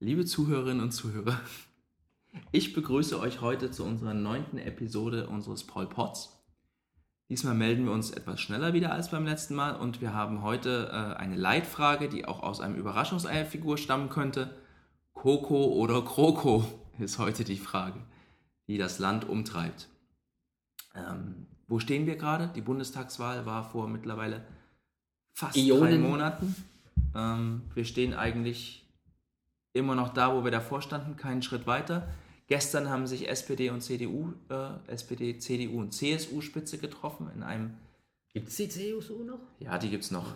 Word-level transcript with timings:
Liebe 0.00 0.24
Zuhörerinnen 0.24 0.80
und 0.80 0.92
Zuhörer, 0.92 1.40
ich 2.52 2.72
begrüße 2.72 3.18
euch 3.18 3.40
heute 3.40 3.72
zu 3.72 3.84
unserer 3.84 4.14
neunten 4.14 4.56
Episode 4.56 5.28
unseres 5.28 5.64
Paul 5.64 5.88
Pots. 5.88 6.40
Diesmal 7.28 7.54
melden 7.54 7.84
wir 7.84 7.90
uns 7.90 8.12
etwas 8.12 8.40
schneller 8.40 8.74
wieder 8.74 8.92
als 8.92 9.10
beim 9.10 9.26
letzten 9.26 9.56
Mal 9.56 9.74
und 9.74 10.00
wir 10.00 10.14
haben 10.14 10.42
heute 10.42 10.88
äh, 10.92 11.16
eine 11.16 11.34
Leitfrage, 11.34 12.08
die 12.08 12.26
auch 12.26 12.44
aus 12.44 12.60
einem 12.60 12.76
Überraschungseierfigur 12.76 13.76
stammen 13.76 14.08
könnte. 14.08 14.54
Koko 15.14 15.72
oder 15.72 16.00
Kroko 16.02 16.64
ist 17.00 17.18
heute 17.18 17.42
die 17.42 17.56
Frage, 17.56 17.98
die 18.68 18.78
das 18.78 19.00
Land 19.00 19.28
umtreibt. 19.28 19.88
Ähm, 20.94 21.48
wo 21.66 21.80
stehen 21.80 22.06
wir 22.06 22.14
gerade? 22.14 22.52
Die 22.54 22.62
Bundestagswahl 22.62 23.46
war 23.46 23.68
vor 23.68 23.88
mittlerweile 23.88 24.46
fast 25.32 25.56
Ionen. 25.56 25.90
drei 25.90 25.98
Monaten. 25.98 26.54
Ähm, 27.16 27.62
wir 27.74 27.84
stehen 27.84 28.14
eigentlich 28.14 28.87
immer 29.72 29.94
noch 29.94 30.12
da, 30.12 30.34
wo 30.34 30.44
wir 30.44 30.50
davor 30.50 30.82
standen, 30.82 31.16
keinen 31.16 31.42
Schritt 31.42 31.66
weiter. 31.66 32.08
Gestern 32.48 32.88
haben 32.88 33.06
sich 33.06 33.28
SPD 33.28 33.70
und 33.70 33.82
CDU, 33.82 34.32
äh, 34.48 34.90
SPD, 34.90 35.38
CDU 35.38 35.80
und 35.80 35.92
CSU-Spitze 35.92 36.78
getroffen 36.78 37.30
in 37.34 37.42
einem. 37.42 37.74
Gibt 38.32 38.48
es 38.48 38.56
die 38.56 38.68
CSU 38.68 39.22
noch? 39.24 39.40
Ja, 39.60 39.76
die 39.78 39.90
gibt 39.90 40.04
es 40.04 40.10
noch. 40.10 40.34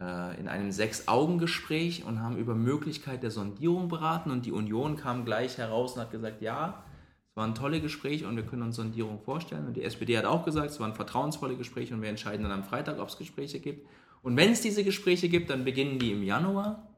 Äh, 0.00 0.38
in 0.38 0.48
einem 0.48 0.70
Sechs-Augen-Gespräch 0.70 2.04
und 2.04 2.22
haben 2.22 2.36
über 2.36 2.54
Möglichkeit 2.54 3.22
der 3.24 3.32
Sondierung 3.32 3.88
beraten 3.88 4.30
und 4.30 4.46
die 4.46 4.52
Union 4.52 4.96
kam 4.96 5.24
gleich 5.24 5.58
heraus 5.58 5.94
und 5.94 6.02
hat 6.02 6.12
gesagt, 6.12 6.40
ja, 6.40 6.84
es 7.28 7.36
war 7.36 7.46
ein 7.46 7.54
tolles 7.56 7.82
Gespräch 7.82 8.24
und 8.24 8.36
wir 8.36 8.44
können 8.44 8.62
uns 8.62 8.76
Sondierung 8.76 9.20
vorstellen. 9.20 9.66
Und 9.66 9.76
die 9.76 9.82
SPD 9.82 10.16
hat 10.16 10.24
auch 10.24 10.44
gesagt, 10.44 10.70
es 10.70 10.80
war 10.80 10.86
ein 10.86 10.94
vertrauensvolles 10.94 11.58
Gespräch 11.58 11.92
und 11.92 12.00
wir 12.00 12.08
entscheiden 12.08 12.44
dann 12.44 12.52
am 12.52 12.64
Freitag, 12.64 12.98
ob 12.98 13.08
es 13.08 13.18
Gespräche 13.18 13.58
gibt. 13.58 13.88
Und 14.22 14.36
wenn 14.36 14.52
es 14.52 14.60
diese 14.60 14.84
Gespräche 14.84 15.28
gibt, 15.28 15.50
dann 15.50 15.64
beginnen 15.64 15.98
die 15.98 16.12
im 16.12 16.22
Januar 16.22 16.89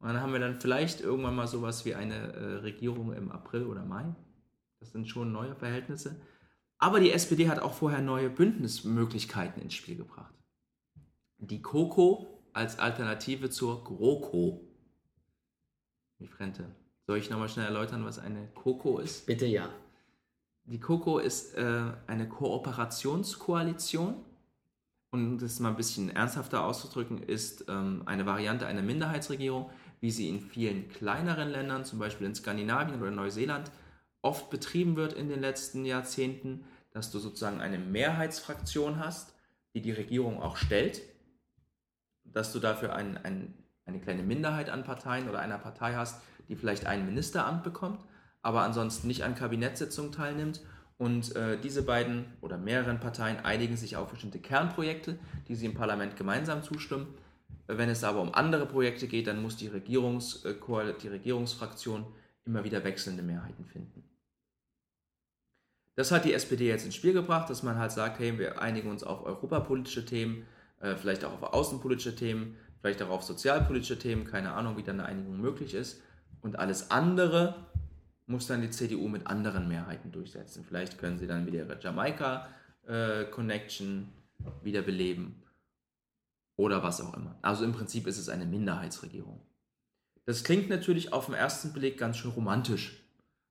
und 0.00 0.08
dann 0.08 0.20
haben 0.20 0.32
wir 0.32 0.40
dann 0.40 0.60
vielleicht 0.60 1.00
irgendwann 1.00 1.34
mal 1.34 1.48
sowas 1.48 1.84
wie 1.84 1.94
eine 1.94 2.32
äh, 2.32 2.54
Regierung 2.56 3.12
im 3.12 3.32
April 3.32 3.66
oder 3.66 3.84
Mai. 3.84 4.14
Das 4.78 4.92
sind 4.92 5.08
schon 5.08 5.32
neue 5.32 5.56
Verhältnisse. 5.56 6.20
Aber 6.78 7.00
die 7.00 7.10
SPD 7.10 7.48
hat 7.48 7.58
auch 7.58 7.74
vorher 7.74 8.00
neue 8.00 8.30
Bündnismöglichkeiten 8.30 9.60
ins 9.60 9.74
Spiel 9.74 9.96
gebracht. 9.96 10.32
Die 11.38 11.60
KOKO 11.60 12.44
als 12.52 12.78
Alternative 12.78 13.50
zur 13.50 13.82
GroKo. 13.82 14.68
Die 16.20 16.28
Frente. 16.28 16.64
Soll 17.06 17.18
ich 17.18 17.30
nochmal 17.30 17.48
schnell 17.48 17.66
erläutern, 17.66 18.04
was 18.04 18.20
eine 18.20 18.48
KOKO 18.54 18.98
ist? 18.98 19.26
Bitte 19.26 19.46
ja. 19.46 19.68
Die 20.64 20.78
KOKO 20.78 21.18
ist 21.18 21.54
äh, 21.54 21.92
eine 22.06 22.28
Kooperationskoalition. 22.28 24.24
Und 25.10 25.38
das 25.38 25.58
mal 25.58 25.70
ein 25.70 25.76
bisschen 25.76 26.10
ernsthafter 26.10 26.64
auszudrücken, 26.64 27.22
ist 27.22 27.64
ähm, 27.68 28.02
eine 28.04 28.26
Variante 28.26 28.66
einer 28.66 28.82
Minderheitsregierung, 28.82 29.70
wie 30.00 30.10
sie 30.10 30.28
in 30.28 30.40
vielen 30.40 30.88
kleineren 30.88 31.48
Ländern, 31.48 31.84
zum 31.84 31.98
Beispiel 31.98 32.26
in 32.26 32.34
Skandinavien 32.34 33.00
oder 33.00 33.10
Neuseeland, 33.10 33.70
oft 34.22 34.50
betrieben 34.50 34.96
wird 34.96 35.12
in 35.12 35.28
den 35.28 35.40
letzten 35.40 35.84
Jahrzehnten, 35.84 36.64
dass 36.92 37.10
du 37.10 37.18
sozusagen 37.18 37.60
eine 37.60 37.78
Mehrheitsfraktion 37.78 38.98
hast, 38.98 39.34
die 39.74 39.82
die 39.82 39.92
Regierung 39.92 40.42
auch 40.42 40.56
stellt, 40.56 41.02
dass 42.24 42.52
du 42.52 42.58
dafür 42.58 42.94
ein, 42.94 43.16
ein, 43.18 43.54
eine 43.84 44.00
kleine 44.00 44.22
Minderheit 44.22 44.70
an 44.70 44.84
Parteien 44.84 45.28
oder 45.28 45.38
einer 45.40 45.58
Partei 45.58 45.94
hast, 45.94 46.20
die 46.48 46.56
vielleicht 46.56 46.86
ein 46.86 47.06
Ministeramt 47.06 47.62
bekommt, 47.62 48.04
aber 48.42 48.62
ansonsten 48.62 49.06
nicht 49.06 49.22
an 49.22 49.34
Kabinettssitzungen 49.34 50.12
teilnimmt. 50.12 50.60
Und 50.96 51.36
äh, 51.36 51.56
diese 51.60 51.82
beiden 51.82 52.24
oder 52.40 52.58
mehreren 52.58 52.98
Parteien 52.98 53.38
einigen 53.44 53.76
sich 53.76 53.96
auf 53.96 54.10
bestimmte 54.10 54.40
Kernprojekte, 54.40 55.16
die 55.46 55.54
sie 55.54 55.66
im 55.66 55.74
Parlament 55.74 56.16
gemeinsam 56.16 56.64
zustimmen. 56.64 57.06
Wenn 57.68 57.88
es 57.90 58.02
aber 58.02 58.22
um 58.22 58.34
andere 58.34 58.64
Projekte 58.64 59.06
geht, 59.06 59.26
dann 59.26 59.42
muss 59.42 59.56
die, 59.56 59.68
Regierungs 59.68 60.46
äh, 60.46 60.54
die 61.02 61.08
Regierungsfraktion 61.08 62.06
immer 62.46 62.64
wieder 62.64 62.82
wechselnde 62.82 63.22
Mehrheiten 63.22 63.66
finden. 63.66 64.04
Das 65.94 66.10
hat 66.10 66.24
die 66.24 66.32
SPD 66.32 66.66
jetzt 66.66 66.86
ins 66.86 66.94
Spiel 66.94 67.12
gebracht, 67.12 67.50
dass 67.50 67.62
man 67.62 67.76
halt 67.76 67.92
sagt, 67.92 68.20
hey, 68.20 68.38
wir 68.38 68.62
einigen 68.62 68.90
uns 68.90 69.04
auf 69.04 69.26
europapolitische 69.26 70.06
Themen, 70.06 70.46
äh, 70.80 70.96
vielleicht 70.96 71.26
auch 71.26 71.34
auf 71.34 71.42
außenpolitische 71.52 72.16
Themen, 72.16 72.56
vielleicht 72.80 73.02
auch 73.02 73.10
auf 73.10 73.22
sozialpolitische 73.22 73.98
Themen, 73.98 74.24
keine 74.24 74.52
Ahnung, 74.52 74.78
wie 74.78 74.82
dann 74.82 75.00
eine 75.00 75.08
Einigung 75.08 75.38
möglich 75.38 75.74
ist. 75.74 76.00
Und 76.40 76.58
alles 76.58 76.90
andere 76.90 77.66
muss 78.26 78.46
dann 78.46 78.62
die 78.62 78.70
CDU 78.70 79.08
mit 79.08 79.26
anderen 79.26 79.68
Mehrheiten 79.68 80.10
durchsetzen. 80.10 80.64
Vielleicht 80.66 80.98
können 80.98 81.18
sie 81.18 81.26
dann 81.26 81.44
wieder 81.46 81.58
ihre 81.58 81.78
Jamaika-Connection 81.78 84.08
äh, 84.40 84.46
wiederbeleben 84.64 85.42
oder 86.58 86.82
was 86.82 87.00
auch 87.00 87.14
immer. 87.14 87.38
Also 87.40 87.64
im 87.64 87.72
Prinzip 87.72 88.06
ist 88.06 88.18
es 88.18 88.28
eine 88.28 88.44
Minderheitsregierung. 88.44 89.40
Das 90.26 90.44
klingt 90.44 90.68
natürlich 90.68 91.12
auf 91.12 91.26
den 91.26 91.34
ersten 91.34 91.72
Blick 91.72 91.96
ganz 91.96 92.18
schön 92.18 92.32
romantisch, 92.32 93.02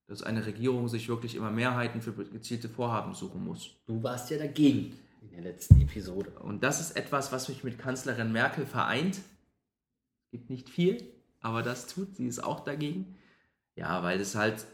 dass 0.05 0.21
eine 0.21 0.45
Regierung 0.45 0.89
sich 0.89 1.09
wirklich 1.09 1.33
immer 1.33 1.49
Mehrheiten 1.49 2.01
für 2.01 2.11
gezielte 2.13 2.69
Vorhaben 2.69 3.15
suchen 3.15 3.43
muss. 3.43 3.77
Du 3.87 4.03
warst 4.03 4.29
ja 4.29 4.37
dagegen 4.37 4.93
in 5.21 5.31
der 5.31 5.41
letzten 5.41 5.81
Episode. 5.81 6.31
Und 6.31 6.63
das 6.63 6.81
ist 6.81 6.97
etwas, 6.97 7.31
was 7.31 7.49
mich 7.49 7.63
mit 7.63 7.79
Kanzlerin 7.79 8.31
Merkel 8.31 8.65
vereint. 8.65 9.15
Es 9.15 10.31
gibt 10.31 10.49
nicht 10.49 10.69
viel, 10.69 11.01
aber 11.39 11.63
das 11.63 11.87
tut 11.87 12.17
sie 12.17 12.27
ist 12.27 12.43
auch 12.43 12.59
dagegen. 12.59 13.15
Ja, 13.75 14.03
weil 14.03 14.19
es 14.19 14.35
halt, 14.35 14.67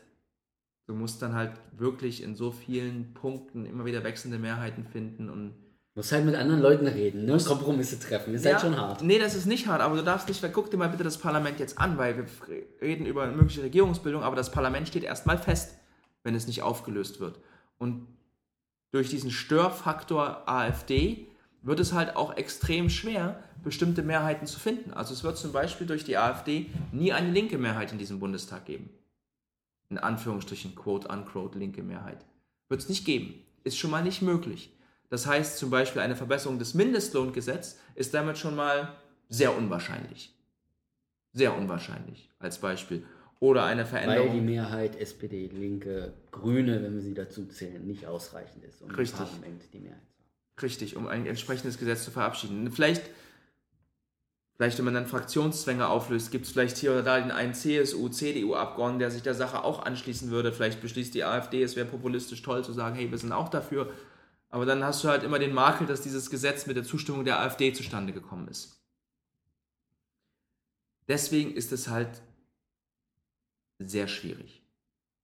du 0.88 0.96
musst 0.96 1.22
dann 1.22 1.36
halt 1.36 1.54
wirklich 1.72 2.24
in 2.24 2.36
so 2.36 2.52
vielen 2.52 3.14
Punkten 3.14 3.66
immer 3.66 3.86
wieder 3.86 4.04
wechselnde 4.04 4.40
Mehrheiten 4.40 4.86
finden 4.86 5.30
und 5.30 5.54
muss 5.96 6.12
halt 6.12 6.26
mit 6.26 6.36
anderen 6.36 6.62
Leuten 6.62 6.88
reden, 6.88 7.26
ne? 7.26 7.38
Kompromisse 7.38 8.00
treffen. 8.00 8.34
Ist 8.34 8.46
halt 8.46 8.56
ja, 8.56 8.62
halt 8.62 8.74
schon 8.74 8.82
hart. 8.82 9.04
Nee, 9.04 9.20
das 9.20 9.36
ist 9.36 9.46
nicht 9.46 9.68
hart, 9.68 9.82
aber 9.82 9.96
du 9.96 10.04
darfst 10.04 10.28
nicht, 10.28 10.44
guck 10.52 10.72
dir 10.72 10.78
mal 10.78 10.90
bitte 10.90 11.04
das 11.04 11.20
Parlament 11.20 11.60
jetzt 11.60 11.78
an, 11.78 11.98
weil 11.98 12.18
wir 12.18 12.26
reden 12.82 13.06
über 13.06 13.24
eine 13.24 13.34
mögliche 13.34 13.62
Regierungsbildung, 13.62 14.24
aber 14.24 14.36
das 14.36 14.52
Parlament 14.52 14.88
steht 14.88 15.04
erstmal 15.04 15.38
fest, 15.38 15.78
wenn 16.24 16.34
es 16.34 16.48
nicht 16.48 16.64
aufgelöst 16.64 17.20
wird. 17.20 17.40
Und 17.78 18.08
durch 18.92 19.10
diesen 19.10 19.30
Störfaktor 19.30 20.48
AfD 20.48 21.28
wird 21.62 21.80
es 21.80 21.94
halt 21.94 22.16
auch 22.16 22.36
extrem 22.38 22.90
schwer, 22.90 23.42
bestimmte 23.64 24.02
Mehrheiten 24.02 24.48
zu 24.48 24.60
finden. 24.60 24.94
Also 24.94 25.14
es 25.14 25.24
wird 25.24 25.38
zum 25.38 25.52
Beispiel 25.52 25.88
durch 25.88 26.04
die 26.04 26.18
AfD 26.18 26.70
nie 26.92 27.14
eine 27.14 27.32
linke 27.32 27.58
Mehrheit 27.58 27.92
in 27.92 27.98
diesem 27.98 28.20
Bundestag 28.20 28.66
geben. 28.66 28.90
In 29.90 29.98
Anführungsstrichen, 29.98 30.76
quote 30.76 31.08
unquote, 31.08 31.58
linke 31.58 31.84
Mehrheit. 31.84 32.26
Wird 32.68 32.82
es 32.82 32.90
nicht 32.90 33.06
geben. 33.06 33.36
Ist 33.64 33.78
schon 33.78 33.92
mal 33.92 34.04
nicht 34.04 34.22
möglich. 34.22 34.72
Das 35.14 35.28
heißt 35.28 35.60
zum 35.60 35.70
Beispiel 35.70 36.02
eine 36.02 36.16
Verbesserung 36.16 36.58
des 36.58 36.74
Mindestlohngesetzes 36.74 37.78
ist 37.94 38.16
damit 38.16 38.36
schon 38.36 38.56
mal 38.56 38.96
sehr 39.30 39.56
unwahrscheinlich. 39.56 40.34
Sehr 41.34 41.56
unwahrscheinlich 41.56 42.32
als 42.40 42.58
Beispiel. 42.58 43.06
Oder 43.40 43.64
eine 43.64 43.86
Veränderung. 43.86 44.30
Weil 44.30 44.36
die 44.36 44.42
Mehrheit 44.42 44.96
SPD, 44.96 45.52
Linke, 45.54 46.14
Grüne, 46.32 46.82
wenn 46.82 46.96
wir 46.96 47.04
sie 47.04 47.14
dazu 47.14 47.46
zählen, 47.46 47.86
nicht 47.86 48.08
ausreichend 48.08 48.64
ist, 48.64 48.82
um 48.82 48.90
Richtig. 48.90 49.20
im 49.20 49.26
Parlament 49.28 49.62
die 49.72 49.82
Mehrheit 49.82 50.02
zu 50.02 50.24
haben. 50.24 50.64
Richtig, 50.64 50.96
um 50.96 51.06
ein 51.06 51.28
entsprechendes 51.28 51.78
Gesetz 51.78 52.06
zu 52.06 52.10
verabschieden. 52.10 52.72
Vielleicht, 52.72 53.04
vielleicht 54.56 54.80
wenn 54.80 54.86
man 54.86 54.96
dann 54.96 55.06
Fraktionszwänge 55.06 55.90
auflöst, 55.90 56.32
gibt 56.32 56.48
es 56.48 56.52
vielleicht 56.54 56.78
hier 56.78 56.92
oder 56.92 57.04
da 57.04 57.20
den 57.20 57.30
einen 57.30 57.54
CSU, 57.54 58.10
CDU-Abgeordneten, 58.10 58.98
der 58.98 59.12
sich 59.12 59.22
der 59.22 59.36
Sache 59.36 59.64
auch 59.64 59.86
anschließen 59.86 60.32
würde. 60.32 60.52
Vielleicht 60.52 60.82
beschließt 60.82 61.14
die 61.14 61.24
AfD, 61.24 61.62
es 61.62 61.76
wäre 61.76 61.86
populistisch 61.86 62.42
toll 62.42 62.66
zu 62.66 62.74
sagen, 62.74 62.96
hey, 62.96 63.12
wir 63.12 63.20
sind 63.20 63.32
auch 63.32 63.50
dafür. 63.50 63.92
Aber 64.54 64.68
dann 64.68 64.84
hast 64.84 65.04
du 65.04 65.08
halt 65.08 65.24
immer 65.24 65.40
den 65.40 65.52
Makel, 65.52 65.88
dass 65.88 66.02
dieses 66.02 66.30
Gesetz 66.30 66.68
mit 66.68 66.78
der 66.78 66.84
Zustimmung 66.84 67.26
der 67.26 67.40
AfD 67.40 67.74
zustande 67.74 68.14
gekommen 68.14 68.48
ist. 68.48 68.80
Deswegen 71.08 71.56
ist 71.56 71.72
es 71.72 71.88
halt 71.88 72.22
sehr 73.80 74.08
schwierig. 74.08 74.62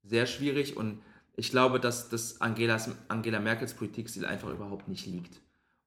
Sehr 0.01 0.25
schwierig 0.25 0.77
und 0.77 1.03
ich 1.35 1.51
glaube, 1.51 1.79
dass 1.79 2.09
das 2.09 2.41
Angelas, 2.41 2.89
Angela 3.07 3.39
Merkels 3.39 3.75
Politikstil 3.75 4.25
einfach 4.25 4.49
überhaupt 4.49 4.87
nicht 4.87 5.05
liegt. 5.05 5.39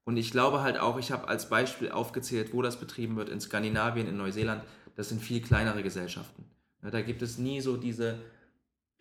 Und 0.05 0.19
ich 0.19 0.31
glaube 0.31 0.63
halt 0.63 0.79
auch, 0.79 0.97
ich 0.97 1.11
habe 1.11 1.27
als 1.27 1.49
Beispiel 1.49 1.91
aufgezählt, 1.91 2.55
wo 2.55 2.63
das 2.63 2.79
betrieben 2.79 3.17
wird, 3.17 3.29
in 3.29 3.41
Skandinavien, 3.41 4.07
in 4.07 4.19
Neuseeland, 4.19 4.63
das 4.95 5.09
sind 5.09 5.21
viel 5.21 5.43
kleinere 5.43 5.83
Gesellschaften. 5.83 6.45
Da 6.81 7.03
gibt 7.03 7.23
es 7.23 7.39
nie 7.39 7.61
so 7.61 7.77
diese 7.77 8.21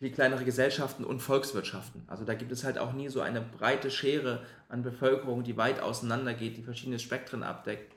viel 0.02 0.12
kleinere 0.12 0.44
Gesellschaften 0.44 1.04
und 1.04 1.20
Volkswirtschaften. 1.20 2.02
Also 2.08 2.26
da 2.26 2.34
gibt 2.34 2.52
es 2.52 2.64
halt 2.64 2.80
auch 2.80 2.92
nie 2.92 3.08
so 3.10 3.22
eine 3.22 3.40
breite 3.40 3.92
Schere 3.92 4.44
an 4.68 4.82
Bevölkerung, 4.82 5.44
die 5.44 5.58
weit 5.58 5.80
auseinander 5.80 6.34
geht, 6.34 6.58
die 6.58 6.64
verschiedene 6.64 6.98
Spektren 6.98 7.44
abdeckt. 7.44 7.94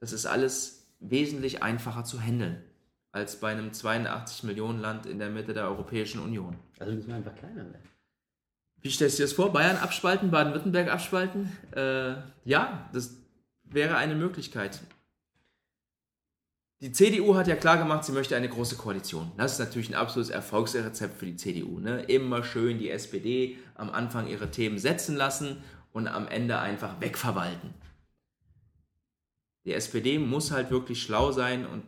Das 0.00 0.14
ist 0.14 0.24
alles 0.24 0.86
wesentlich 1.00 1.62
einfacher 1.62 2.04
zu 2.04 2.18
handeln 2.18 2.64
als 3.12 3.40
bei 3.40 3.52
einem 3.52 3.74
82 3.74 4.44
Millionen 4.44 4.80
Land 4.80 5.04
in 5.04 5.18
der 5.18 5.28
Mitte 5.28 5.52
der 5.52 5.64
Europäischen 5.64 6.22
Union. 6.22 6.56
Also 6.78 6.94
müssen 6.94 7.08
wir 7.08 7.16
einfach 7.16 7.36
kleiner 7.36 7.56
werden. 7.56 7.90
Wie 8.80 8.90
stellst 8.90 9.18
du 9.18 9.22
dir 9.22 9.26
das 9.26 9.34
vor? 9.34 9.52
Bayern 9.52 9.76
abspalten, 9.76 10.30
Baden-Württemberg 10.30 10.90
abspalten? 10.90 11.52
Äh, 11.76 12.14
ja, 12.44 12.88
das 12.94 13.18
wäre 13.64 13.96
eine 13.96 14.14
Möglichkeit. 14.14 14.80
Die 16.80 16.92
CDU 16.92 17.34
hat 17.34 17.46
ja 17.46 17.56
klar 17.56 17.78
gemacht, 17.78 18.04
sie 18.04 18.12
möchte 18.12 18.36
eine 18.36 18.48
große 18.48 18.76
Koalition. 18.76 19.30
Das 19.36 19.52
ist 19.52 19.58
natürlich 19.58 19.88
ein 19.88 19.94
absolutes 19.94 20.30
Erfolgsrezept 20.30 21.18
für 21.18 21.26
die 21.26 21.36
CDU. 21.36 21.78
Ne? 21.78 22.02
Immer 22.02 22.44
schön 22.44 22.78
die 22.78 22.90
SPD 22.90 23.56
am 23.74 23.90
Anfang 23.90 24.26
ihre 24.26 24.50
Themen 24.50 24.78
setzen 24.78 25.16
lassen 25.16 25.62
und 25.92 26.08
am 26.08 26.28
Ende 26.28 26.58
einfach 26.58 27.00
wegverwalten. 27.00 27.72
Die 29.64 29.72
SPD 29.72 30.18
muss 30.18 30.50
halt 30.50 30.70
wirklich 30.70 31.02
schlau 31.02 31.32
sein 31.32 31.66
und 31.66 31.84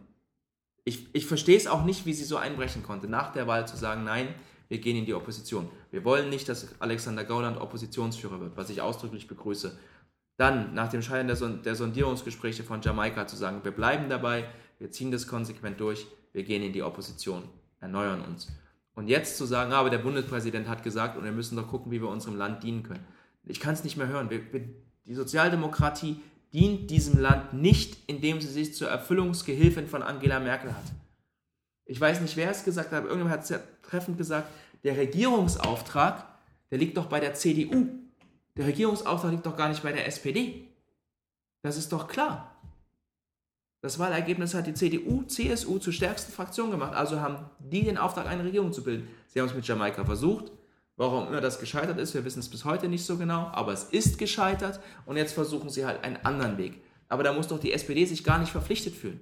ich, 0.85 1.15
ich 1.15 1.27
verstehe 1.27 1.57
es 1.57 1.67
auch 1.67 1.85
nicht, 1.85 2.07
wie 2.07 2.13
sie 2.13 2.25
so 2.25 2.37
einbrechen 2.37 2.83
konnte, 2.83 3.09
nach 3.09 3.33
der 3.33 3.49
Wahl 3.49 3.67
zu 3.67 3.77
sagen, 3.77 4.05
nein, 4.05 4.29
wir 4.69 4.79
gehen 4.79 4.97
in 4.97 5.05
die 5.05 5.15
Opposition. 5.15 5.69
Wir 5.91 6.05
wollen 6.05 6.31
nicht, 6.31 6.49
dass 6.49 6.81
Alexander 6.81 7.25
Gauland 7.25 7.61
Oppositionsführer 7.61 8.41
wird, 8.41 8.57
was 8.57 8.71
ich 8.71 8.81
ausdrücklich 8.81 9.27
begrüße. 9.27 9.77
Dann, 10.37 10.75
nach 10.75 10.89
dem 10.89 11.03
Scheitern 11.03 11.27
der, 11.27 11.37
Sond 11.37 11.67
der 11.67 11.75
Sondierungsgespräche 11.75 12.63
von 12.63 12.83
Jamaika, 12.83 13.27
zu 13.27 13.37
sagen, 13.37 13.61
wir 13.65 13.73
bleiben 13.73 14.09
dabei, 14.09 14.49
wir 14.79 14.91
ziehen 14.91 15.11
das 15.11 15.27
konsequent 15.27 15.81
durch, 15.81 16.07
wir 16.33 16.43
gehen 16.43 16.63
in 16.63 16.73
die 16.73 16.83
Opposition, 16.83 17.45
erneuern 17.81 18.23
uns. 18.23 18.49
Und 18.95 19.09
jetzt 19.09 19.37
zu 19.37 19.45
sagen, 19.45 19.73
ah, 19.73 19.79
aber 19.79 19.91
der 19.91 19.99
Bundespräsident 19.99 20.69
hat 20.69 20.83
gesagt, 20.83 21.17
und 21.17 21.25
wir 21.25 21.33
müssen 21.33 21.57
doch 21.57 21.69
gucken, 21.69 21.93
wie 21.93 22.01
wir 22.01 22.09
unserem 22.09 22.37
Land 22.37 22.63
dienen 22.63 22.83
können. 22.83 23.05
Ich 23.45 23.61
kann 23.61 23.75
es 23.75 23.85
nicht 23.85 23.97
mehr 23.97 24.09
hören. 24.09 24.31
Wir, 24.31 24.53
wir, 24.53 24.69
die 25.07 25.15
Sozialdemokratie 25.15 26.21
dient 26.53 26.91
diesem 26.91 27.21
Land 27.21 27.53
nicht, 27.53 27.99
indem 28.07 28.41
sie 28.41 28.49
sich 28.49 28.75
zur 28.75 28.89
Erfüllungsgehilfin 28.89 29.87
von 29.87 30.03
Angela 30.03 30.41
Merkel 30.41 30.75
hat. 30.75 30.85
Ich 31.85 32.01
weiß 32.01 32.21
nicht, 32.21 32.37
wer 32.37 32.51
es 32.51 32.65
gesagt 32.65 32.91
hat, 32.91 32.99
aber 32.99 33.09
irgendjemand 33.09 33.35
hat 33.35 33.45
es 33.45 33.51
ja 33.51 33.61
treffend 33.83 34.19
gesagt, 34.19 34.49
der 34.83 34.97
Regierungsauftrag, 34.97 36.27
der 36.71 36.79
liegt 36.79 36.97
doch 36.97 37.07
bei 37.07 37.21
der 37.21 37.35
CDU. 37.35 37.87
Der 38.57 38.67
Regierungsauftrag 38.67 39.31
liegt 39.31 39.47
doch 39.47 39.57
gar 39.57 39.69
nicht 39.69 39.83
bei 39.83 39.93
der 39.93 40.07
SPD. 40.07 40.69
Das 41.63 41.77
ist 41.77 41.93
doch 41.93 42.09
klar. 42.09 42.56
Das 43.87 44.01
Wahlergebnis 44.01 44.53
hat 44.53 44.67
die 44.67 44.75
CDU, 44.75 45.23
CSU 45.23 45.79
zur 45.79 45.93
stärksten 45.93 46.33
Fraktion 46.33 46.73
gemacht. 46.73 46.93
Also 46.97 47.21
haben 47.21 47.49
die 47.61 47.85
den 47.85 47.99
Auftrag, 47.99 48.27
eine 48.27 48.43
Regierung 48.43 48.73
zu 48.73 48.83
bilden. 48.83 49.07
Sie 49.29 49.39
haben 49.39 49.47
es 49.47 49.55
mit 49.55 49.65
Jamaika 49.65 50.05
versucht. 50.05 50.51
Warum 50.97 51.29
immer 51.29 51.41
das 51.41 51.61
gescheitert 51.61 51.97
ist, 52.01 52.13
wir 52.13 52.25
wissen 52.25 52.41
es 52.41 52.49
bis 52.49 52.65
heute 52.65 52.89
nicht 52.89 53.07
so 53.07 53.17
genau, 53.17 53.47
aber 53.53 53.73
es 53.73 53.85
ist 53.85 54.19
gescheitert 54.19 54.81
und 55.05 55.17
jetzt 55.17 55.35
versuchen 55.35 55.71
sie 55.71 55.87
halt 55.87 56.03
einen 56.03 56.17
anderen 56.25 56.59
Weg. 56.59 56.83
Aber 57.09 57.23
da 57.23 57.33
muss 57.33 57.47
doch 57.47 57.61
die 57.61 57.73
SPD 57.73 58.05
sich 58.07 58.25
gar 58.25 58.41
nicht 58.41 58.51
verpflichtet 58.51 58.93
fühlen. 58.93 59.21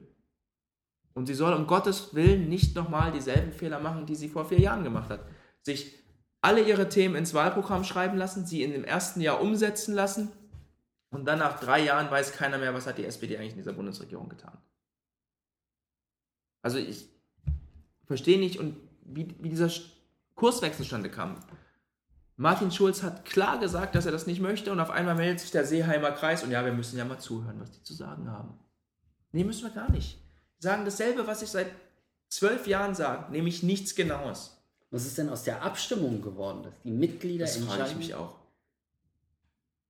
Und 1.13 1.27
sie 1.27 1.35
soll 1.35 1.53
um 1.53 1.67
Gottes 1.67 2.15
Willen 2.15 2.49
nicht 2.49 2.75
nochmal 2.75 3.13
dieselben 3.13 3.53
Fehler 3.53 3.81
machen, 3.81 4.07
die 4.07 4.15
sie 4.15 4.31
vor 4.31 4.47
vier 4.47 4.61
Jahren 4.61 4.83
gemacht 4.83 5.11
hat. 5.11 5.27
Sich 5.61 5.93
alle 6.41 6.63
ihre 6.63 6.89
Themen 6.89 7.17
ins 7.17 7.35
Wahlprogramm 7.35 7.85
schreiben 7.85 8.17
lassen, 8.17 8.47
sie 8.47 8.63
in 8.63 8.73
dem 8.73 8.85
ersten 8.85 9.21
Jahr 9.21 9.43
umsetzen 9.43 9.95
lassen 9.95 10.33
und 11.15 11.25
dann 11.25 11.39
nach 11.39 11.61
drei 11.61 11.85
Jahren 11.85 12.11
weiß 12.11 12.33
keiner 12.33 12.59
mehr, 12.59 12.75
was 12.75 12.87
hat 12.87 12.99
die 12.99 13.05
SPD 13.05 13.37
eigentlich 13.37 13.53
in 13.53 13.59
dieser 13.59 13.73
Bundesregierung 13.73 14.29
getan. 14.29 14.59
Also 16.63 16.79
ich 16.79 17.09
verstehe 18.07 18.39
nicht, 18.39 18.59
und 18.59 18.77
wie, 19.03 19.35
wie 19.39 19.51
dieser 19.51 19.71
Kurswechsel 20.35 20.85
zustande 20.85 21.11
kam. 21.11 21.39
Martin 22.37 22.73
Schulz 22.73 23.03
hat 23.03 23.25
klar 23.25 23.59
gesagt, 23.59 23.95
dass 23.95 24.07
er 24.07 24.13
das 24.13 24.27
nicht 24.27 24.41
möchte 24.41 24.73
und 24.73 24.81
auf 24.81 24.91
einmal 24.91 25.15
meldet 25.15 25.41
sich 25.41 25.53
der 25.53 25.65
Seeheimer 25.65 26.11
Kreis 26.11 26.43
und 26.43 26.51
ja, 26.51 26.65
wir 26.65 26.73
müssen 26.73 26.99
ja 26.99 27.05
mal 27.05 27.19
zuhören, 27.19 27.61
was 27.61 27.71
die 27.71 27.83
zu 27.83 27.95
sagen 27.95 28.31
haben. 28.31 28.59
Nee, 29.31 29.45
müssen 29.45 29.65
wir 29.65 29.71
gar 29.71 29.91
nicht 29.91 30.19
sagen 30.65 30.85
dasselbe, 30.85 31.29
was 31.29 31.43
ich 31.43 31.51
seit 31.51 31.71
zwölf 32.29 32.67
Jahren 32.67 32.97
sage, 32.97 33.31
nämlich 33.31 33.63
nichts 33.63 33.95
Genaues. 33.95 34.61
Was 34.91 35.07
ist 35.07 35.19
denn 35.19 35.29
aus 35.29 35.45
der 35.45 35.63
Abstimmung 35.63 36.23
geworden, 36.23 36.65
dass 36.65 36.75
die 36.83 36.91
Mitglieder 36.91 37.45
das 37.45 37.57
entscheiden? 37.57 37.79
Das 37.79 37.89
frage 37.91 38.01
ich 38.01 38.09
mich 38.09 38.15
auch. 38.17 38.35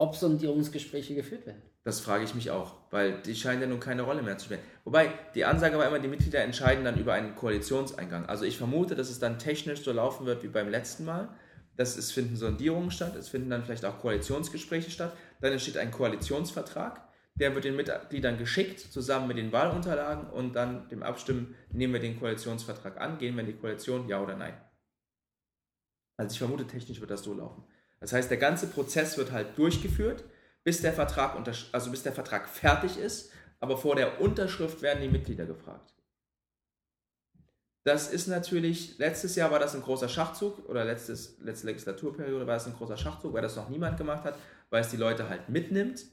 Ob 0.05 0.17
Sondierungsgespräche 0.17 1.15
geführt 1.15 1.47
werden? 1.47 1.63
Das 1.83 2.01
frage 2.01 2.25
ich 2.25 2.35
mich 2.35 2.51
auch, 2.51 2.75
weil 2.91 3.23
die 3.23 3.35
scheinen 3.35 3.63
ja 3.63 3.67
nun 3.67 3.81
keine 3.81 4.03
Rolle 4.03 4.23
mehr 4.23 4.37
zu 4.37 4.45
spielen. 4.45 4.61
Wobei, 4.85 5.11
die 5.35 5.47
Ansage 5.47 5.79
war 5.79 5.87
immer, 5.87 5.99
die 5.99 6.09
Mitglieder 6.09 6.41
entscheiden 6.43 6.85
dann 6.85 6.99
über 6.99 7.15
einen 7.15 7.35
Koalitionseingang. 7.35 8.27
Also 8.27 8.45
ich 8.45 8.59
vermute, 8.59 8.97
dass 8.97 9.09
es 9.09 9.19
dann 9.19 9.39
technisch 9.39 9.83
so 9.83 9.93
laufen 9.93 10.27
wird 10.27 10.43
wie 10.43 10.49
beim 10.49 10.69
letzten 10.69 11.07
Mal. 11.07 11.31
Das, 11.79 11.97
es 11.97 12.13
finden 12.13 12.37
Sondierungen 12.37 12.91
statt, 12.91 13.17
es 13.17 13.31
finden 13.31 13.49
dann 13.49 13.65
vielleicht 13.65 13.87
auch 13.87 13.99
Koalitionsgespräche 13.99 14.91
statt. 14.91 15.17
Dann 15.41 15.53
entsteht 15.53 15.79
ein 15.79 15.91
Koalitionsvertrag 15.91 17.01
der 17.37 17.55
wird 17.55 17.65
den 17.65 17.77
Mitgliedern 17.77 18.39
geschickt, 18.39 18.81
zusammen 18.81 19.27
mit 19.27 19.37
den 19.37 19.51
Wahlunterlagen 19.53 20.31
und 20.31 20.55
dann 20.55 20.89
dem 20.89 21.03
Abstimmen, 21.03 21.57
nehmen 21.73 21.93
wir 21.93 22.01
den 22.01 22.19
Koalitionsvertrag 22.19 23.01
an, 23.01 23.19
gehen 23.19 23.35
wir 23.35 23.41
in 23.41 23.49
die 23.49 23.57
Koalition, 23.57 24.09
ja 24.09 24.23
oder 24.23 24.37
nein. 24.37 24.55
Also 26.17 26.33
ich 26.33 26.39
vermute, 26.39 26.67
technisch 26.67 27.01
wird 27.01 27.11
das 27.11 27.25
so 27.25 27.35
laufen. 27.35 27.65
Das 28.05 28.13
heißt, 28.13 28.31
der 28.31 28.37
ganze 28.37 28.67
Prozess 28.67 29.17
wird 29.17 29.33
halt 29.33 29.57
durchgeführt, 29.57 30.25
bis 30.63 30.83
der 30.83 30.93
Vertrag, 30.93 31.43
also 31.73 31.91
bis 31.91 32.03
der 32.03 32.13
Vertrag 32.13 32.51
fertig 32.51 32.99
ist, 32.99 33.33
aber 33.61 33.79
vor 33.79 33.97
der 33.97 34.21
Unterschrift 34.21 34.83
werden 34.83 35.01
die 35.01 35.09
Mitglieder 35.09 35.47
gefragt. 35.47 35.95
Das 37.83 38.13
ist 38.13 38.27
natürlich, 38.27 38.99
letztes 38.99 39.37
Jahr 39.37 39.51
war 39.51 39.59
das 39.59 39.75
ein 39.75 39.81
großer 39.81 40.11
Schachzug 40.11 40.69
oder 40.69 40.85
letztes, 40.85 41.39
letzte 41.41 41.69
Legislaturperiode 41.69 42.47
war 42.47 42.57
das 42.57 42.67
ein 42.67 42.75
großer 42.75 42.99
Schachzug, 42.99 43.33
weil 43.33 43.41
das 43.41 43.57
noch 43.57 43.71
niemand 43.71 43.97
gemacht 43.97 44.25
hat, 44.25 44.39
weil 44.69 44.83
es 44.83 44.91
die 44.91 44.99
Leute 44.99 45.31
halt 45.31 45.49
mitnimmt 45.49 46.05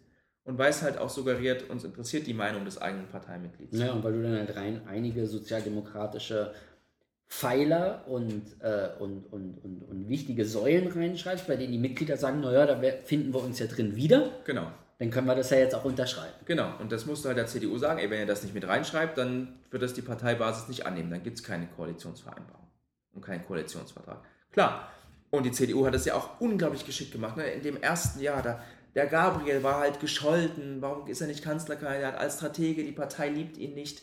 und 0.46 0.58
weil 0.58 0.70
es 0.70 0.82
halt 0.84 0.98
auch 0.98 1.10
suggeriert, 1.10 1.70
uns 1.70 1.84
interessiert 1.84 2.26
die 2.26 2.34
Meinung 2.34 2.64
des 2.64 2.78
eigenen 2.78 3.08
Parteimitglieds. 3.08 3.78
Ja, 3.78 3.92
und 3.92 4.02
weil 4.02 4.14
du 4.14 4.24
dann 4.24 4.38
halt 4.38 4.56
rein 4.56 4.88
einige 4.88 5.28
sozialdemokratische 5.28 6.54
Pfeiler 7.32 8.04
und, 8.08 8.44
äh, 8.60 8.90
und, 9.00 9.24
und, 9.32 9.58
und, 9.64 9.84
und 9.90 10.10
wichtige 10.10 10.44
Säulen 10.46 10.92
reinschreibst, 10.92 11.48
bei 11.48 11.56
denen 11.56 11.72
die 11.72 11.78
Mitglieder 11.78 12.18
sagen, 12.18 12.42
naja, 12.42 12.66
da 12.66 12.78
finden 13.06 13.34
wir 13.34 13.42
uns 13.42 13.58
ja 13.58 13.68
drin 13.68 13.96
wieder. 13.96 14.30
Genau. 14.44 14.68
Dann 15.00 15.10
können 15.12 15.28
wir 15.28 15.36
das 15.36 15.50
ja 15.50 15.58
jetzt 15.58 15.74
auch 15.74 15.86
unterschreiben. 15.86 16.34
Genau, 16.44 16.74
und 16.80 16.92
das 16.92 17.06
musst 17.06 17.24
du 17.24 17.30
halt 17.30 17.38
der 17.38 17.48
CDU 17.48 17.78
sagen, 17.78 18.00
ey, 18.00 18.10
wenn 18.10 18.20
ihr 18.20 18.26
das 18.26 18.44
nicht 18.44 18.54
mit 18.54 18.68
reinschreibt, 18.68 19.18
dann 19.18 19.60
wird 19.72 19.82
das 19.82 19.94
die 19.94 20.02
Parteibasis 20.02 20.68
nicht 20.68 20.86
annehmen. 20.86 21.10
Dann 21.10 21.24
gibt 21.24 21.38
es 21.38 21.44
keine 21.44 21.68
Koalitionsvereinbarung 21.68 22.68
und 23.14 23.22
keinen 23.24 23.46
Koalitionsvertrag. 23.46 24.20
Klar, 24.52 24.92
und 25.30 25.46
die 25.46 25.54
CDU 25.54 25.86
hat 25.86 25.94
das 25.94 26.04
ja 26.04 26.16
auch 26.16 26.42
unglaublich 26.42 26.86
geschickt 26.86 27.14
gemacht. 27.14 27.38
Ne? 27.38 27.46
In 27.46 27.64
dem 27.64 27.82
ersten 27.82 28.20
Jahr, 28.20 28.42
da 28.44 28.62
der 28.94 29.08
Gabriel 29.08 29.64
war 29.64 29.80
halt 29.80 30.02
gescholten, 30.02 30.82
warum 30.82 31.08
ist 31.08 31.22
er 31.22 31.28
nicht 31.28 31.46
Kanzlerkandidat 31.46 32.18
als 32.18 32.36
Stratege, 32.36 32.84
die 32.84 32.92
Partei 32.92 33.30
liebt 33.30 33.58
ihn 33.58 33.74
nicht. 33.74 34.02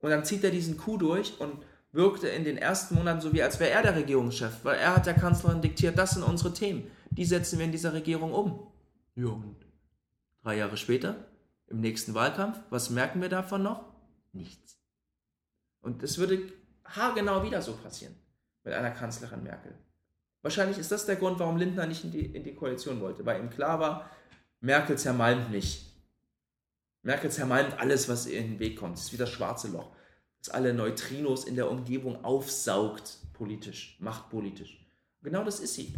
Und 0.00 0.08
dann 0.08 0.24
zieht 0.24 0.42
er 0.44 0.50
diesen 0.50 0.78
Coup 0.78 0.98
durch 0.98 1.38
und 1.38 1.62
wirkte 1.92 2.28
in 2.28 2.44
den 2.44 2.56
ersten 2.56 2.94
Monaten 2.94 3.20
so 3.20 3.32
wie 3.32 3.42
als 3.42 3.58
wäre 3.58 3.70
er 3.70 3.82
der 3.82 3.96
Regierungschef, 3.96 4.64
weil 4.64 4.78
er 4.78 4.96
hat 4.96 5.06
der 5.06 5.14
Kanzlerin 5.14 5.60
diktiert, 5.60 5.98
das 5.98 6.12
sind 6.12 6.22
unsere 6.22 6.54
Themen, 6.54 6.90
die 7.10 7.24
setzen 7.24 7.58
wir 7.58 7.66
in 7.66 7.72
dieser 7.72 7.92
Regierung 7.92 8.32
um. 8.32 8.66
Ja, 9.16 9.26
und 9.26 9.56
drei 10.42 10.56
Jahre 10.56 10.76
später, 10.76 11.16
im 11.66 11.80
nächsten 11.80 12.14
Wahlkampf, 12.14 12.58
was 12.70 12.90
merken 12.90 13.20
wir 13.20 13.28
davon 13.28 13.62
noch? 13.62 13.84
Nichts. 14.32 14.78
Und 15.80 16.02
es 16.02 16.18
würde 16.18 16.52
haargenau 16.84 17.42
wieder 17.42 17.62
so 17.62 17.72
passieren 17.72 18.14
mit 18.64 18.74
einer 18.74 18.90
Kanzlerin 18.90 19.42
Merkel. 19.42 19.74
Wahrscheinlich 20.42 20.78
ist 20.78 20.92
das 20.92 21.06
der 21.06 21.16
Grund, 21.16 21.38
warum 21.38 21.56
Lindner 21.56 21.86
nicht 21.86 22.04
in 22.04 22.10
die, 22.10 22.26
in 22.26 22.44
die 22.44 22.54
Koalition 22.54 23.00
wollte, 23.00 23.24
weil 23.26 23.40
ihm 23.40 23.50
klar 23.50 23.78
war, 23.78 24.10
Merkel 24.60 24.96
zermalmt 24.96 25.50
nicht. 25.50 25.86
Merkel 27.02 27.30
zermalmt 27.30 27.78
alles, 27.78 28.08
was 28.08 28.26
ihr 28.26 28.38
in 28.38 28.52
den 28.52 28.58
Weg 28.58 28.78
kommt. 28.78 28.96
Es 28.96 29.04
ist 29.04 29.12
wie 29.12 29.16
das 29.16 29.30
schwarze 29.30 29.68
Loch, 29.68 29.90
das 30.40 30.50
alle 30.50 30.74
Neutrinos 30.74 31.44
in 31.44 31.56
der 31.56 31.70
Umgebung 31.70 32.24
aufsaugt, 32.24 33.18
politisch, 33.32 33.96
machtpolitisch. 34.00 34.84
Genau 35.22 35.44
das 35.44 35.60
ist 35.60 35.74
sie. 35.74 35.94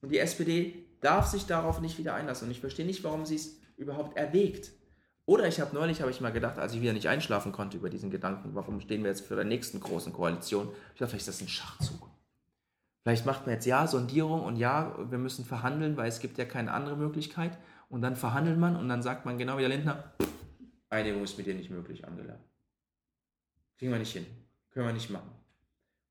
Und 0.00 0.10
die 0.10 0.18
SPD 0.18 0.86
darf 1.00 1.26
sich 1.26 1.46
darauf 1.46 1.80
nicht 1.80 1.98
wieder 1.98 2.14
einlassen. 2.14 2.46
Und 2.46 2.52
ich 2.52 2.60
verstehe 2.60 2.86
nicht, 2.86 3.04
warum 3.04 3.26
sie 3.26 3.36
es 3.36 3.56
überhaupt 3.76 4.16
erwägt. 4.16 4.70
Oder 5.24 5.48
ich 5.48 5.60
habe 5.60 5.74
neulich, 5.74 6.00
habe 6.00 6.10
ich 6.10 6.20
mal 6.20 6.32
gedacht, 6.32 6.58
als 6.58 6.72
ich 6.72 6.80
wieder 6.80 6.92
nicht 6.92 7.08
einschlafen 7.08 7.50
konnte 7.50 7.76
über 7.76 7.90
diesen 7.90 8.10
Gedanken, 8.10 8.54
warum 8.54 8.80
stehen 8.80 9.02
wir 9.02 9.10
jetzt 9.10 9.26
für 9.26 9.34
der 9.34 9.44
nächsten 9.44 9.80
großen 9.80 10.12
Koalition? 10.12 10.68
Ich 10.94 11.00
dachte, 11.00 11.10
vielleicht 11.10 11.28
ist 11.28 11.40
das 11.40 11.42
ein 11.42 11.48
Schachzug. 11.48 12.08
Vielleicht 13.02 13.26
macht 13.26 13.46
man 13.46 13.54
jetzt 13.54 13.66
ja 13.66 13.86
Sondierung 13.86 14.42
und 14.42 14.56
ja, 14.56 14.96
wir 15.10 15.18
müssen 15.18 15.44
verhandeln, 15.44 15.96
weil 15.96 16.08
es 16.08 16.20
gibt 16.20 16.38
ja 16.38 16.44
keine 16.44 16.72
andere 16.72 16.96
Möglichkeit. 16.96 17.58
Und 17.88 18.02
dann 18.02 18.16
verhandelt 18.16 18.58
man 18.58 18.76
und 18.76 18.88
dann 18.88 19.02
sagt 19.02 19.26
man 19.26 19.38
genau 19.38 19.56
wie 19.56 19.62
der 19.62 19.68
Lindner, 19.68 20.12
Einigung 20.90 21.22
ist 21.22 21.36
mit 21.38 21.46
dir 21.46 21.54
nicht 21.54 21.70
möglich, 21.70 22.06
Angela. 22.06 22.38
Kriegen 23.78 23.92
wir 23.92 23.98
nicht 23.98 24.12
hin. 24.12 24.26
Können 24.70 24.86
wir 24.86 24.92
nicht 24.92 25.10
machen. 25.10 25.30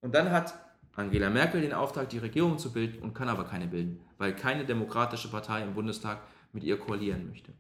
Und 0.02 0.14
dann 0.14 0.32
hat 0.32 0.54
Angela 0.94 1.30
Merkel 1.30 1.62
den 1.62 1.74
Auftrag, 1.74 2.10
die 2.10 2.20
Regierung 2.20 2.58
zu 2.58 2.72
bilden 2.72 3.02
und 3.02 3.14
kann 3.14 3.28
aber 3.28 3.46
keine 3.46 3.68
bilden, 3.68 4.00
weil 4.18 4.36
keine 4.36 4.66
demokratische 4.66 5.30
Partei 5.30 5.62
im 5.62 5.74
Bundestag 5.74 6.22
mit 6.54 6.64
ihr 6.64 6.80
koalieren 6.80 7.28
möchte. 7.28 7.54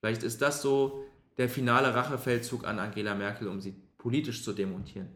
Vielleicht 0.00 0.22
ist 0.22 0.40
das 0.40 0.62
so 0.62 1.04
der 1.36 1.48
finale 1.48 1.94
Rachefeldzug 1.94 2.66
an 2.66 2.78
Angela 2.78 3.14
Merkel, 3.14 3.48
um 3.48 3.60
sie 3.60 3.74
politisch 3.98 4.44
zu 4.44 4.52
demontieren. 4.52 5.08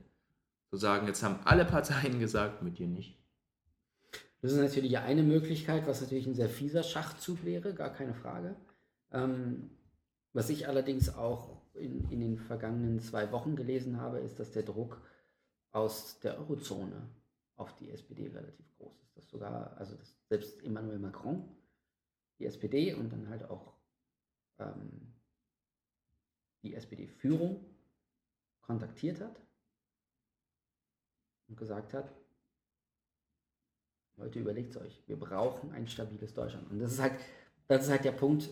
Zu 0.70 0.76
sagen, 0.76 1.06
jetzt 1.06 1.22
haben 1.22 1.38
alle 1.44 1.64
Parteien 1.64 2.18
gesagt, 2.20 2.62
mit 2.62 2.78
dir 2.78 2.86
nicht. 2.86 3.16
Das 4.40 4.52
ist 4.52 4.58
natürlich 4.58 4.98
eine 4.98 5.22
Möglichkeit, 5.22 5.86
was 5.86 6.00
natürlich 6.00 6.26
ein 6.26 6.34
sehr 6.34 6.48
fieser 6.48 6.82
Schachzug 6.82 7.44
wäre, 7.44 7.74
gar 7.74 7.92
keine 7.92 8.14
Frage. 8.14 8.54
Ähm, 9.10 9.70
was 10.32 10.50
ich 10.50 10.68
allerdings 10.68 11.14
auch 11.14 11.60
in, 11.74 12.08
in 12.10 12.20
den 12.20 12.38
vergangenen 12.38 13.00
zwei 13.00 13.30
Wochen 13.32 13.56
gelesen 13.56 14.00
habe, 14.00 14.18
ist, 14.18 14.38
dass 14.38 14.52
der 14.52 14.62
Druck 14.62 15.00
aus 15.70 16.18
der 16.20 16.38
Eurozone 16.38 17.08
auf 17.56 17.74
die 17.76 17.90
SPD 17.90 18.28
relativ 18.28 18.66
groß 18.76 19.00
ist. 19.02 19.16
Dass 19.16 19.28
sogar, 19.28 19.76
also 19.76 19.94
dass 19.96 20.16
selbst 20.28 20.62
Emmanuel 20.62 20.98
Macron, 20.98 21.56
die 22.38 22.46
SPD 22.46 22.94
und 22.94 23.12
dann 23.12 23.28
halt 23.28 23.44
auch 23.44 23.74
ähm, 24.58 25.14
die 26.62 26.74
SPD-Führung 26.74 27.64
kontaktiert 28.60 29.20
hat 29.20 29.40
und 31.48 31.56
gesagt 31.56 31.94
hat, 31.94 32.14
Leute, 34.16 34.40
überlegt 34.40 34.70
es 34.70 34.82
euch. 34.82 35.02
Wir 35.06 35.18
brauchen 35.18 35.70
ein 35.72 35.86
stabiles 35.86 36.34
Deutschland. 36.34 36.68
Und 36.70 36.80
das 36.80 36.92
ist 36.92 37.00
halt, 37.00 37.18
das 37.68 37.84
ist 37.84 37.90
halt 37.90 38.04
der 38.04 38.12
Punkt. 38.12 38.50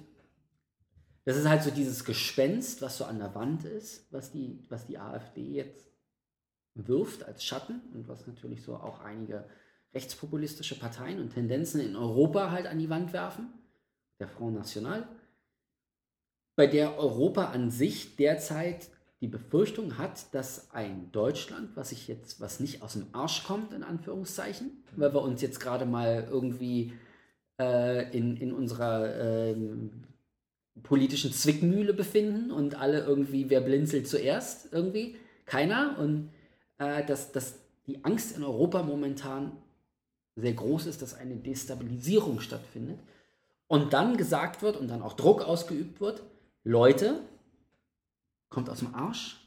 Das 1.27 1.37
ist 1.37 1.49
halt 1.49 1.65
so 1.65 1.73
dieses 1.73 2.05
Gespenst, 2.05 2.83
was 2.83 2.99
so 2.99 3.05
an 3.05 3.19
der 3.19 3.35
Wand 3.35 3.65
ist, 3.65 4.07
was 4.13 4.31
die, 4.31 4.61
was 4.69 4.87
die 4.87 4.97
AfD 4.97 5.43
jetzt 5.43 5.91
wirft 6.75 7.25
als 7.25 7.43
Schatten 7.43 7.81
und 7.95 8.07
was 8.07 8.29
natürlich 8.29 8.63
so 8.63 8.77
auch 8.77 9.01
einige 9.01 9.45
rechtspopulistische 9.93 10.79
Parteien 10.79 11.21
und 11.21 11.35
Tendenzen 11.35 11.81
in 11.81 11.97
Europa 11.97 12.53
halt 12.53 12.69
an 12.69 12.79
die 12.79 12.91
Wand 12.91 13.13
werfen. 13.13 13.49
Der 14.21 14.29
Front 14.29 14.55
National. 14.55 15.09
Bei 16.55 16.69
der 16.69 16.97
Europa 16.97 17.47
an 17.47 17.71
sich 17.71 18.15
derzeit 18.15 18.89
die 19.21 19.27
Befürchtung 19.27 19.99
hat, 19.99 20.33
dass 20.33 20.71
ein 20.71 21.11
Deutschland, 21.11 21.75
was 21.75 21.89
sich 21.89 22.07
jetzt, 22.07 22.41
was 22.41 22.61
nicht 22.61 22.83
aus 22.83 22.93
dem 22.93 23.09
Arsch 23.13 23.43
kommt, 23.45 23.73
in 23.73 23.83
Anführungszeichen, 23.83 24.85
weil 24.95 25.13
wir 25.13 25.23
uns 25.23 25.43
jetzt 25.43 25.59
gerade 25.59 25.87
mal 25.87 26.29
irgendwie 26.31 26.93
äh, 27.61 28.17
in, 28.17 28.37
in 28.37 28.53
unserer 28.53 29.13
äh, 29.17 29.57
politischen 30.83 31.33
Zwickmühle 31.33 31.95
befinden 31.95 32.51
und 32.51 32.75
alle 32.77 33.05
irgendwie, 33.05 33.51
wer 33.51 33.61
blinzelt 33.61 34.09
zuerst 34.09 34.73
irgendwie? 34.73 35.17
Keiner. 35.45 35.99
Und 35.99 36.31
äh, 36.79 37.05
dass, 37.05 37.33
dass 37.33 37.59
die 37.87 38.05
Angst 38.05 38.37
in 38.37 38.45
Europa 38.45 38.83
momentan 38.83 39.53
sehr 40.37 40.53
groß 40.53 40.87
ist, 40.87 41.03
dass 41.03 41.15
eine 41.15 41.37
Destabilisierung 41.37 42.41
stattfindet. 42.41 42.99
Und 43.69 43.93
dann 43.93 44.17
gesagt 44.17 44.63
wird 44.63 44.77
und 44.77 44.89
dann 44.89 45.03
auch 45.03 45.15
Druck 45.15 45.43
ausgeübt 45.43 46.01
wird, 46.01 46.23
Leute, 46.63 47.21
kommt 48.49 48.71
aus 48.71 48.81
dem 48.81 48.95
Arsch, 48.95 49.41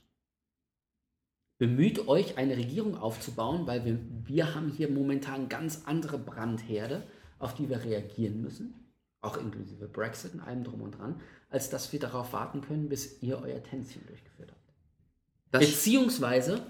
bemüht 1.57 2.07
euch, 2.07 2.37
eine 2.37 2.57
Regierung 2.57 2.97
aufzubauen, 2.97 3.67
weil 3.67 3.85
wir, 3.85 3.99
wir 4.25 4.55
haben 4.55 4.69
hier 4.69 4.89
momentan 4.89 5.47
ganz 5.47 5.83
andere 5.85 6.17
Brandherde, 6.17 7.03
auf 7.37 7.53
die 7.53 7.69
wir 7.69 7.83
reagieren 7.83 8.41
müssen 8.41 8.88
auch 9.21 9.37
inklusive 9.37 9.87
Brexit 9.87 10.33
und 10.33 10.39
allem 10.39 10.63
drum 10.63 10.81
und 10.81 10.97
dran, 10.97 11.21
als 11.49 11.69
dass 11.69 11.91
wir 11.91 11.99
darauf 11.99 12.33
warten 12.33 12.61
können, 12.61 12.89
bis 12.89 13.21
ihr 13.21 13.39
euer 13.39 13.61
Tänzchen 13.63 14.05
durchgeführt 14.07 14.51
habt. 14.51 14.73
Das 15.51 15.65
Beziehungsweise, 15.65 16.61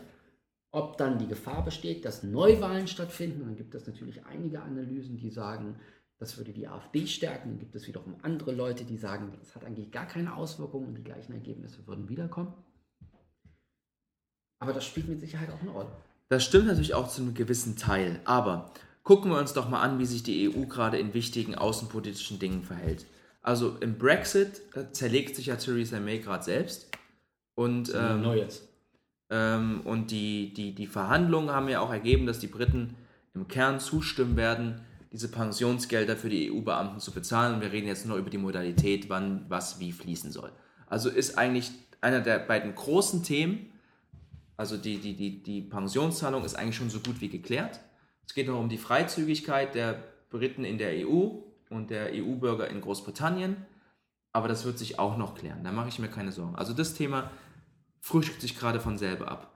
ob 0.72 0.98
dann 0.98 1.20
die 1.20 1.28
Gefahr 1.28 1.64
besteht, 1.64 2.06
dass 2.06 2.24
Neuwahlen 2.24 2.88
stattfinden, 2.88 3.42
dann 3.42 3.56
gibt 3.56 3.76
es 3.76 3.86
natürlich 3.86 4.26
einige 4.26 4.62
Analysen, 4.62 5.18
die 5.18 5.30
sagen, 5.30 5.80
das 6.18 6.38
würde 6.38 6.52
die 6.52 6.68
AfD 6.68 7.08
stärken, 7.08 7.50
dann 7.50 7.60
gibt 7.60 7.76
es 7.76 7.88
wiederum 7.88 8.18
andere 8.24 8.52
Leute, 8.52 8.84
die 8.84 8.98
sagen, 8.98 9.32
das 9.40 9.56
hat 9.56 9.64
eigentlich 9.64 9.92
gar 9.92 10.06
keine 10.06 10.36
Auswirkungen 10.36 10.88
und 10.88 10.96
die 10.96 11.04
gleichen 11.04 11.34
Ergebnisse 11.34 11.86
würden 11.88 12.10
wiederkommen. 12.10 12.54
Aber 14.60 14.74
das 14.74 14.86
spielt 14.86 15.08
mit 15.08 15.22
Sicherheit 15.22 15.50
auch 15.50 15.62
eine 15.62 15.72
Rolle. 15.72 15.92
Das 16.28 16.44
stimmt 16.44 16.68
natürlich 16.68 16.94
auch 16.94 17.08
zu 17.08 17.22
einem 17.22 17.34
gewissen 17.34 17.76
Teil, 17.78 18.20
aber 18.26 18.72
Gucken 19.04 19.32
wir 19.32 19.40
uns 19.40 19.54
doch 19.54 19.70
mal 19.70 19.82
an, 19.82 20.00
wie 20.00 20.06
sich 20.06 20.24
die 20.24 20.50
EU 20.50 20.66
gerade 20.66 20.98
in 20.98 21.14
wichtigen 21.14 21.56
außenpolitischen 21.56 22.40
Dingen 22.40 22.64
verhält. 22.64 23.06
Also 23.42 23.78
im 23.80 23.98
Brexit 23.98 24.62
äh, 24.76 24.92
zerlegt 24.92 25.36
sich 25.36 25.48
ja 25.48 25.56
Theresa 25.56 26.00
May 26.00 26.20
gerade 26.20 26.44
selbst. 26.44 26.90
Und, 27.56 27.94
ähm, 27.96 28.22
Neues. 28.22 28.68
Ähm, 29.30 29.82
und 29.86 30.12
die, 30.12 30.54
die, 30.54 30.76
die 30.76 30.88
Verhandlungen 30.88 31.52
haben 31.52 31.70
ja 31.70 31.80
auch 31.80 31.92
ergeben, 31.92 32.26
dass 32.26 32.40
die 32.40 32.48
Briten 32.48 32.96
im 33.34 33.48
Kern 33.48 33.80
zustimmen 33.80 34.38
werden, 34.38 34.82
diese 35.12 35.30
Pensionsgelder 35.30 36.16
für 36.16 36.30
die 36.30 36.52
EU-Beamten 36.52 37.00
zu 37.00 37.12
bezahlen. 37.12 37.56
Und 37.56 37.62
wir 37.62 37.72
reden 37.72 37.88
jetzt 37.88 38.06
nur 38.06 38.18
über 38.18 38.30
die 38.30 38.38
Modalität, 38.38 39.10
wann 39.10 39.46
was 39.50 39.80
wie 39.80 39.92
fließen 39.92 40.32
soll. 40.32 40.52
Also 40.88 41.10
ist 41.10 41.38
eigentlich 41.38 41.72
einer 42.02 42.22
der 42.22 42.40
beiden 42.40 42.76
großen 42.76 43.24
Themen, 43.24 43.72
also 44.58 44.76
die, 44.76 44.98
die, 44.98 45.16
die, 45.16 45.42
die 45.42 45.62
Pensionszahlung 45.62 46.44
ist 46.44 46.56
eigentlich 46.56 46.76
schon 46.76 46.90
so 46.90 47.00
gut 47.00 47.22
wie 47.22 47.30
geklärt. 47.30 47.80
Es 48.30 48.36
geht 48.36 48.48
noch 48.48 48.60
um 48.60 48.70
die 48.70 48.78
Freizügigkeit 48.78 49.74
der 49.74 50.04
Briten 50.30 50.64
in 50.64 50.78
der 50.78 50.92
EU 51.04 51.30
und 51.72 51.90
der 51.90 52.12
EU-Bürger 52.14 52.68
in 52.68 52.80
Großbritannien. 52.80 53.66
Aber 54.34 54.48
das 54.48 54.66
wird 54.66 54.78
sich 54.78 55.00
auch 55.00 55.18
noch 55.18 55.34
klären. 55.34 55.64
Da 55.64 55.72
mache 55.72 55.90
ich 55.90 55.98
mir 55.98 56.10
keine 56.10 56.32
Sorgen. 56.32 56.56
Also 56.56 56.74
das 56.74 56.94
Thema 56.94 57.32
frühstückt 58.02 58.42
sich 58.42 58.56
gerade 58.56 58.80
von 58.80 59.00
selber 59.00 59.32
ab. 59.32 59.52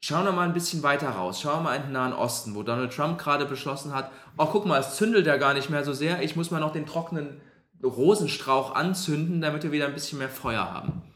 Schauen 0.00 0.24
wir 0.24 0.32
mal 0.32 0.48
ein 0.48 0.54
bisschen 0.54 0.82
weiter 0.82 1.10
raus. 1.10 1.40
Schauen 1.40 1.58
wir 1.58 1.70
mal 1.70 1.76
in 1.76 1.82
den 1.82 1.92
Nahen 1.92 2.14
Osten, 2.14 2.56
wo 2.56 2.64
Donald 2.64 2.92
Trump 2.92 3.16
gerade 3.16 3.46
beschlossen 3.46 3.94
hat, 3.94 4.10
oh 4.38 4.46
guck 4.46 4.66
mal, 4.66 4.80
es 4.80 4.96
zündelt 4.96 5.28
ja 5.28 5.36
gar 5.36 5.54
nicht 5.54 5.70
mehr 5.70 5.84
so 5.84 5.92
sehr. 5.92 6.20
Ich 6.20 6.34
muss 6.34 6.50
mal 6.50 6.58
noch 6.58 6.72
den 6.72 6.86
trockenen 6.86 7.40
Rosenstrauch 7.80 8.74
anzünden, 8.74 9.40
damit 9.40 9.62
wir 9.62 9.70
wieder 9.70 9.86
ein 9.86 9.94
bisschen 9.94 10.18
mehr 10.18 10.28
Feuer 10.28 10.68
haben. 10.68 11.13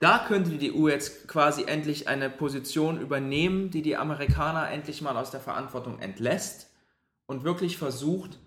Da 0.00 0.24
könnte 0.26 0.50
die 0.50 0.72
EU 0.72 0.88
jetzt 0.88 1.26
quasi 1.26 1.64
endlich 1.64 2.06
eine 2.06 2.30
Position 2.30 3.00
übernehmen, 3.00 3.70
die 3.70 3.82
die 3.82 3.96
Amerikaner 3.96 4.70
endlich 4.70 5.02
mal 5.02 5.16
aus 5.16 5.30
der 5.30 5.40
Verantwortung 5.40 5.98
entlässt 5.98 6.70
und 7.26 7.42
wirklich 7.42 7.78
versucht, 7.78 8.38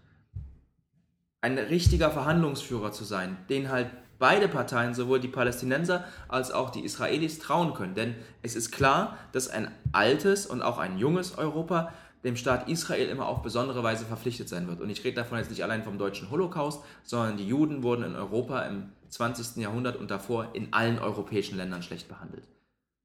ein 1.41 1.57
richtiger 1.57 2.11
Verhandlungsführer 2.11 2.91
zu 2.91 3.03
sein, 3.03 3.37
den 3.49 3.69
halt 3.69 3.89
beide 4.19 4.47
Parteien, 4.47 4.93
sowohl 4.93 5.19
die 5.19 5.27
Palästinenser 5.27 6.05
als 6.29 6.51
auch 6.51 6.69
die 6.69 6.85
Israelis, 6.85 7.39
trauen 7.39 7.73
können. 7.73 7.95
Denn 7.95 8.15
es 8.43 8.55
ist 8.55 8.71
klar, 8.71 9.17
dass 9.31 9.49
ein 9.49 9.71
altes 9.91 10.45
und 10.45 10.61
auch 10.61 10.77
ein 10.77 10.99
junges 10.99 11.37
Europa 11.37 11.91
dem 12.23 12.35
Staat 12.35 12.69
Israel 12.69 13.09
immer 13.09 13.27
auf 13.27 13.41
besondere 13.41 13.83
Weise 13.83 14.05
verpflichtet 14.05 14.47
sein 14.47 14.67
wird. 14.67 14.81
Und 14.81 14.89
ich 14.89 15.03
rede 15.03 15.15
davon 15.15 15.37
jetzt 15.37 15.49
nicht 15.49 15.63
allein 15.63 15.83
vom 15.83 15.97
deutschen 15.97 16.29
Holocaust, 16.29 16.83
sondern 17.03 17.37
die 17.37 17.47
Juden 17.47 17.83
wurden 17.83 18.03
in 18.03 18.15
Europa 18.15 18.61
im 18.63 18.91
20. 19.09 19.57
Jahrhundert 19.57 19.97
und 19.97 20.11
davor 20.11 20.49
in 20.53 20.71
allen 20.71 20.99
europäischen 20.99 21.57
Ländern 21.57 21.83
schlecht 21.83 22.07
behandelt. 22.07 22.47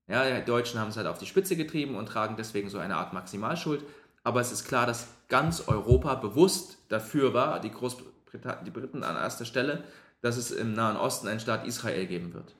Ja, 0.08 0.38
die 0.38 0.44
Deutschen 0.44 0.78
haben 0.78 0.90
es 0.90 0.96
halt 0.96 1.06
auf 1.06 1.18
die 1.18 1.26
Spitze 1.26 1.56
getrieben 1.56 1.96
und 1.96 2.06
tragen 2.06 2.37
deswegen 2.37 2.68
so 2.68 2.78
eine 2.78 2.96
Art 2.96 3.12
Maximalschuld. 3.12 3.82
Aber 4.23 4.40
es 4.40 4.52
ist 4.52 4.64
klar, 4.64 4.87
dass 4.87 5.08
ganz 5.28 5.66
Europa 5.66 6.14
bewusst 6.16 6.78
dafür 6.88 7.35
war, 7.35 7.61
die, 7.61 7.70
Großbrit 7.70 8.11
die 8.66 8.70
Briten 8.70 9.02
an 9.02 9.16
erster 9.16 9.44
Stelle, 9.44 9.85
dass 10.20 10.37
es 10.37 10.50
im 10.50 10.75
Nahen 10.75 10.96
Osten 10.96 11.28
einen 11.28 11.40
Staat 11.40 11.66
Israel 11.66 12.06
geben 12.06 12.35
wird. 12.35 12.54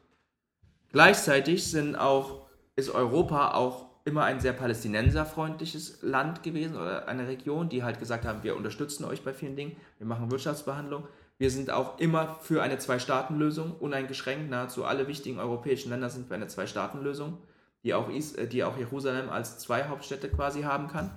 Gleichzeitig 0.91 1.71
sind 1.71 1.97
auch, 1.97 2.47
ist 2.77 2.91
Europa 2.91 3.55
auch 3.55 3.86
immer 4.07 4.25
ein 4.25 4.41
sehr 4.41 4.53
palästinenserfreundliches 4.53 5.99
Land 6.03 6.45
gewesen 6.45 6.77
oder 6.77 7.09
eine 7.09 7.27
Region, 7.27 7.69
die 7.69 7.83
halt 7.83 7.99
gesagt 7.99 8.25
haben, 8.25 8.45
wir 8.45 8.57
unterstützen 8.57 9.05
euch 9.05 9.23
bei 9.23 9.35
vielen 9.35 9.57
Dingen, 9.57 9.77
wir 9.99 10.07
machen 10.07 10.31
Wirtschaftsbehandlung. 10.31 11.09
Wir 11.39 11.51
sind 11.51 11.71
auch 11.71 11.99
immer 11.99 12.37
für 12.41 12.63
eine 12.63 12.79
Zwei-Staaten-Lösung, 12.79 13.73
uneingeschränkt. 13.73 14.49
Nahezu 14.49 14.85
alle 14.85 15.09
wichtigen 15.09 15.39
europäischen 15.39 15.91
Länder 15.91 16.09
sind 16.09 16.29
für 16.29 16.35
eine 16.35 16.47
Zwei-Staaten-Lösung, 16.47 17.39
die, 17.83 17.95
auch 17.95 18.09
äh, 18.09 18.47
die 18.47 18.65
auch 18.65 18.79
Jerusalem 18.79 19.29
als 19.29 19.59
zwei 19.59 19.85
Hauptstädte 19.89 20.31
quasi 20.31 20.63
haben 20.63 20.87
kann. 20.87 21.11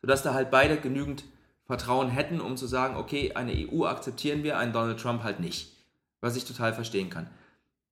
Sodass 0.00 0.22
da 0.22 0.32
halt 0.32 0.50
beide 0.50 0.78
genügend 0.78 1.24
Vertrauen 1.66 2.08
hätten, 2.08 2.40
um 2.40 2.56
zu 2.56 2.66
sagen, 2.66 2.96
okay, 2.96 3.32
eine 3.34 3.52
EU 3.52 3.84
akzeptieren 3.84 4.42
wir, 4.42 4.58
einen 4.58 4.72
Donald 4.72 5.00
Trump 5.00 5.22
halt 5.22 5.40
nicht. 5.40 5.72
Was 6.20 6.36
ich 6.36 6.44
total 6.44 6.72
verstehen 6.72 7.10
kann. 7.10 7.28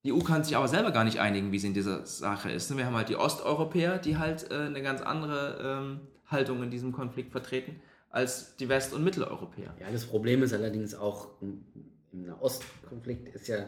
Die 0.03 0.11
EU 0.11 0.19
kann 0.19 0.43
sich 0.43 0.55
aber 0.57 0.67
selber 0.67 0.91
gar 0.91 1.05
nicht 1.05 1.19
einigen, 1.19 1.51
wie 1.51 1.59
sie 1.59 1.67
in 1.67 1.73
dieser 1.73 2.05
Sache 2.05 2.51
ist. 2.51 2.75
Wir 2.75 2.85
haben 2.85 2.95
halt 2.95 3.09
die 3.09 3.15
Osteuropäer, 3.15 3.99
die 3.99 4.17
halt 4.17 4.51
äh, 4.51 4.55
eine 4.55 4.81
ganz 4.81 5.01
andere 5.01 5.59
ähm, 5.63 6.01
Haltung 6.25 6.61
in 6.61 6.69
diesem 6.69 6.91
Konflikt 6.91 7.31
vertreten 7.31 7.81
als 8.09 8.55
die 8.57 8.69
West- 8.69 8.93
und 8.93 9.03
Mitteleuropäer. 9.03 9.73
Ja, 9.79 9.89
das 9.91 10.05
Problem 10.05 10.43
ist 10.43 10.53
allerdings 10.53 10.93
auch 10.93 11.41
im, 11.41 11.65
im 12.11 12.25
Nahostkonflikt 12.25 13.33
ist 13.33 13.47
ja, 13.47 13.65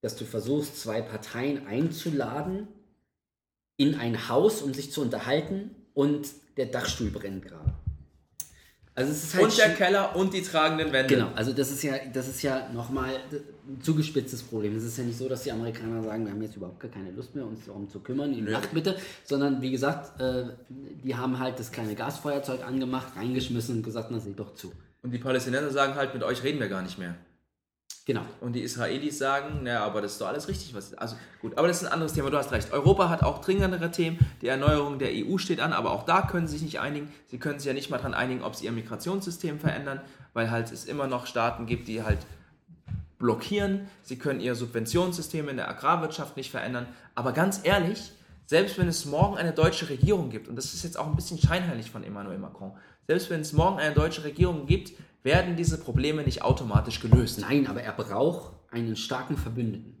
dass 0.00 0.16
du 0.16 0.24
versuchst, 0.24 0.80
zwei 0.80 1.02
Parteien 1.02 1.66
einzuladen 1.66 2.68
in 3.76 3.96
ein 3.96 4.28
Haus, 4.28 4.62
um 4.62 4.72
sich 4.72 4.92
zu 4.92 5.02
unterhalten 5.02 5.74
und 5.92 6.28
der 6.56 6.66
Dachstuhl 6.66 7.10
brennt 7.10 7.44
gerade. 7.44 7.74
Also 9.00 9.12
es 9.12 9.24
ist 9.24 9.34
halt 9.34 9.44
und 9.44 9.58
der 9.58 9.74
Keller 9.74 10.14
und 10.14 10.34
die 10.34 10.42
tragenden 10.42 10.92
Wände. 10.92 11.14
Genau, 11.14 11.30
also 11.34 11.52
das 11.52 11.70
ist 11.70 11.82
ja, 11.82 11.94
das 12.12 12.28
ist 12.28 12.42
ja 12.42 12.68
nochmal 12.74 13.08
ein 13.08 13.80
zugespitztes 13.80 14.42
Problem. 14.42 14.76
Es 14.76 14.84
ist 14.84 14.98
ja 14.98 15.04
nicht 15.04 15.16
so, 15.16 15.26
dass 15.26 15.42
die 15.42 15.52
Amerikaner 15.52 16.02
sagen, 16.02 16.26
wir 16.26 16.32
haben 16.32 16.42
jetzt 16.42 16.56
überhaupt 16.56 16.80
gar 16.80 16.90
keine 16.90 17.10
Lust 17.12 17.34
mehr, 17.34 17.46
uns 17.46 17.64
darum 17.64 17.88
zu 17.88 18.00
kümmern, 18.00 18.32
in 18.34 18.44
Nacht 18.44 18.72
bitte, 18.74 18.96
sondern 19.24 19.62
wie 19.62 19.70
gesagt, 19.70 20.20
äh, 20.20 20.44
die 20.68 21.16
haben 21.16 21.38
halt 21.38 21.58
das 21.58 21.72
kleine 21.72 21.94
Gasfeuerzeug 21.94 22.62
angemacht, 22.62 23.16
reingeschmissen 23.16 23.76
und 23.76 23.82
gesagt, 23.82 24.10
na 24.10 24.18
sieh 24.18 24.34
doch 24.34 24.54
zu. 24.54 24.70
Und 25.02 25.12
die 25.12 25.18
Palästinenser 25.18 25.70
sagen 25.70 25.94
halt, 25.94 26.12
mit 26.12 26.22
euch 26.22 26.42
reden 26.42 26.60
wir 26.60 26.68
gar 26.68 26.82
nicht 26.82 26.98
mehr. 26.98 27.14
Genau. 28.06 28.22
Und 28.40 28.54
die 28.54 28.62
Israelis 28.62 29.18
sagen, 29.18 29.62
naja, 29.62 29.84
aber 29.84 30.00
das 30.00 30.12
ist 30.12 30.20
doch 30.20 30.28
alles 30.28 30.48
richtig. 30.48 30.74
Was, 30.74 30.94
also 30.94 31.16
gut, 31.40 31.56
aber 31.58 31.68
das 31.68 31.82
ist 31.82 31.86
ein 31.86 31.92
anderes 31.92 32.14
Thema, 32.14 32.30
du 32.30 32.38
hast 32.38 32.50
recht. 32.50 32.72
Europa 32.72 33.08
hat 33.08 33.22
auch 33.22 33.40
dringendere 33.40 33.90
Themen. 33.90 34.18
Die 34.40 34.48
Erneuerung 34.48 34.98
der 34.98 35.10
EU 35.12 35.36
steht 35.38 35.60
an, 35.60 35.72
aber 35.72 35.90
auch 35.90 36.04
da 36.04 36.22
können 36.22 36.48
sie 36.48 36.54
sich 36.54 36.62
nicht 36.62 36.80
einigen. 36.80 37.12
Sie 37.26 37.38
können 37.38 37.58
sich 37.58 37.66
ja 37.66 37.74
nicht 37.74 37.90
mal 37.90 37.98
daran 37.98 38.14
einigen, 38.14 38.42
ob 38.42 38.56
sie 38.56 38.64
ihr 38.64 38.72
Migrationssystem 38.72 39.60
verändern, 39.60 40.00
weil 40.32 40.50
halt 40.50 40.72
es 40.72 40.86
immer 40.86 41.06
noch 41.06 41.26
Staaten 41.26 41.66
gibt, 41.66 41.88
die 41.88 42.02
halt 42.02 42.18
blockieren. 43.18 43.86
Sie 44.02 44.18
können 44.18 44.40
ihr 44.40 44.54
Subventionssystem 44.54 45.48
in 45.48 45.56
der 45.56 45.68
Agrarwirtschaft 45.68 46.36
nicht 46.36 46.50
verändern. 46.50 46.86
Aber 47.14 47.32
ganz 47.32 47.60
ehrlich, 47.62 48.12
selbst 48.46 48.78
wenn 48.78 48.88
es 48.88 49.04
morgen 49.04 49.36
eine 49.36 49.52
deutsche 49.52 49.88
Regierung 49.88 50.30
gibt, 50.30 50.48
und 50.48 50.56
das 50.56 50.74
ist 50.74 50.82
jetzt 50.82 50.98
auch 50.98 51.06
ein 51.06 51.14
bisschen 51.14 51.38
scheinheilig 51.38 51.90
von 51.90 52.02
Emmanuel 52.02 52.38
Macron, 52.38 52.72
selbst 53.06 53.30
wenn 53.30 53.42
es 53.42 53.52
morgen 53.52 53.78
eine 53.78 53.94
deutsche 53.94 54.24
Regierung 54.24 54.66
gibt, 54.66 54.92
werden 55.22 55.56
diese 55.56 55.78
Probleme 55.78 56.22
nicht 56.22 56.42
automatisch 56.42 57.00
gelöst. 57.00 57.40
Nein, 57.40 57.66
aber 57.66 57.82
er 57.82 57.92
braucht 57.92 58.54
einen 58.70 58.96
starken 58.96 59.36
Verbündeten. 59.36 59.96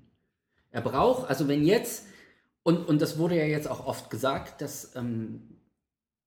Er 0.70 0.80
braucht, 0.80 1.28
also 1.28 1.48
wenn 1.48 1.64
jetzt, 1.64 2.06
und, 2.62 2.88
und 2.88 3.00
das 3.02 3.18
wurde 3.18 3.36
ja 3.36 3.44
jetzt 3.44 3.68
auch 3.68 3.86
oft 3.86 4.10
gesagt, 4.10 4.60
dass 4.60 4.94
ähm, 4.96 5.56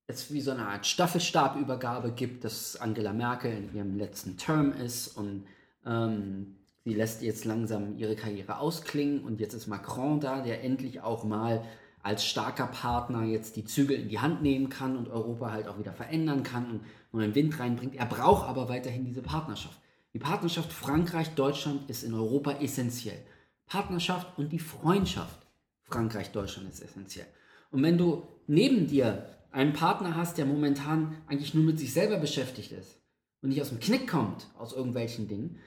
es 0.07 0.31
wie 0.33 0.41
so 0.41 0.51
eine 0.51 0.67
Art 0.67 0.85
Staffelstabübergabe 0.85 2.11
gibt, 2.11 2.43
dass 2.43 2.75
Angela 2.75 3.13
Merkel 3.13 3.51
in 3.51 3.75
ihrem 3.75 3.97
letzten 3.97 4.37
Term 4.37 4.73
ist 4.73 5.07
und 5.17 5.45
Ähm, 5.85 6.55
sie 6.85 6.93
lässt 6.93 7.21
jetzt 7.21 7.43
langsam 7.43 7.97
ihre 7.97 8.15
Karriere 8.15 8.59
ausklingen 8.59 9.25
und 9.25 9.41
jetzt 9.41 9.53
ist 9.53 9.67
Macron 9.67 10.21
da, 10.21 10.41
der 10.41 10.63
endlich 10.63 11.01
auch 11.01 11.25
mal 11.25 11.61
als 12.01 12.23
starker 12.23 12.67
Partner 12.67 13.25
jetzt 13.25 13.57
die 13.57 13.65
Zügel 13.65 13.97
in 13.97 14.07
die 14.07 14.19
Hand 14.19 14.41
nehmen 14.41 14.69
kann 14.69 14.95
und 14.95 15.09
Europa 15.09 15.51
halt 15.51 15.67
auch 15.67 15.77
wieder 15.77 15.91
verändern 15.91 16.43
kann 16.43 16.71
und 16.71 16.81
neuen 17.13 17.35
Wind 17.35 17.59
reinbringt. 17.59 17.95
Er 17.95 18.05
braucht 18.05 18.47
aber 18.47 18.69
weiterhin 18.69 19.05
diese 19.05 19.21
Partnerschaft. 19.21 19.79
Die 20.13 20.19
Partnerschaft 20.19 20.71
Frankreich-Deutschland 20.71 21.89
ist 21.89 22.03
in 22.03 22.13
Europa 22.13 22.51
essentiell. 22.53 23.19
Partnerschaft 23.65 24.37
und 24.37 24.51
die 24.51 24.59
Freundschaft 24.59 25.39
Frankreich-Deutschland 25.83 26.69
ist 26.69 26.81
essentiell. 26.81 27.27
Und 27.71 27.81
wenn 27.83 27.97
du 27.97 28.27
neben 28.47 28.87
dir 28.87 29.29
einen 29.51 29.73
Partner 29.73 30.15
hast, 30.15 30.37
der 30.37 30.45
momentan 30.45 31.17
eigentlich 31.27 31.53
nur 31.53 31.63
mit 31.63 31.79
sich 31.79 31.93
selber 31.93 32.17
beschäftigt 32.17 32.71
ist 32.71 32.99
und 33.41 33.49
nicht 33.49 33.61
aus 33.61 33.69
dem 33.69 33.79
Knick 33.79 34.07
kommt 34.07 34.47
aus 34.57 34.73
irgendwelchen 34.73 35.27
Dingen, 35.27 35.59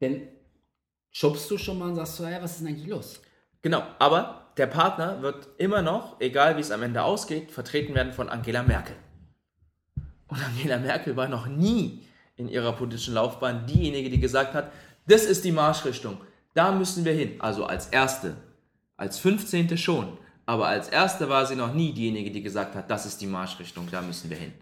dann 0.00 0.22
schubst 1.10 1.50
du 1.50 1.58
schon 1.58 1.78
mal 1.78 1.88
und 1.88 1.96
sagst 1.96 2.16
so, 2.16 2.24
ja, 2.24 2.42
was 2.42 2.52
ist 2.52 2.60
denn 2.60 2.68
eigentlich 2.68 2.88
los? 2.88 3.20
Genau, 3.62 3.82
aber 3.98 4.52
der 4.56 4.66
Partner 4.66 5.22
wird 5.22 5.48
immer 5.58 5.82
noch, 5.82 6.20
egal 6.20 6.56
wie 6.56 6.60
es 6.60 6.70
am 6.70 6.82
Ende 6.82 7.02
ausgeht, 7.02 7.50
vertreten 7.52 7.94
werden 7.94 8.12
von 8.12 8.28
Angela 8.28 8.62
Merkel. 8.62 8.96
Und 10.32 10.42
Angela 10.42 10.78
Merkel 10.78 11.14
war 11.14 11.28
noch 11.28 11.46
nie 11.46 12.06
in 12.36 12.48
ihrer 12.48 12.72
politischen 12.72 13.12
Laufbahn 13.12 13.66
diejenige, 13.66 14.08
die 14.08 14.18
gesagt 14.18 14.54
hat, 14.54 14.72
das 15.06 15.24
ist 15.24 15.44
die 15.44 15.52
Marschrichtung, 15.52 16.16
da 16.54 16.72
müssen 16.72 17.04
wir 17.04 17.12
hin. 17.12 17.34
Also 17.38 17.66
als 17.66 17.88
Erste, 17.88 18.36
als 18.96 19.18
15. 19.18 19.76
schon, 19.76 20.16
aber 20.46 20.68
als 20.68 20.88
Erste 20.88 21.28
war 21.28 21.44
sie 21.44 21.54
noch 21.54 21.74
nie 21.74 21.92
diejenige, 21.92 22.30
die 22.30 22.42
gesagt 22.42 22.74
hat, 22.74 22.90
das 22.90 23.04
ist 23.04 23.20
die 23.20 23.26
Marschrichtung, 23.26 23.88
da 23.90 24.00
müssen 24.00 24.30
wir 24.30 24.38
hin. 24.38 24.54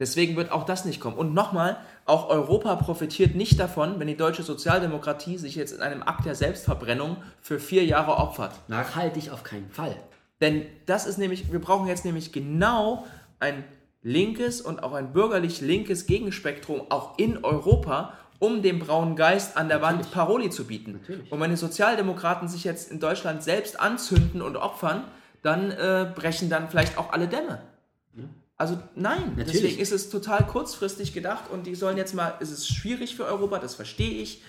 Deswegen 0.00 0.34
wird 0.34 0.50
auch 0.50 0.64
das 0.64 0.84
nicht 0.84 1.00
kommen. 1.00 1.16
Und 1.16 1.32
nochmal, 1.32 1.76
auch 2.04 2.28
Europa 2.28 2.74
profitiert 2.74 3.36
nicht 3.36 3.60
davon, 3.60 4.00
wenn 4.00 4.08
die 4.08 4.16
deutsche 4.16 4.42
Sozialdemokratie 4.42 5.38
sich 5.38 5.54
jetzt 5.54 5.70
in 5.70 5.80
einem 5.80 6.02
Akt 6.02 6.26
der 6.26 6.34
Selbstverbrennung 6.34 7.18
für 7.40 7.60
vier 7.60 7.84
Jahre 7.84 8.16
opfert. 8.16 8.52
Nachhaltig 8.66 9.30
auf 9.30 9.44
keinen 9.44 9.70
Fall. 9.70 9.94
Denn 10.40 10.66
das 10.86 11.06
ist 11.06 11.18
nämlich, 11.18 11.52
wir 11.52 11.60
brauchen 11.60 11.86
jetzt 11.86 12.04
nämlich 12.04 12.32
genau 12.32 13.06
ein 13.38 13.62
linkes 14.02 14.60
und 14.60 14.82
auch 14.82 14.92
ein 14.92 15.12
bürgerlich 15.12 15.60
linkes 15.60 16.06
Gegenspektrum 16.06 16.82
auch 16.90 17.18
in 17.18 17.44
Europa, 17.44 18.14
um 18.38 18.62
dem 18.62 18.78
braunen 18.78 19.16
Geist 19.16 19.56
an 19.56 19.68
der 19.68 19.78
Natürlich. 19.78 20.04
Wand 20.06 20.12
Paroli 20.12 20.50
zu 20.50 20.64
bieten. 20.64 20.92
Natürlich. 21.00 21.32
Und 21.32 21.40
wenn 21.40 21.50
die 21.50 21.56
Sozialdemokraten 21.56 22.48
sich 22.48 22.64
jetzt 22.64 22.90
in 22.90 23.00
Deutschland 23.00 23.42
selbst 23.42 23.80
anzünden 23.80 24.42
und 24.42 24.56
opfern, 24.56 25.04
dann 25.42 25.70
äh, 25.70 26.10
brechen 26.14 26.48
dann 26.48 26.68
vielleicht 26.68 26.98
auch 26.98 27.12
alle 27.12 27.26
Dämme. 27.26 27.62
Ja. 28.14 28.24
Also 28.56 28.78
nein, 28.94 29.34
Natürlich. 29.36 29.52
deswegen 29.52 29.80
ist 29.80 29.92
es 29.92 30.10
total 30.10 30.46
kurzfristig 30.46 31.12
gedacht 31.12 31.44
und 31.50 31.66
die 31.66 31.74
sollen 31.74 31.96
jetzt 31.96 32.14
mal, 32.14 32.34
es 32.40 32.50
ist 32.50 32.68
schwierig 32.68 33.16
für 33.16 33.24
Europa, 33.24 33.58
das 33.58 33.74
verstehe 33.76 34.20
ich, 34.20 34.42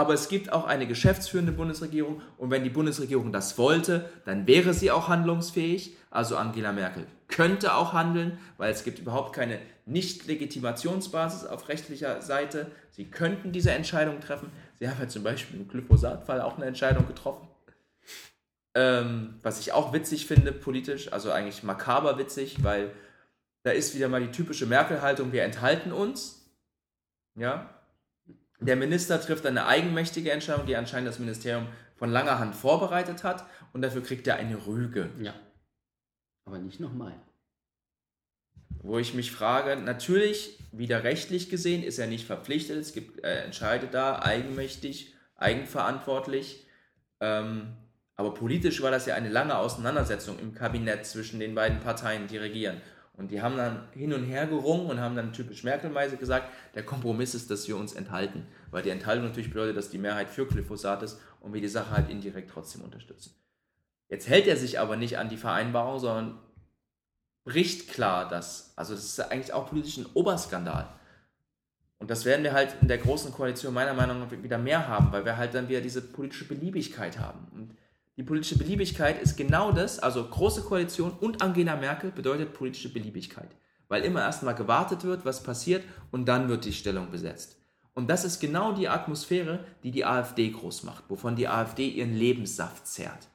aber 0.00 0.14
es 0.14 0.28
gibt 0.30 0.50
auch 0.50 0.64
eine 0.64 0.86
geschäftsführende 0.86 1.52
Bundesregierung 1.52 2.22
und 2.38 2.50
wenn 2.50 2.64
die 2.64 2.70
Bundesregierung 2.70 3.32
das 3.32 3.58
wollte, 3.58 4.08
dann 4.24 4.46
wäre 4.46 4.72
sie 4.72 4.90
auch 4.90 5.08
handlungsfähig. 5.08 5.94
Also 6.10 6.38
Angela 6.38 6.72
Merkel 6.72 7.06
könnte 7.28 7.74
auch 7.74 7.92
handeln, 7.92 8.38
weil 8.56 8.72
es 8.72 8.82
gibt 8.82 8.98
überhaupt 8.98 9.34
keine 9.36 9.58
Nicht-Legitimationsbasis 9.84 11.44
auf 11.44 11.68
rechtlicher 11.68 12.22
Seite. 12.22 12.70
Sie 12.92 13.10
könnten 13.10 13.52
diese 13.52 13.72
Entscheidung 13.72 14.20
treffen. 14.20 14.50
Sie 14.78 14.88
haben 14.88 14.96
ja 14.98 15.06
zum 15.06 15.22
Beispiel 15.22 15.60
im 15.60 15.68
Glyphosat-Fall 15.68 16.40
auch 16.40 16.56
eine 16.56 16.64
Entscheidung 16.64 17.06
getroffen. 17.06 17.46
Ähm, 18.74 19.34
was 19.42 19.60
ich 19.60 19.72
auch 19.72 19.92
witzig 19.92 20.26
finde 20.26 20.52
politisch, 20.52 21.12
also 21.12 21.30
eigentlich 21.30 21.62
makaber 21.62 22.16
witzig, 22.16 22.64
weil 22.64 22.90
da 23.64 23.72
ist 23.72 23.94
wieder 23.94 24.08
mal 24.08 24.22
die 24.22 24.30
typische 24.30 24.64
Merkel-Haltung, 24.64 25.30
wir 25.30 25.42
enthalten 25.42 25.92
uns. 25.92 26.50
Ja. 27.34 27.68
Der 28.60 28.76
Minister 28.76 29.20
trifft 29.20 29.46
eine 29.46 29.66
eigenmächtige 29.66 30.30
Entscheidung, 30.30 30.66
die 30.66 30.76
anscheinend 30.76 31.08
das 31.08 31.18
Ministerium 31.18 31.66
von 31.96 32.10
langer 32.10 32.38
Hand 32.38 32.54
vorbereitet 32.54 33.24
hat 33.24 33.44
und 33.72 33.82
dafür 33.82 34.02
kriegt 34.02 34.26
er 34.26 34.36
eine 34.36 34.66
Rüge. 34.66 35.10
Ja. 35.18 35.34
Aber 36.44 36.58
nicht 36.58 36.80
nochmal. 36.80 37.14
Wo 38.82 38.98
ich 38.98 39.14
mich 39.14 39.32
frage, 39.32 39.76
natürlich, 39.76 40.58
wieder 40.72 41.04
rechtlich 41.04 41.50
gesehen, 41.50 41.82
ist 41.82 41.98
er 41.98 42.06
nicht 42.06 42.26
verpflichtet, 42.26 42.78
es 42.78 42.92
gibt, 42.92 43.20
er 43.20 43.44
entscheidet 43.44 43.92
da 43.94 44.20
eigenmächtig, 44.20 45.14
eigenverantwortlich. 45.36 46.66
Ähm, 47.20 47.76
aber 48.16 48.34
politisch 48.34 48.82
war 48.82 48.90
das 48.90 49.06
ja 49.06 49.14
eine 49.14 49.28
lange 49.28 49.56
Auseinandersetzung 49.56 50.38
im 50.38 50.54
Kabinett 50.54 51.06
zwischen 51.06 51.40
den 51.40 51.54
beiden 51.54 51.80
Parteien, 51.80 52.26
die 52.26 52.36
regieren. 52.36 52.80
Und 53.20 53.30
die 53.30 53.42
haben 53.42 53.58
dann 53.58 53.86
hin 53.92 54.14
und 54.14 54.24
her 54.24 54.46
gerungen 54.46 54.86
und 54.86 54.98
haben 54.98 55.14
dann 55.14 55.34
typisch 55.34 55.62
Merkelweise 55.62 56.16
gesagt, 56.16 56.48
der 56.74 56.82
Kompromiss 56.82 57.34
ist, 57.34 57.50
dass 57.50 57.68
wir 57.68 57.76
uns 57.76 57.92
enthalten. 57.92 58.46
Weil 58.70 58.82
die 58.82 58.88
Enthaltung 58.88 59.26
natürlich 59.26 59.50
bedeutet, 59.50 59.76
dass 59.76 59.90
die 59.90 59.98
Mehrheit 59.98 60.30
für 60.30 60.46
Glyphosat 60.46 61.02
ist 61.02 61.20
und 61.40 61.52
wir 61.52 61.60
die 61.60 61.68
Sache 61.68 61.90
halt 61.90 62.08
indirekt 62.08 62.50
trotzdem 62.50 62.80
unterstützen. 62.80 63.34
Jetzt 64.08 64.26
hält 64.26 64.46
er 64.46 64.56
sich 64.56 64.80
aber 64.80 64.96
nicht 64.96 65.18
an 65.18 65.28
die 65.28 65.36
Vereinbarung, 65.36 65.98
sondern 65.98 66.38
bricht 67.44 67.90
klar 67.90 68.26
das. 68.26 68.72
Also 68.76 68.94
das 68.94 69.04
ist 69.04 69.20
eigentlich 69.20 69.52
auch 69.52 69.68
politisch 69.68 69.98
ein 69.98 70.06
Oberskandal. 70.14 70.88
Und 71.98 72.10
das 72.10 72.24
werden 72.24 72.42
wir 72.42 72.54
halt 72.54 72.74
in 72.80 72.88
der 72.88 72.96
großen 72.96 73.32
Koalition 73.32 73.74
meiner 73.74 73.92
Meinung 73.92 74.20
nach 74.20 74.30
wieder 74.30 74.56
mehr 74.56 74.88
haben, 74.88 75.12
weil 75.12 75.26
wir 75.26 75.36
halt 75.36 75.52
dann 75.52 75.68
wieder 75.68 75.82
diese 75.82 76.00
politische 76.00 76.48
Beliebigkeit 76.48 77.18
haben. 77.18 77.48
Und 77.52 77.76
die 78.20 78.26
politische 78.26 78.58
Beliebigkeit 78.58 79.18
ist 79.22 79.38
genau 79.38 79.72
das, 79.72 79.98
also 79.98 80.22
große 80.22 80.60
Koalition 80.60 81.10
und 81.20 81.40
Angela 81.40 81.74
Merkel 81.74 82.10
bedeutet 82.10 82.52
politische 82.52 82.92
Beliebigkeit. 82.92 83.48
Weil 83.88 84.04
immer 84.04 84.20
erstmal 84.20 84.54
gewartet 84.54 85.04
wird, 85.04 85.24
was 85.24 85.42
passiert 85.42 85.82
und 86.10 86.26
dann 86.26 86.50
wird 86.50 86.66
die 86.66 86.74
Stellung 86.74 87.10
besetzt. 87.10 87.56
Und 87.94 88.10
das 88.10 88.26
ist 88.26 88.38
genau 88.38 88.72
die 88.72 88.90
Atmosphäre, 88.90 89.64
die 89.82 89.90
die 89.90 90.04
AfD 90.04 90.50
groß 90.50 90.82
macht, 90.82 91.04
wovon 91.08 91.34
die 91.34 91.48
AfD 91.48 91.88
ihren 91.88 92.14
Lebenssaft 92.14 92.86
zehrt. 92.86 93.28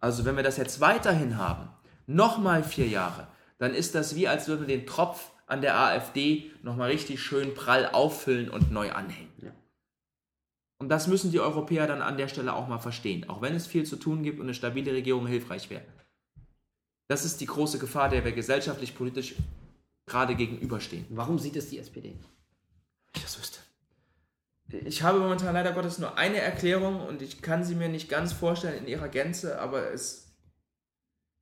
Also 0.00 0.24
wenn 0.24 0.34
wir 0.34 0.42
das 0.42 0.56
jetzt 0.56 0.80
weiterhin 0.80 1.38
haben, 1.38 1.68
nochmal 2.08 2.64
vier 2.64 2.88
Jahre, 2.88 3.28
dann 3.58 3.72
ist 3.72 3.94
das 3.94 4.16
wie, 4.16 4.26
als 4.26 4.48
würden 4.48 4.66
wir 4.66 4.76
den 4.76 4.88
Tropf 4.88 5.30
an 5.46 5.60
der 5.60 5.78
AfD 5.78 6.50
nochmal 6.64 6.90
richtig 6.90 7.22
schön 7.22 7.54
prall 7.54 7.86
auffüllen 7.86 8.48
und 8.48 8.72
neu 8.72 8.90
anhängen. 8.90 9.31
Und 10.82 10.88
das 10.88 11.06
müssen 11.06 11.30
die 11.30 11.38
Europäer 11.38 11.86
dann 11.86 12.02
an 12.02 12.16
der 12.16 12.26
Stelle 12.26 12.52
auch 12.54 12.66
mal 12.66 12.80
verstehen, 12.80 13.28
auch 13.28 13.40
wenn 13.40 13.54
es 13.54 13.68
viel 13.68 13.86
zu 13.86 13.94
tun 13.94 14.24
gibt 14.24 14.40
und 14.40 14.46
eine 14.46 14.54
stabile 14.54 14.92
Regierung 14.92 15.28
hilfreich 15.28 15.70
wäre. 15.70 15.84
Das 17.06 17.24
ist 17.24 17.40
die 17.40 17.46
große 17.46 17.78
Gefahr, 17.78 18.08
der 18.08 18.24
wir 18.24 18.32
gesellschaftlich, 18.32 18.96
politisch 18.96 19.36
gerade 20.06 20.34
gegenüberstehen. 20.34 21.06
Warum 21.10 21.38
sieht 21.38 21.54
es 21.54 21.70
die 21.70 21.78
SPD? 21.78 22.18
Ich 23.14 23.22
das 23.22 23.38
wüsste. 23.38 23.60
Ich 24.72 25.04
habe 25.04 25.20
momentan 25.20 25.54
leider 25.54 25.70
Gottes 25.70 26.00
nur 26.00 26.18
eine 26.18 26.38
Erklärung 26.38 27.06
und 27.06 27.22
ich 27.22 27.42
kann 27.42 27.62
sie 27.62 27.76
mir 27.76 27.88
nicht 27.88 28.08
ganz 28.08 28.32
vorstellen 28.32 28.82
in 28.82 28.88
ihrer 28.88 29.08
Gänze, 29.08 29.60
aber 29.60 29.92
es 29.92 30.34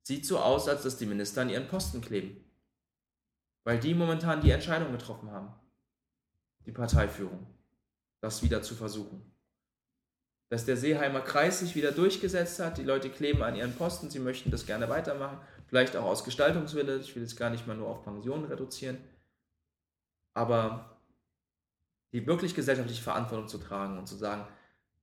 sieht 0.07 0.27
so 0.27 0.39
aus, 0.39 0.69
als 0.69 0.83
dass 0.83 0.99
die 0.99 1.07
Minister 1.07 1.41
an 1.41 1.49
ihren 1.49 1.67
Posten 1.67 2.03
kleben. 2.03 2.45
Weil 3.65 3.81
die 3.81 3.95
momentan 3.95 4.43
die 4.43 4.51
Entscheidung 4.51 4.93
getroffen 4.93 5.31
haben. 5.31 5.55
Die 6.67 6.73
Parteiführung. 6.73 7.47
Das 8.21 8.43
wieder 8.43 8.61
zu 8.61 8.75
versuchen 8.75 9.30
dass 10.51 10.65
der 10.65 10.77
Seeheimer 10.77 11.21
Kreis 11.21 11.61
sich 11.61 11.77
wieder 11.77 11.93
durchgesetzt 11.93 12.59
hat. 12.59 12.77
Die 12.77 12.83
Leute 12.83 13.09
kleben 13.09 13.43
an 13.43 13.55
ihren 13.55 13.73
Posten, 13.73 14.11
sie 14.11 14.19
möchten 14.19 14.51
das 14.51 14.67
gerne 14.67 14.89
weitermachen. 14.89 15.39
Vielleicht 15.69 15.97
auch 15.97 16.05
aus 16.05 16.25
Gestaltungswille. 16.25 16.99
Ich 16.99 17.15
will 17.15 17.23
jetzt 17.23 17.37
gar 17.37 17.51
nicht 17.51 17.69
mal 17.69 17.77
nur 17.77 17.89
auf 17.89 18.03
Pensionen 18.03 18.47
reduzieren. 18.47 18.99
Aber 20.35 20.99
die 22.13 22.27
wirklich 22.27 22.57
gesellschaftliche 22.57 23.03
Verantwortung 23.03 23.47
zu 23.47 23.59
tragen 23.59 23.97
und 23.97 24.09
zu 24.09 24.17
sagen, 24.17 24.45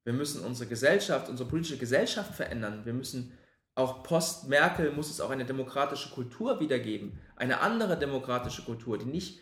wir 0.03 0.11
müssen 0.11 0.43
unsere 0.43 0.69
Gesellschaft, 0.69 1.29
unsere 1.29 1.47
politische 1.49 1.77
Gesellschaft 1.77 2.35
verändern. 2.35 2.81
Wir 2.83 2.93
müssen 2.93 3.37
auch 3.73 4.03
post-Merkel 4.03 4.91
muss 4.91 5.09
es 5.09 5.21
auch 5.21 5.29
eine 5.29 5.45
demokratische 5.45 6.09
Kultur 6.09 6.59
wiedergeben. 6.59 7.19
Eine 7.37 7.61
andere 7.61 7.97
demokratische 7.97 8.63
Kultur, 8.63 8.97
die 8.97 9.05
nicht 9.05 9.41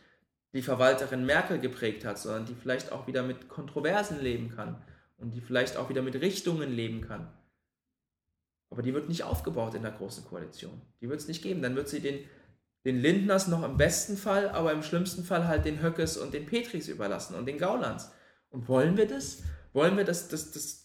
die 0.54 0.62
Verwalterin 0.62 1.26
Merkel 1.26 1.58
geprägt 1.60 2.06
hat, 2.06 2.20
sondern 2.20 2.46
die 2.46 2.54
vielleicht 2.54 2.92
auch 2.92 3.08
wieder 3.08 3.24
mit 3.24 3.50
Kontroversen 3.50 4.22
leben 4.22 4.54
kann 4.54 4.84
und 5.18 5.32
die 5.32 5.42
vielleicht 5.42 5.78
auch 5.78 5.90
wieder 5.90 6.02
mit 6.02 6.16
Richtungen 6.16 6.72
leben 6.72 7.02
kann. 7.02 7.32
Aber 8.70 8.82
die 8.82 8.94
wird 8.94 9.08
nicht 9.08 9.24
aufgebaut 9.24 9.74
in 9.76 9.84
der 9.84 9.92
Großen 9.92 10.26
Koalition. 10.26 10.82
Die 11.02 11.10
wird 11.10 11.22
es 11.22 11.28
nicht 11.28 11.42
geben. 11.42 11.62
Dann 11.62 11.76
wird 11.76 11.88
sie 11.88 12.02
den, 12.02 12.26
den 12.84 13.00
Lindners 13.00 13.48
noch 13.48 13.64
im 13.64 13.78
besten 13.78 14.18
Fall, 14.18 14.50
aber 14.50 14.72
im 14.72 14.84
schlimmsten 14.84 15.24
Fall 15.24 15.48
halt 15.48 15.66
den 15.66 15.82
Höckes 15.82 16.18
und 16.18 16.34
den 16.34 16.46
Petris 16.46 16.88
überlassen 16.88 17.36
und 17.36 17.46
den 17.46 17.58
Gaulands. 17.58 18.12
Und 18.50 18.68
wollen 18.68 18.98
wir 18.98 19.08
das? 19.08 19.44
Wollen 19.74 19.98
wir, 19.98 20.04
dass, 20.04 20.28
dass, 20.28 20.52
dass, 20.52 20.82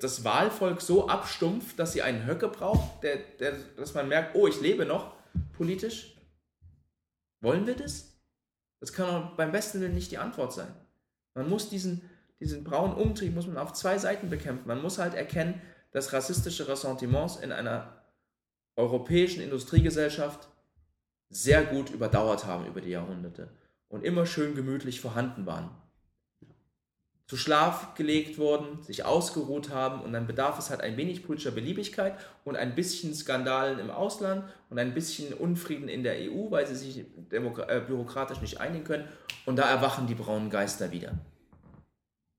das 0.00 0.22
Wahlvolk 0.22 0.80
so 0.80 1.08
abstumpft, 1.08 1.78
dass 1.80 1.92
sie 1.94 2.02
einen 2.02 2.26
Höcke 2.26 2.46
braucht, 2.46 3.02
der, 3.02 3.16
der, 3.40 3.54
dass 3.76 3.92
man 3.92 4.06
merkt, 4.06 4.36
oh, 4.36 4.46
ich 4.46 4.60
lebe 4.60 4.86
noch 4.86 5.16
politisch? 5.52 6.16
Wollen 7.40 7.66
wir 7.66 7.74
das? 7.74 8.14
Das 8.78 8.92
kann 8.92 9.08
auch 9.08 9.36
beim 9.36 9.50
besten 9.50 9.80
Willen 9.80 9.94
nicht 9.94 10.12
die 10.12 10.18
Antwort 10.18 10.52
sein. 10.52 10.72
Man 11.34 11.48
muss 11.48 11.68
diesen, 11.68 12.08
diesen 12.44 12.62
braunen 12.62 12.94
Umtrieb 12.94 13.34
muss 13.34 13.46
man 13.46 13.56
auf 13.56 13.72
zwei 13.72 13.96
Seiten 13.96 14.28
bekämpfen. 14.28 14.68
Man 14.68 14.82
muss 14.82 14.98
halt 14.98 15.14
erkennen, 15.14 15.62
dass 15.92 16.12
rassistische 16.12 16.68
Ressentiments 16.68 17.36
in 17.36 17.52
einer 17.52 18.02
europäischen 18.76 19.42
Industriegesellschaft 19.42 20.48
sehr 21.30 21.64
gut 21.64 21.88
überdauert 21.88 22.44
haben 22.44 22.66
über 22.66 22.82
die 22.82 22.90
Jahrhunderte 22.90 23.48
und 23.88 24.04
immer 24.04 24.26
schön 24.26 24.54
gemütlich 24.54 25.00
vorhanden 25.00 25.46
waren. 25.46 25.70
zu 27.26 27.38
Schlaf 27.38 27.94
gelegt 27.94 28.36
wurden, 28.36 28.82
sich 28.82 29.06
ausgeruht 29.06 29.70
haben 29.70 30.02
und 30.02 30.12
dann 30.12 30.26
bedarf 30.26 30.58
es 30.58 30.68
halt 30.68 30.82
ein 30.82 30.98
wenig 30.98 31.24
politischer 31.24 31.52
Beliebigkeit 31.52 32.18
und 32.44 32.56
ein 32.56 32.74
bisschen 32.74 33.14
Skandalen 33.14 33.78
im 33.78 33.90
Ausland 33.90 34.44
und 34.68 34.78
ein 34.78 34.92
bisschen 34.92 35.32
Unfrieden 35.32 35.88
in 35.88 36.02
der 36.02 36.16
EU, 36.16 36.50
weil 36.50 36.66
sie 36.66 36.76
sich 36.76 36.98
äh, 36.98 37.80
bürokratisch 37.80 38.42
nicht 38.42 38.60
einigen 38.60 38.84
können 38.84 39.08
und 39.46 39.56
da 39.56 39.62
erwachen 39.62 40.06
die 40.06 40.14
braunen 40.14 40.50
Geister 40.50 40.92
wieder. 40.92 41.18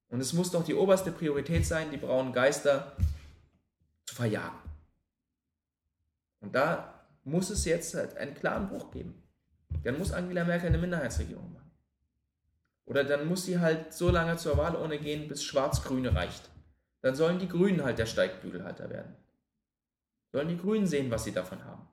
Und 0.10 0.20
es 0.20 0.34
muss 0.34 0.52
doch 0.52 0.64
die 0.64 0.76
oberste 0.76 1.12
Priorität 1.12 1.66
sein, 1.66 1.92
die 1.92 1.98
braunen 1.98 2.34
Geister 2.34 2.96
zu 4.06 4.16
verjagen. 4.16 4.60
Und 6.42 6.54
da 6.54 7.04
muss 7.24 7.50
es 7.50 7.66
jetzt 7.66 7.96
halt 7.96 8.16
einen 8.18 8.36
klaren 8.36 8.70
Bruch 8.70 8.92
geben. 8.92 9.24
Dann 9.84 9.98
muss 9.98 10.12
Angela 10.12 10.44
Merkel 10.44 10.70
eine 10.70 10.78
Minderheitsregierung 10.78 11.52
machen. 11.54 11.72
Oder 12.86 13.04
dann 13.04 13.28
muss 13.28 13.46
sie 13.46 13.60
halt 13.60 13.94
so 13.94 14.10
lange 14.12 14.38
zur 14.38 14.58
Wahl 14.58 14.76
ohne 14.76 15.00
gehen, 15.00 15.28
bis 15.28 15.44
Schwarz-Grüne 15.44 16.14
reicht. 16.14 16.50
Dann 17.02 17.16
sollen 17.16 17.40
die 17.40 17.48
Grünen 17.48 17.84
halt 17.84 17.98
der 17.98 18.06
Steigbügelhalter 18.06 18.90
werden. 18.90 19.16
Sollen 20.32 20.50
die 20.50 20.58
Grünen 20.58 20.86
sehen, 20.86 21.10
was 21.10 21.24
sie 21.24 21.32
davon 21.32 21.64
haben. 21.66 21.88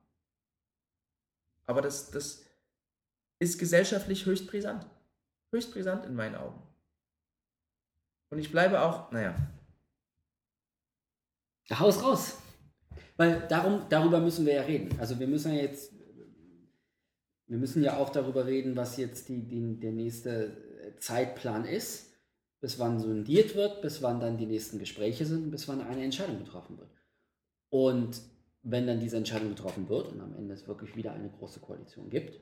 Aber 1.66 1.81
das, 1.81 2.11
das 2.11 2.44
ist 3.38 3.59
gesellschaftlich 3.59 4.27
höchst 4.27 4.46
brisant. 4.46 4.87
Höchst 5.51 5.72
brisant 5.72 6.05
in 6.05 6.14
meinen 6.14 6.35
Augen. 6.35 6.62
Und 8.33 8.38
ich 8.38 8.51
bleibe 8.51 8.81
auch, 8.81 9.12
naja. 9.12 9.35
Haus 11.71 12.03
raus. 12.03 12.38
Weil 13.18 13.47
darum, 13.47 13.83
darüber 13.90 14.21
müssen 14.21 14.47
wir 14.47 14.55
ja 14.55 14.62
reden. 14.62 14.99
Also 14.99 15.21
wir 15.21 15.27
müssen 15.27 15.53
ja 15.53 15.61
jetzt, 15.61 15.92
wir 17.47 17.59
müssen 17.59 17.83
ja 17.83 17.99
auch 17.99 18.09
darüber 18.09 18.47
reden, 18.47 18.75
was 18.75 18.97
jetzt 18.97 19.29
die, 19.29 19.47
die, 19.47 19.79
der 19.79 19.92
nächste 19.92 20.97
Zeitplan 20.99 21.66
ist, 21.66 22.14
bis 22.62 22.79
wann 22.79 22.99
sondiert 22.99 23.55
wird, 23.55 23.83
bis 23.83 24.01
wann 24.01 24.18
dann 24.18 24.38
die 24.38 24.47
nächsten 24.47 24.79
Gespräche 24.79 25.27
sind, 25.27 25.51
bis 25.51 25.68
wann 25.68 25.83
eine 25.83 26.03
Entscheidung 26.03 26.38
getroffen 26.38 26.79
wird. 26.79 26.90
Und 27.68 28.18
wenn 28.62 28.87
dann 28.87 28.99
diese 28.99 29.18
Entscheidung 29.18 29.51
getroffen 29.51 29.90
wird 29.90 30.11
und 30.11 30.23
am 30.23 30.35
Ende 30.37 30.55
es 30.55 30.66
wirklich 30.66 30.97
wieder 30.97 31.12
eine 31.12 31.29
große 31.29 31.61
Koalition 31.61 32.09
gibt, 32.09 32.40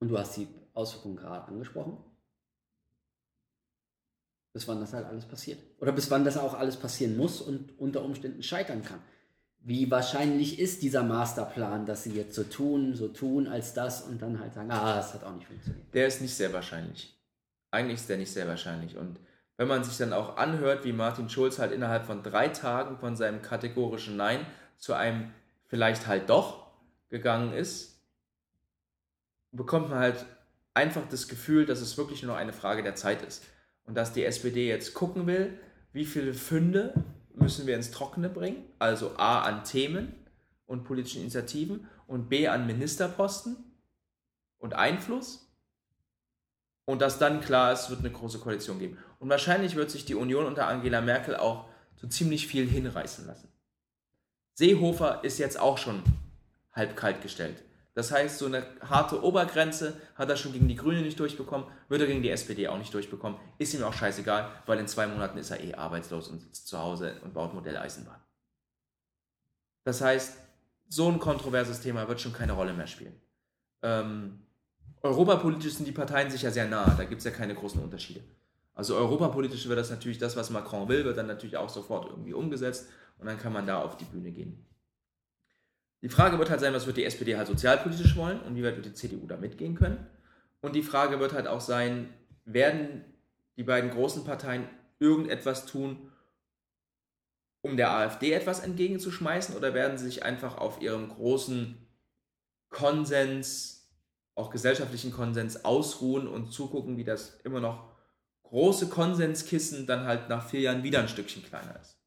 und 0.00 0.08
du 0.08 0.18
hast 0.18 0.36
die 0.36 0.48
Auswirkungen 0.74 1.16
gerade 1.16 1.46
angesprochen, 1.46 1.98
bis 4.56 4.66
wann 4.66 4.80
das 4.80 4.94
halt 4.94 5.04
alles 5.04 5.26
passiert. 5.26 5.58
Oder 5.80 5.92
bis 5.92 6.10
wann 6.10 6.24
das 6.24 6.38
auch 6.38 6.54
alles 6.54 6.76
passieren 6.76 7.14
muss 7.18 7.42
und 7.42 7.78
unter 7.78 8.02
Umständen 8.02 8.42
scheitern 8.42 8.82
kann. 8.82 9.00
Wie 9.60 9.90
wahrscheinlich 9.90 10.58
ist 10.58 10.80
dieser 10.80 11.02
Masterplan, 11.02 11.84
dass 11.84 12.04
sie 12.04 12.12
jetzt 12.12 12.34
so 12.34 12.42
tun, 12.42 12.94
so 12.94 13.08
tun 13.08 13.48
als 13.48 13.74
das 13.74 14.00
und 14.00 14.22
dann 14.22 14.40
halt 14.40 14.54
sagen, 14.54 14.70
ah, 14.70 14.96
das 14.96 15.12
hat 15.12 15.24
auch 15.24 15.34
nicht 15.34 15.46
funktioniert? 15.46 15.92
Der 15.92 16.06
ist 16.06 16.22
nicht 16.22 16.34
sehr 16.34 16.54
wahrscheinlich. 16.54 17.14
Eigentlich 17.70 17.96
ist 18.00 18.08
der 18.08 18.16
nicht 18.16 18.32
sehr 18.32 18.48
wahrscheinlich. 18.48 18.96
Und 18.96 19.20
wenn 19.58 19.68
man 19.68 19.84
sich 19.84 19.98
dann 19.98 20.14
auch 20.14 20.38
anhört, 20.38 20.86
wie 20.86 20.94
Martin 20.94 21.28
Schulz 21.28 21.58
halt 21.58 21.72
innerhalb 21.72 22.06
von 22.06 22.22
drei 22.22 22.48
Tagen 22.48 22.96
von 22.96 23.14
seinem 23.14 23.42
kategorischen 23.42 24.16
Nein 24.16 24.40
zu 24.78 24.94
einem 24.94 25.34
vielleicht 25.66 26.06
halt 26.06 26.30
doch 26.30 26.66
gegangen 27.10 27.52
ist, 27.52 28.00
bekommt 29.52 29.90
man 29.90 29.98
halt 29.98 30.24
einfach 30.72 31.06
das 31.10 31.28
Gefühl, 31.28 31.66
dass 31.66 31.82
es 31.82 31.98
wirklich 31.98 32.22
nur 32.22 32.38
eine 32.38 32.54
Frage 32.54 32.82
der 32.82 32.94
Zeit 32.94 33.20
ist. 33.20 33.44
Und 33.86 33.94
dass 33.94 34.12
die 34.12 34.24
SPD 34.24 34.68
jetzt 34.68 34.94
gucken 34.94 35.26
will, 35.26 35.58
wie 35.92 36.04
viele 36.04 36.34
Funde 36.34 36.92
müssen 37.34 37.66
wir 37.66 37.76
ins 37.76 37.90
Trockene 37.90 38.28
bringen, 38.28 38.64
also 38.78 39.16
A 39.16 39.42
an 39.42 39.64
Themen 39.64 40.14
und 40.66 40.84
politischen 40.84 41.22
Initiativen 41.22 41.88
und 42.06 42.28
B 42.28 42.48
an 42.48 42.66
Ministerposten 42.66 43.56
und 44.58 44.74
Einfluss. 44.74 45.50
Und 46.84 47.02
dass 47.02 47.18
dann 47.18 47.40
klar 47.40 47.72
ist, 47.72 47.84
es 47.84 47.90
wird 47.90 48.00
eine 48.00 48.12
große 48.12 48.38
Koalition 48.38 48.78
geben. 48.78 48.98
Und 49.18 49.28
wahrscheinlich 49.28 49.74
wird 49.74 49.90
sich 49.90 50.04
die 50.04 50.14
Union 50.14 50.46
unter 50.46 50.68
Angela 50.68 51.00
Merkel 51.00 51.36
auch 51.36 51.68
so 51.96 52.06
ziemlich 52.06 52.46
viel 52.46 52.68
hinreißen 52.68 53.26
lassen. 53.26 53.48
Seehofer 54.54 55.24
ist 55.24 55.38
jetzt 55.38 55.58
auch 55.58 55.78
schon 55.78 56.02
halb 56.72 56.96
kalt 56.96 57.22
gestellt. 57.22 57.62
Das 57.96 58.12
heißt, 58.12 58.36
so 58.36 58.44
eine 58.44 58.62
harte 58.82 59.24
Obergrenze 59.24 59.98
hat 60.16 60.28
er 60.28 60.36
schon 60.36 60.52
gegen 60.52 60.68
die 60.68 60.76
Grünen 60.76 61.02
nicht 61.02 61.18
durchbekommen, 61.18 61.66
wird 61.88 62.02
er 62.02 62.06
gegen 62.06 62.22
die 62.22 62.28
SPD 62.28 62.68
auch 62.68 62.76
nicht 62.76 62.92
durchbekommen. 62.92 63.40
Ist 63.56 63.72
ihm 63.72 63.82
auch 63.84 63.94
scheißegal, 63.94 64.50
weil 64.66 64.78
in 64.78 64.86
zwei 64.86 65.06
Monaten 65.06 65.38
ist 65.38 65.50
er 65.50 65.64
eh 65.64 65.72
arbeitslos 65.72 66.28
und 66.28 66.42
sitzt 66.42 66.68
zu 66.68 66.78
Hause 66.78 67.14
und 67.24 67.32
baut 67.32 67.54
Modelleisenbahn. 67.54 68.20
Das 69.84 70.02
heißt, 70.02 70.36
so 70.90 71.08
ein 71.10 71.18
kontroverses 71.18 71.80
Thema 71.80 72.06
wird 72.06 72.20
schon 72.20 72.34
keine 72.34 72.52
Rolle 72.52 72.74
mehr 72.74 72.86
spielen. 72.86 73.18
Ähm, 73.82 74.42
europapolitisch 75.00 75.72
sind 75.72 75.88
die 75.88 75.92
Parteien 75.92 76.30
sich 76.30 76.42
ja 76.42 76.50
sehr 76.50 76.68
nah, 76.68 76.94
da 76.98 77.04
gibt 77.04 77.20
es 77.20 77.24
ja 77.24 77.30
keine 77.30 77.54
großen 77.54 77.82
Unterschiede. 77.82 78.20
Also 78.74 78.94
europapolitisch 78.94 79.66
wird 79.68 79.78
das 79.78 79.88
natürlich 79.88 80.18
das, 80.18 80.36
was 80.36 80.50
Macron 80.50 80.86
will, 80.86 81.06
wird 81.06 81.16
dann 81.16 81.28
natürlich 81.28 81.56
auch 81.56 81.70
sofort 81.70 82.10
irgendwie 82.10 82.34
umgesetzt 82.34 82.90
und 83.16 83.26
dann 83.26 83.38
kann 83.38 83.54
man 83.54 83.66
da 83.66 83.80
auf 83.80 83.96
die 83.96 84.04
Bühne 84.04 84.32
gehen. 84.32 84.66
Die 86.06 86.12
Frage 86.12 86.38
wird 86.38 86.50
halt 86.50 86.60
sein, 86.60 86.72
was 86.72 86.86
wird 86.86 86.98
die 86.98 87.04
SPD 87.04 87.36
halt 87.36 87.48
sozialpolitisch 87.48 88.14
wollen 88.14 88.38
und 88.42 88.54
wie 88.54 88.62
weit 88.62 88.76
wird 88.76 88.86
die 88.86 88.94
CDU 88.94 89.26
da 89.26 89.36
mitgehen 89.36 89.74
können. 89.74 90.06
Und 90.60 90.76
die 90.76 90.84
Frage 90.84 91.18
wird 91.18 91.32
halt 91.32 91.48
auch 91.48 91.60
sein, 91.60 92.14
werden 92.44 93.04
die 93.56 93.64
beiden 93.64 93.90
großen 93.90 94.22
Parteien 94.22 94.68
irgendetwas 95.00 95.66
tun, 95.66 96.12
um 97.60 97.76
der 97.76 97.90
AfD 97.90 98.30
etwas 98.30 98.60
entgegenzuschmeißen 98.60 99.56
oder 99.56 99.74
werden 99.74 99.98
sie 99.98 100.04
sich 100.04 100.22
einfach 100.22 100.58
auf 100.58 100.80
ihrem 100.80 101.08
großen 101.08 101.76
Konsens, 102.68 103.90
auch 104.36 104.50
gesellschaftlichen 104.50 105.10
Konsens 105.10 105.64
ausruhen 105.64 106.28
und 106.28 106.52
zugucken, 106.52 106.98
wie 106.98 107.04
das 107.04 107.40
immer 107.42 107.58
noch 107.58 107.96
große 108.44 108.90
Konsenskissen 108.90 109.88
dann 109.88 110.04
halt 110.04 110.28
nach 110.28 110.48
vier 110.48 110.60
Jahren 110.60 110.84
wieder 110.84 111.00
ein 111.00 111.08
Stückchen 111.08 111.42
kleiner 111.42 111.80
ist. 111.80 111.98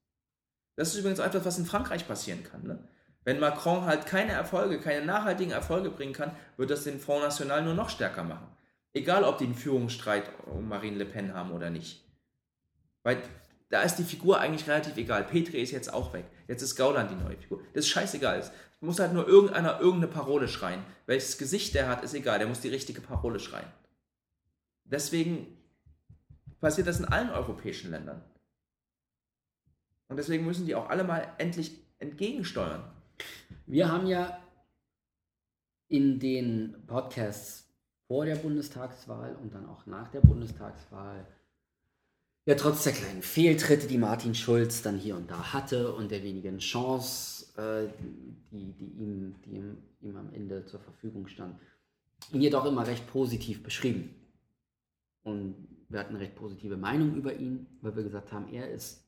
Das 0.77 0.93
ist 0.93 0.99
übrigens 1.01 1.19
etwas, 1.19 1.43
was 1.43 1.59
in 1.59 1.65
Frankreich 1.65 2.07
passieren 2.07 2.45
kann. 2.45 2.63
Ne? 2.63 2.88
Wenn 3.29 3.39
Macron 3.39 3.85
halt 3.85 4.07
keine 4.07 4.31
Erfolge, 4.31 4.79
keine 4.79 5.05
nachhaltigen 5.05 5.51
Erfolge 5.51 5.91
bringen 5.91 6.13
kann, 6.13 6.31
wird 6.57 6.71
das 6.71 6.85
den 6.85 6.99
Front 6.99 7.21
National 7.21 7.63
nur 7.63 7.75
noch 7.75 7.91
stärker 7.91 8.23
machen. 8.23 8.47
Egal, 8.91 9.23
ob 9.23 9.37
die 9.37 9.43
einen 9.43 9.53
Führungsstreit 9.53 10.23
um 10.47 10.67
Marine 10.67 10.97
Le 10.97 11.05
Pen 11.05 11.35
haben 11.35 11.51
oder 11.51 11.69
nicht. 11.69 12.03
Weil 13.03 13.21
da 13.69 13.83
ist 13.83 13.97
die 13.97 14.03
Figur 14.03 14.39
eigentlich 14.39 14.67
relativ 14.67 14.97
egal. 14.97 15.25
Petri 15.25 15.61
ist 15.61 15.69
jetzt 15.69 15.93
auch 15.93 16.11
weg. 16.11 16.25
Jetzt 16.47 16.63
ist 16.63 16.75
Gauland 16.75 17.11
die 17.11 17.23
neue 17.23 17.37
Figur. 17.37 17.61
Das 17.75 17.85
ist 17.85 17.91
scheißegal. 17.91 18.39
Es 18.39 18.51
muss 18.79 18.99
halt 18.99 19.13
nur 19.13 19.27
irgendeiner 19.27 19.79
irgendeine 19.79 20.11
Parole 20.11 20.47
schreien. 20.47 20.83
Welches 21.05 21.37
Gesicht 21.37 21.75
der 21.75 21.87
hat, 21.87 22.03
ist 22.03 22.15
egal. 22.15 22.39
Der 22.39 22.47
muss 22.47 22.61
die 22.61 22.69
richtige 22.69 23.01
Parole 23.01 23.39
schreien. 23.39 23.71
Deswegen 24.85 25.55
passiert 26.59 26.87
das 26.87 26.97
in 26.97 27.05
allen 27.05 27.29
europäischen 27.29 27.91
Ländern. 27.91 28.23
Und 30.07 30.17
deswegen 30.17 30.47
müssen 30.47 30.65
die 30.65 30.73
auch 30.73 30.89
alle 30.89 31.03
mal 31.03 31.31
endlich 31.37 31.73
entgegensteuern. 31.99 32.91
Wir 33.65 33.91
haben 33.91 34.08
ja 34.08 34.39
in 35.88 36.19
den 36.19 36.75
Podcasts 36.88 37.67
vor 38.08 38.25
der 38.25 38.36
Bundestagswahl 38.36 39.36
und 39.41 39.53
dann 39.53 39.67
auch 39.67 39.86
nach 39.86 40.08
der 40.10 40.21
Bundestagswahl 40.21 41.25
ja 42.49 42.55
trotz 42.55 42.84
der 42.84 42.93
kleinen 42.93 43.21
Fehltritte, 43.21 43.86
die 43.86 43.99
Martin 43.99 44.34
Schulz 44.34 44.82
dann 44.82 44.97
hier 44.97 45.15
und 45.15 45.29
da 45.29 45.53
hatte 45.53 45.93
und 45.93 46.10
der 46.10 46.23
wenigen 46.23 46.58
Chance, 46.58 47.45
äh, 47.58 47.88
die, 48.51 48.73
die, 48.73 49.03
ihm, 49.03 49.36
die 49.45 49.51
ihm, 49.51 49.77
ihm 50.01 50.15
am 50.15 50.34
Ende 50.34 50.65
zur 50.65 50.79
Verfügung 50.79 51.27
stand, 51.27 51.60
ihn 52.32 52.41
jedoch 52.41 52.65
immer 52.65 52.88
recht 52.88 53.05
positiv 53.05 53.62
beschrieben. 53.62 54.15
Und 55.21 55.67
wir 55.89 55.99
hatten 55.99 56.15
eine 56.15 56.23
recht 56.23 56.36
positive 56.36 56.75
Meinung 56.75 57.15
über 57.15 57.36
ihn, 57.36 57.67
weil 57.82 57.95
wir 57.95 58.03
gesagt 58.03 58.32
haben, 58.32 58.51
er 58.51 58.71
ist 58.71 59.03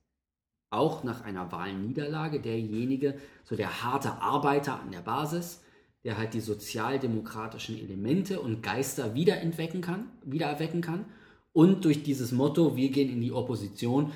auch 0.71 1.03
nach 1.03 1.21
einer 1.21 1.51
Wahlniederlage 1.51 2.39
derjenige, 2.39 3.19
so 3.43 3.55
der 3.55 3.83
harte 3.83 4.13
Arbeiter 4.21 4.79
an 4.79 4.91
der 4.91 5.01
Basis, 5.01 5.61
der 6.03 6.17
halt 6.17 6.33
die 6.33 6.39
sozialdemokratischen 6.39 7.77
Elemente 7.77 8.39
und 8.39 8.63
Geister 8.63 9.13
wiederentwecken 9.13 9.81
kann, 9.81 10.09
wiedererwecken 10.23 10.81
kann 10.81 11.05
und 11.53 11.85
durch 11.85 12.03
dieses 12.03 12.31
Motto, 12.31 12.75
wir 12.75 12.89
gehen 12.89 13.11
in 13.11 13.21
die 13.21 13.31
Opposition, 13.31 14.11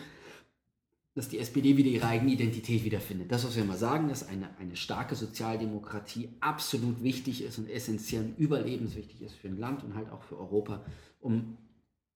dass 1.16 1.30
die 1.30 1.40
SPD 1.40 1.78
wieder 1.78 1.90
ihre 1.90 2.08
eigene 2.08 2.32
Identität 2.32 2.84
wiederfindet. 2.84 3.32
Das, 3.32 3.46
was 3.46 3.56
wir 3.56 3.64
immer 3.64 3.78
sagen, 3.78 4.10
dass 4.10 4.28
eine, 4.28 4.50
eine 4.58 4.76
starke 4.76 5.16
Sozialdemokratie 5.16 6.30
absolut 6.42 7.02
wichtig 7.04 7.42
ist 7.42 7.58
und 7.58 7.70
essentiell 7.70 8.26
und 8.26 8.38
überlebenswichtig 8.38 9.22
ist 9.22 9.36
für 9.36 9.48
ein 9.48 9.58
Land 9.58 9.84
und 9.84 9.96
halt 9.96 10.10
auch 10.12 10.24
für 10.24 10.38
Europa, 10.38 10.84
um 11.22 11.58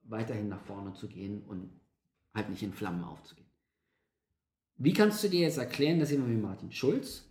weiterhin 0.03 0.49
nach 0.49 0.61
vorne 0.61 0.93
zu 0.93 1.07
gehen 1.07 1.43
und 1.47 1.69
halt 2.33 2.49
nicht 2.49 2.63
in 2.63 2.73
Flammen 2.73 3.03
aufzugehen. 3.03 3.48
Wie 4.81 4.93
kannst 4.93 5.21
du 5.23 5.29
dir 5.29 5.41
jetzt 5.41 5.57
erklären, 5.57 5.99
dass 5.99 6.09
jemand 6.09 6.31
wie 6.31 6.37
Martin 6.37 6.71
Schulz, 6.71 7.25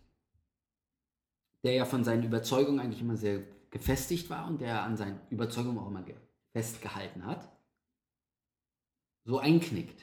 der 1.65 1.73
ja 1.73 1.87
von 1.87 2.05
seinen 2.05 2.23
Überzeugungen 2.23 2.79
eigentlich 2.79 3.01
immer 3.01 3.17
sehr 3.17 3.43
gefestigt 3.71 4.29
war 4.29 4.47
und 4.47 4.61
der 4.61 4.83
an 4.83 4.99
seinen 4.99 5.19
Überzeugungen 5.31 5.79
auch 5.79 5.89
immer 5.89 6.05
festgehalten 6.53 7.25
hat, 7.25 7.51
so 9.25 9.39
einknickt? 9.39 10.03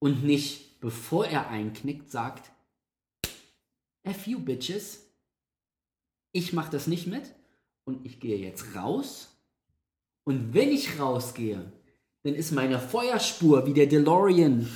Und 0.00 0.22
nicht, 0.22 0.80
bevor 0.80 1.26
er 1.26 1.48
einknickt, 1.48 2.10
sagt, 2.10 2.52
F 4.02 4.26
you 4.26 4.38
bitches, 4.38 5.06
ich 6.32 6.52
mache 6.52 6.72
das 6.72 6.86
nicht 6.88 7.06
mit 7.06 7.34
und 7.84 8.04
ich 8.04 8.20
gehe 8.20 8.36
jetzt 8.36 8.74
raus. 8.74 9.34
Und 10.24 10.52
wenn 10.52 10.68
ich 10.68 11.00
rausgehe, 11.00 11.72
dann 12.22 12.34
ist 12.34 12.52
meine 12.52 12.78
Feuerspur 12.78 13.66
wie 13.66 13.72
der 13.74 13.86
DeLorean 13.86 14.68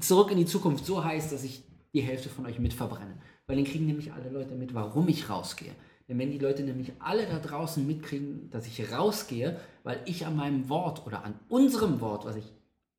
zurück 0.00 0.30
in 0.30 0.38
die 0.38 0.46
Zukunft 0.46 0.84
so 0.84 1.04
heiß, 1.04 1.30
dass 1.30 1.44
ich 1.44 1.64
die 1.92 2.00
Hälfte 2.00 2.28
von 2.28 2.46
euch 2.46 2.58
mit 2.58 2.72
verbrenne. 2.72 3.18
Weil 3.46 3.56
dann 3.56 3.64
kriegen 3.64 3.86
nämlich 3.86 4.12
alle 4.12 4.28
Leute 4.30 4.54
mit, 4.54 4.74
warum 4.74 5.08
ich 5.08 5.30
rausgehe. 5.30 5.74
Denn 6.08 6.18
wenn 6.18 6.30
die 6.30 6.38
Leute 6.38 6.62
nämlich 6.62 6.92
alle 6.98 7.26
da 7.26 7.38
draußen 7.38 7.86
mitkriegen, 7.86 8.50
dass 8.50 8.66
ich 8.66 8.92
rausgehe, 8.92 9.60
weil 9.84 10.00
ich 10.06 10.26
an 10.26 10.36
meinem 10.36 10.68
Wort 10.68 11.06
oder 11.06 11.24
an 11.24 11.38
unserem 11.48 12.00
Wort, 12.00 12.24
was, 12.24 12.36
ich, 12.36 12.50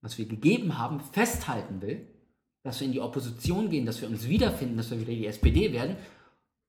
was 0.02 0.18
wir 0.18 0.26
gegeben 0.26 0.78
haben, 0.78 1.00
festhalten 1.00 1.82
will, 1.82 2.08
dass 2.64 2.80
wir 2.80 2.88
in 2.88 2.94
die 2.94 3.02
Opposition 3.02 3.70
gehen, 3.70 3.86
dass 3.86 4.02
wir 4.02 4.10
uns 4.10 4.28
wiederfinden, 4.28 4.78
dass 4.78 4.92
wir 4.92 5.00
wieder 5.00 5.14
die 5.14 5.26
SPD 5.26 5.74
werden 5.74 5.98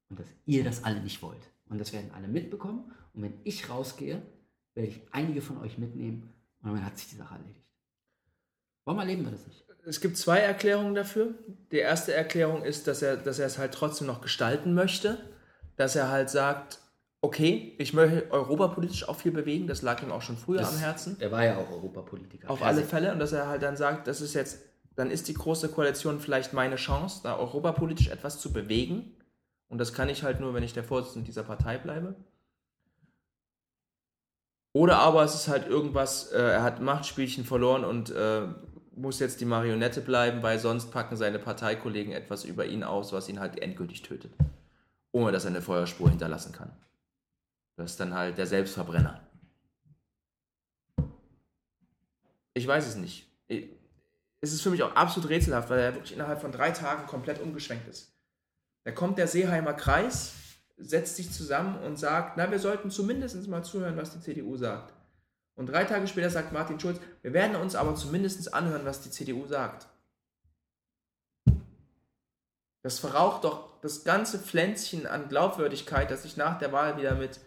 und 0.08 0.18
dass 0.18 0.28
ihr 0.46 0.64
das 0.64 0.84
alle 0.84 1.02
nicht 1.02 1.20
wollt. 1.22 1.50
Und 1.68 1.78
das 1.78 1.92
werden 1.92 2.10
alle 2.12 2.28
mitbekommen. 2.28 2.90
Und 3.12 3.22
wenn 3.22 3.34
ich 3.44 3.68
rausgehe, 3.68 4.22
werde 4.74 4.88
ich 4.88 5.00
einige 5.12 5.42
von 5.42 5.58
euch 5.58 5.78
mitnehmen 5.78 6.30
und 6.62 6.72
dann 6.72 6.84
hat 6.84 6.98
sich 6.98 7.10
die 7.10 7.16
Sache 7.16 7.34
erledigt. 7.34 7.60
Warum 8.84 9.00
erleben 9.00 9.24
wir 9.24 9.32
das 9.32 9.46
nicht? 9.46 9.64
Es 9.86 10.00
gibt 10.00 10.16
zwei 10.18 10.38
Erklärungen 10.38 10.94
dafür. 10.94 11.34
Die 11.72 11.78
erste 11.78 12.12
Erklärung 12.14 12.62
ist, 12.64 12.86
dass 12.86 13.02
er, 13.02 13.16
dass 13.16 13.38
er 13.38 13.46
es 13.46 13.58
halt 13.58 13.72
trotzdem 13.72 14.06
noch 14.06 14.20
gestalten 14.20 14.74
möchte. 14.74 15.18
Dass 15.76 15.96
er 15.96 16.10
halt 16.10 16.28
sagt, 16.28 16.78
okay, 17.22 17.74
ich 17.78 17.92
möchte 17.94 18.30
europapolitisch 18.30 19.08
auch 19.08 19.16
viel 19.16 19.32
bewegen, 19.32 19.66
das 19.66 19.82
lag 19.82 20.02
ihm 20.02 20.12
auch 20.12 20.22
schon 20.22 20.36
früher 20.36 20.58
Das- 20.58 20.74
am 20.74 20.78
Herzen. 20.78 21.16
Er 21.20 21.30
war 21.32 21.44
ja 21.44 21.56
auch 21.56 21.70
Europapolitiker. 21.70 22.50
Auf 22.50 22.62
alle. 22.62 22.82
Fälle. 22.82 23.12
Und 23.12 23.18
dass 23.18 23.32
er 23.32 23.46
halt 23.48 23.62
dann 23.62 23.76
sagt, 23.76 24.06
das 24.06 24.20
ist 24.20 24.34
jetzt, 24.34 24.58
dann 24.96 25.10
ist 25.10 25.28
die 25.28 25.34
große 25.34 25.68
Koalition 25.70 26.20
vielleicht 26.20 26.52
meine 26.52 26.76
Chance, 26.76 27.20
da 27.22 27.36
europapolitisch 27.38 28.08
etwas 28.08 28.38
zu 28.40 28.52
bewegen. 28.52 29.16
Und 29.68 29.78
das 29.78 29.94
kann 29.94 30.08
ich 30.08 30.22
halt 30.22 30.40
nur, 30.40 30.52
wenn 30.54 30.62
ich 30.64 30.72
der 30.72 30.84
Vorsitzende 30.84 31.26
dieser 31.26 31.44
Partei 31.44 31.78
bleibe. 31.78 32.14
Oder 34.72 34.98
aber 34.98 35.24
es 35.24 35.34
ist 35.34 35.48
halt 35.48 35.66
irgendwas, 35.66 36.30
äh, 36.32 36.38
er 36.40 36.62
hat 36.62 36.80
Machtspielchen 36.80 37.44
verloren 37.44 37.84
und 37.84 38.10
äh, 38.10 38.42
muss 39.00 39.18
jetzt 39.18 39.40
die 39.40 39.44
Marionette 39.44 40.00
bleiben, 40.00 40.42
weil 40.42 40.58
sonst 40.58 40.90
packen 40.90 41.16
seine 41.16 41.38
Parteikollegen 41.38 42.12
etwas 42.12 42.44
über 42.44 42.66
ihn 42.66 42.82
aus, 42.84 43.12
was 43.12 43.28
ihn 43.28 43.40
halt 43.40 43.60
endgültig 43.60 44.02
tötet. 44.02 44.32
Ohne 45.12 45.32
dass 45.32 45.44
er 45.44 45.50
eine 45.50 45.62
Feuerspur 45.62 46.08
hinterlassen 46.10 46.52
kann. 46.52 46.70
Das 47.76 47.92
ist 47.92 48.00
dann 48.00 48.14
halt 48.14 48.36
der 48.38 48.46
Selbstverbrenner. 48.46 49.20
Ich 52.54 52.66
weiß 52.66 52.86
es 52.86 52.96
nicht. 52.96 53.26
Ich- 53.48 53.68
Es 54.42 54.54
ist 54.54 54.62
für 54.62 54.70
mich 54.70 54.82
auch 54.82 54.94
absolut 54.96 55.28
rätselhaft, 55.28 55.68
weil 55.68 55.78
er 55.80 55.94
wirklich 55.94 56.14
innerhalb 56.14 56.40
von 56.40 56.50
drei 56.50 56.70
Tagen 56.70 57.06
komplett 57.06 57.40
umgeschwenkt 57.42 57.86
ist. 57.88 58.10
Da 58.84 58.90
kommt 58.90 59.18
der 59.18 59.26
Seeheimer 59.28 59.74
Kreis, 59.74 60.32
setzt 60.78 61.16
sich 61.16 61.30
zusammen 61.30 61.76
und 61.84 61.98
sagt, 61.98 62.38
na, 62.38 62.50
wir 62.50 62.58
sollten 62.58 62.90
zumindest 62.90 63.46
mal 63.48 63.62
zuhören, 63.62 63.98
was 63.98 64.12
die 64.12 64.20
CDU 64.20 64.56
sagt. 64.56 64.94
Und 65.60 65.66
drei 65.66 65.84
Tage 65.84 66.08
später 66.08 66.30
sagt 66.30 66.54
Martin 66.54 66.80
Schulz, 66.80 66.98
wir 67.20 67.34
werden 67.34 67.54
uns 67.54 67.74
aber 67.74 67.94
zumindest 67.94 68.54
anhören, 68.54 68.86
was 68.86 69.02
die 69.02 69.10
CDU 69.10 69.46
sagt. 69.46 69.88
Das 72.82 72.98
verraucht 72.98 73.44
doch 73.44 73.78
das 73.82 74.04
ganze 74.04 74.38
Pflänzchen 74.38 75.06
an 75.06 75.28
Glaubwürdigkeit, 75.28 76.10
das 76.10 76.22
sich 76.22 76.38
nach 76.38 76.58
der 76.58 76.72
Wahl 76.72 76.96
wieder 76.96 77.14
mit, 77.14 77.40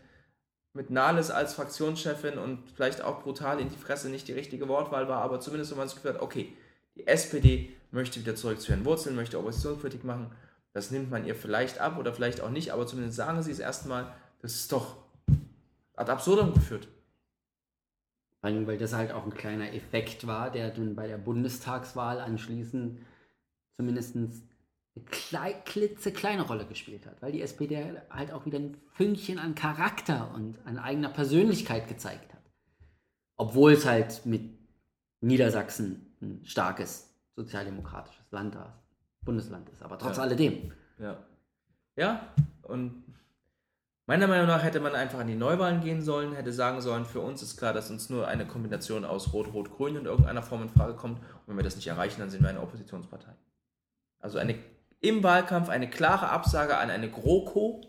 mit 0.74 0.92
Nahles 0.92 1.32
als 1.32 1.56
Fraktionschefin 1.56 2.38
und 2.38 2.70
vielleicht 2.76 3.02
auch 3.02 3.24
brutal 3.24 3.60
in 3.60 3.70
die 3.70 3.78
Fresse 3.78 4.10
nicht 4.10 4.28
die 4.28 4.34
richtige 4.34 4.68
Wortwahl 4.68 5.08
war, 5.08 5.24
aber 5.24 5.40
zumindest 5.40 5.72
wenn 5.72 5.80
man 5.80 5.88
das 5.88 5.96
Gefühl 5.96 6.14
hat, 6.14 6.22
okay, 6.22 6.56
die 6.96 7.08
SPD 7.08 7.76
möchte 7.90 8.20
wieder 8.20 8.36
zurück 8.36 8.62
zu 8.62 8.74
ihren 8.74 8.86
Wurzeln, 8.86 9.16
möchte 9.16 9.40
Oppositionspolitik 9.40 10.04
machen, 10.04 10.30
das 10.72 10.92
nimmt 10.92 11.10
man 11.10 11.26
ihr 11.26 11.34
vielleicht 11.34 11.80
ab 11.80 11.98
oder 11.98 12.14
vielleicht 12.14 12.42
auch 12.42 12.52
nicht, 12.52 12.74
aber 12.74 12.86
zumindest 12.86 13.18
sagen 13.18 13.42
sie 13.42 13.50
es 13.50 13.58
erstmal, 13.58 14.14
das 14.44 14.54
ist 14.54 14.72
doch 14.72 14.98
ad 15.96 16.12
absurdum 16.12 16.54
geführt. 16.54 16.88
Vor 18.44 18.50
allem, 18.50 18.68
weil 18.68 18.78
das 18.78 18.92
halt 18.94 19.14
auch 19.14 19.24
ein 19.24 19.34
kleiner 19.34 19.72
Effekt 19.72 20.28
war, 20.28 20.52
der 20.52 20.70
dann 20.70 20.96
bei 20.96 21.08
der 21.08 21.18
Bundestagswahl 21.18 22.20
anschließend 22.20 23.00
zumindest 23.72 24.18
eine 24.18 24.30
klei 25.06 25.54
klitzekleine 25.54 26.42
Rolle 26.42 26.66
gespielt 26.66 27.06
hat. 27.06 27.22
Weil 27.22 27.32
die 27.32 27.42
SPD 27.42 27.94
halt 28.10 28.34
auch 28.34 28.46
wieder 28.46 28.60
ein 28.60 28.76
Fünkchen 28.92 29.40
an 29.40 29.56
Charakter 29.56 30.34
und 30.36 30.58
an 30.66 30.78
eigener 30.78 31.08
Persönlichkeit 31.08 31.88
gezeigt 31.88 32.34
hat. 32.34 32.42
Obwohl 33.38 33.72
es 33.72 33.86
halt 33.86 34.26
mit 34.26 34.42
Niedersachsen 35.22 36.14
ein 36.22 36.42
starkes 36.44 37.16
sozialdemokratisches 37.38 38.30
Land, 38.32 38.58
Bundesland 39.24 39.70
ist. 39.70 39.82
Aber 39.82 39.98
trotz 39.98 40.18
Ja. 40.18 40.24
alledem. 40.24 40.74
Ja. 41.00 41.18
Ja, 41.96 42.28
und 42.64 43.03
meiner 44.06 44.28
Meinung 44.28 44.48
nach 44.48 44.64
hätte 44.64 44.80
man 44.80 44.96
einfach 44.96 45.20
an 45.20 45.28
die 45.28 45.36
Neuwahlen 45.36 45.82
gehen 45.82 46.02
sollen, 46.02 46.34
hätte 46.34 46.52
sagen 46.52 46.82
sollen, 46.82 47.06
für 47.06 47.22
uns 47.22 47.42
ist 47.42 47.58
klar, 47.58 47.74
dass 47.74 47.90
uns 47.90 48.10
nur 48.10 48.28
eine 48.28 48.46
Kombination 48.46 49.06
aus 49.06 49.34
Rot, 49.34 49.54
Rot, 49.54 49.72
Grün 49.72 49.96
in 49.96 50.06
irgendeiner 50.06 50.44
Form 50.44 50.64
in 50.64 50.70
Frage 50.70 50.94
kommt. 50.96 51.20
Und 51.20 51.48
wenn 51.48 51.58
wir 51.58 51.64
das 51.64 51.76
nicht 51.76 51.88
erreichen, 51.88 52.20
dann 52.20 52.30
sind 52.30 52.42
wir 52.42 52.50
eine 52.50 52.62
Oppositionspartei. 52.62 53.34
Also 54.20 54.40
eine, 54.40 54.56
im 55.00 55.24
Wahlkampf 55.24 55.70
eine 55.70 55.90
klare 55.90 56.30
Absage 56.30 56.78
an 56.78 56.90
eine 56.90 57.10
GroKo. 57.10 57.82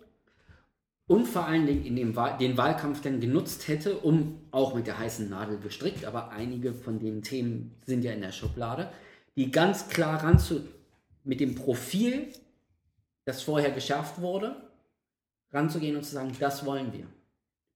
und 1.06 1.26
vor 1.26 1.46
allen 1.46 1.66
Dingen 1.66 1.84
in 1.84 1.96
dem 1.96 2.16
Wahl 2.16 2.38
den 2.38 2.56
Wahlkampf 2.56 3.00
dann 3.02 3.20
genutzt 3.20 3.68
hätte, 3.68 3.98
um 3.98 4.40
auch 4.52 4.74
mit 4.74 4.86
der 4.86 4.98
heißen 4.98 5.28
Nadel 5.28 5.58
gestrickt, 5.58 6.04
aber 6.04 6.30
einige 6.30 6.72
von 6.72 6.98
den 6.98 7.22
Themen 7.22 7.74
sind 7.84 8.04
ja 8.04 8.12
in 8.12 8.20
der 8.20 8.32
Schublade, 8.32 8.90
die 9.36 9.50
ganz 9.50 9.88
klar 9.88 10.22
ranzu 10.22 10.66
mit 11.24 11.40
dem 11.40 11.54
Profil, 11.54 12.32
das 13.26 13.42
vorher 13.42 13.70
geschärft 13.70 14.20
wurde, 14.20 14.63
ranzugehen 15.54 15.96
und 15.96 16.02
zu 16.02 16.12
sagen, 16.12 16.34
das 16.38 16.66
wollen 16.66 16.92
wir. 16.92 17.06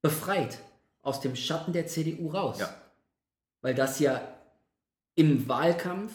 Befreit 0.02 0.58
aus 1.02 1.20
dem 1.20 1.36
Schatten 1.36 1.72
der 1.72 1.86
CDU 1.86 2.28
raus. 2.28 2.58
Ja. 2.58 2.68
Weil 3.62 3.74
das 3.74 3.98
ja 4.00 4.20
im 5.14 5.48
Wahlkampf, 5.48 6.12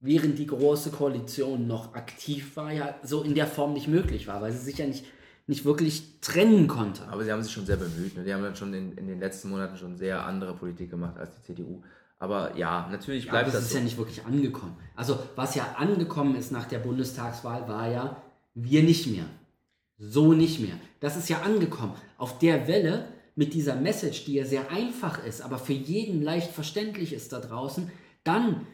während 0.00 0.38
die 0.38 0.46
große 0.46 0.90
Koalition 0.90 1.66
noch 1.66 1.94
aktiv 1.94 2.56
war, 2.56 2.72
ja 2.72 2.94
so 3.02 3.22
in 3.22 3.34
der 3.34 3.46
Form 3.46 3.72
nicht 3.72 3.88
möglich 3.88 4.26
war, 4.26 4.40
weil 4.40 4.52
sie 4.52 4.58
sich 4.58 4.78
ja 4.78 4.86
nicht, 4.86 5.04
nicht 5.46 5.64
wirklich 5.64 6.20
trennen 6.20 6.66
konnte. 6.68 7.06
Aber 7.08 7.24
sie 7.24 7.32
haben 7.32 7.42
sich 7.42 7.52
schon 7.52 7.66
sehr 7.66 7.76
bemüht. 7.76 8.16
Ne? 8.16 8.24
Die 8.24 8.32
haben 8.32 8.42
dann 8.42 8.56
schon 8.56 8.72
in, 8.74 8.96
in 8.96 9.06
den 9.08 9.20
letzten 9.20 9.50
Monaten 9.50 9.76
schon 9.76 9.96
sehr 9.96 10.24
andere 10.24 10.54
Politik 10.54 10.90
gemacht 10.90 11.16
als 11.18 11.30
die 11.36 11.42
CDU. 11.42 11.82
Aber 12.20 12.56
ja, 12.56 12.88
natürlich 12.90 13.26
Ja, 13.26 13.30
aber 13.32 13.42
bleibt 13.42 13.48
das 13.48 13.54
das 13.54 13.64
ist 13.64 13.72
so. 13.72 13.78
ja 13.78 13.84
nicht 13.84 13.96
wirklich 13.98 14.24
angekommen. 14.24 14.76
Also, 14.96 15.18
was 15.36 15.54
ja 15.54 15.76
angekommen 15.76 16.34
ist 16.34 16.50
nach 16.50 16.66
der 16.66 16.80
Bundestagswahl, 16.80 17.68
war 17.68 17.88
ja, 17.88 18.20
wir 18.54 18.82
nicht 18.82 19.06
mehr. 19.06 19.24
So 19.98 20.32
nicht 20.32 20.60
mehr. 20.60 20.78
Das 21.00 21.16
ist 21.16 21.28
ja 21.28 21.42
angekommen. 21.42 21.94
Auf 22.16 22.38
der 22.38 22.68
Welle 22.68 23.08
mit 23.34 23.54
dieser 23.54 23.74
Message, 23.76 24.24
die 24.24 24.34
ja 24.34 24.44
sehr 24.44 24.70
einfach 24.70 25.24
ist, 25.24 25.42
aber 25.42 25.58
für 25.58 25.72
jeden 25.72 26.22
leicht 26.22 26.50
verständlich 26.50 27.12
ist 27.12 27.32
da 27.32 27.40
draußen, 27.40 27.90
dann 28.24 28.66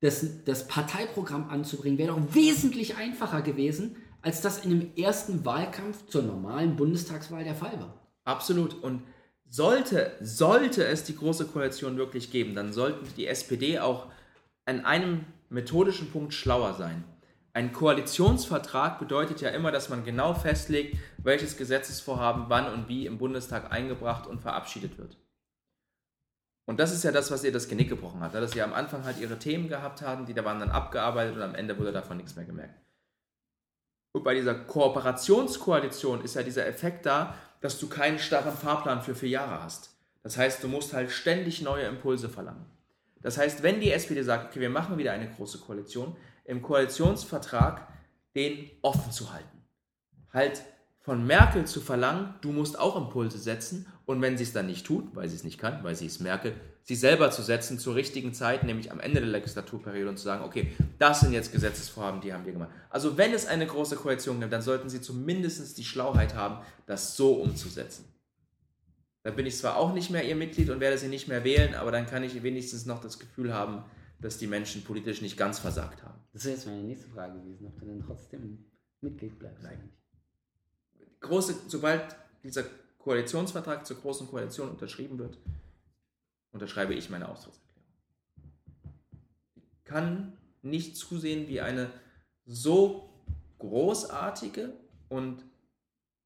das, 0.00 0.44
das 0.44 0.66
Parteiprogramm 0.66 1.48
anzubringen, 1.48 1.98
wäre 1.98 2.14
doch 2.14 2.34
wesentlich 2.34 2.96
einfacher 2.96 3.42
gewesen, 3.42 3.96
als 4.20 4.40
das 4.40 4.64
in 4.64 4.70
dem 4.70 4.96
ersten 4.96 5.44
Wahlkampf 5.44 6.06
zur 6.08 6.22
normalen 6.22 6.76
Bundestagswahl 6.76 7.44
der 7.44 7.54
Fall 7.54 7.80
war. 7.80 8.00
Absolut. 8.24 8.74
Und 8.82 9.02
sollte, 9.48 10.12
sollte 10.20 10.84
es 10.84 11.04
die 11.04 11.16
Große 11.16 11.46
Koalition 11.46 11.96
wirklich 11.96 12.30
geben, 12.30 12.54
dann 12.54 12.72
sollten 12.72 13.06
die 13.16 13.26
SPD 13.26 13.78
auch 13.78 14.06
an 14.64 14.84
einem 14.84 15.24
methodischen 15.50 16.10
Punkt 16.10 16.32
schlauer 16.34 16.74
sein. 16.74 17.04
Ein 17.54 17.72
Koalitionsvertrag 17.72 18.98
bedeutet 18.98 19.42
ja 19.42 19.50
immer, 19.50 19.70
dass 19.70 19.90
man 19.90 20.04
genau 20.04 20.32
festlegt, 20.32 20.96
welches 21.18 21.58
Gesetzesvorhaben 21.58 22.46
wann 22.48 22.72
und 22.72 22.88
wie 22.88 23.04
im 23.04 23.18
Bundestag 23.18 23.70
eingebracht 23.70 24.26
und 24.26 24.40
verabschiedet 24.40 24.96
wird. 24.96 25.18
Und 26.64 26.80
das 26.80 26.92
ist 26.92 27.04
ja 27.04 27.12
das, 27.12 27.30
was 27.30 27.44
ihr 27.44 27.52
das 27.52 27.68
Genick 27.68 27.88
gebrochen 27.88 28.20
hat, 28.20 28.32
ne? 28.32 28.40
dass 28.40 28.52
sie 28.52 28.62
am 28.62 28.72
Anfang 28.72 29.04
halt 29.04 29.18
ihre 29.18 29.38
Themen 29.38 29.68
gehabt 29.68 30.00
haben, 30.00 30.24
die 30.24 30.32
da 30.32 30.44
waren 30.44 30.60
dann 30.60 30.70
abgearbeitet 30.70 31.36
und 31.36 31.42
am 31.42 31.54
Ende 31.54 31.78
wurde 31.78 31.92
davon 31.92 32.16
nichts 32.16 32.36
mehr 32.36 32.46
gemerkt. 32.46 32.80
Und 34.12 34.24
bei 34.24 34.34
dieser 34.34 34.54
Kooperationskoalition 34.54 36.22
ist 36.22 36.34
ja 36.34 36.42
dieser 36.42 36.66
Effekt 36.66 37.04
da, 37.04 37.34
dass 37.60 37.78
du 37.78 37.88
keinen 37.88 38.18
starren 38.18 38.56
Fahrplan 38.56 39.02
für 39.02 39.14
vier 39.14 39.30
Jahre 39.30 39.62
hast. 39.62 39.90
Das 40.22 40.36
heißt, 40.36 40.62
du 40.62 40.68
musst 40.68 40.92
halt 40.92 41.10
ständig 41.10 41.62
neue 41.62 41.84
Impulse 41.84 42.28
verlangen. 42.28 42.64
Das 43.22 43.38
heißt, 43.38 43.62
wenn 43.62 43.80
die 43.80 43.92
SPD 43.92 44.22
sagt, 44.22 44.50
okay, 44.50 44.60
wir 44.60 44.70
machen 44.70 44.98
wieder 44.98 45.12
eine 45.12 45.30
große 45.30 45.58
Koalition, 45.58 46.16
im 46.44 46.62
Koalitionsvertrag 46.62 47.88
den 48.34 48.70
offen 48.82 49.12
zu 49.12 49.32
halten. 49.32 49.64
Halt 50.32 50.62
von 51.00 51.26
Merkel 51.26 51.66
zu 51.66 51.80
verlangen, 51.80 52.34
du 52.42 52.52
musst 52.52 52.78
auch 52.78 52.96
Impulse 52.96 53.38
setzen 53.38 53.86
und 54.06 54.22
wenn 54.22 54.36
sie 54.36 54.44
es 54.44 54.52
dann 54.52 54.66
nicht 54.66 54.86
tut, 54.86 55.14
weil 55.14 55.28
sie 55.28 55.36
es 55.36 55.44
nicht 55.44 55.58
kann, 55.58 55.82
weil 55.82 55.96
sie 55.96 56.06
es 56.06 56.20
Merkel, 56.20 56.54
sie 56.84 56.94
selber 56.94 57.30
zu 57.30 57.42
setzen 57.42 57.78
zur 57.78 57.96
richtigen 57.96 58.32
Zeit, 58.34 58.62
nämlich 58.62 58.92
am 58.92 59.00
Ende 59.00 59.20
der 59.20 59.28
Legislaturperiode 59.28 60.08
und 60.08 60.16
zu 60.16 60.24
sagen, 60.24 60.44
okay, 60.44 60.72
das 60.98 61.20
sind 61.20 61.32
jetzt 61.32 61.52
Gesetzesvorhaben, 61.52 62.20
die 62.20 62.32
haben 62.32 62.46
wir 62.46 62.52
gemacht. 62.52 62.70
Also 62.88 63.18
wenn 63.18 63.32
es 63.32 63.46
eine 63.46 63.66
große 63.66 63.96
Koalition 63.96 64.40
gibt, 64.40 64.52
dann 64.52 64.62
sollten 64.62 64.88
sie 64.88 65.00
zumindest 65.00 65.76
die 65.76 65.84
Schlauheit 65.84 66.34
haben, 66.34 66.64
das 66.86 67.16
so 67.16 67.34
umzusetzen. 67.34 68.04
Da 69.24 69.30
bin 69.30 69.46
ich 69.46 69.56
zwar 69.56 69.76
auch 69.76 69.92
nicht 69.92 70.10
mehr 70.10 70.24
ihr 70.24 70.36
Mitglied 70.36 70.70
und 70.70 70.80
werde 70.80 70.98
sie 70.98 71.08
nicht 71.08 71.28
mehr 71.28 71.44
wählen, 71.44 71.74
aber 71.74 71.92
dann 71.92 72.06
kann 72.06 72.24
ich 72.24 72.42
wenigstens 72.42 72.86
noch 72.86 73.00
das 73.00 73.18
Gefühl 73.18 73.52
haben, 73.54 73.84
dass 74.20 74.38
die 74.38 74.46
Menschen 74.46 74.84
politisch 74.84 75.20
nicht 75.20 75.36
ganz 75.36 75.58
versagt 75.58 76.02
haben. 76.02 76.21
Das 76.32 76.44
wäre 76.44 76.54
jetzt 76.54 76.66
meine 76.66 76.82
nächste 76.82 77.08
Frage 77.08 77.38
gewesen, 77.40 77.66
ob 77.66 77.78
du 77.78 77.86
denn 77.86 78.02
trotzdem 78.04 78.64
Mitglied 79.00 79.38
bleibst. 79.38 79.62
Nein. 79.62 79.90
Große, 81.20 81.54
sobald 81.68 82.16
dieser 82.42 82.64
Koalitionsvertrag 82.98 83.86
zur 83.86 83.98
großen 83.98 84.28
Koalition 84.28 84.70
unterschrieben 84.70 85.18
wird, 85.18 85.38
unterschreibe 86.52 86.94
ich 86.94 87.10
meine 87.10 87.28
Austrittserklärung. 87.28 87.82
Ich 89.56 89.84
kann 89.84 90.36
nicht 90.62 90.96
zusehen, 90.96 91.48
wie 91.48 91.60
eine 91.60 91.90
so 92.46 93.10
großartige 93.58 94.72
und 95.08 95.44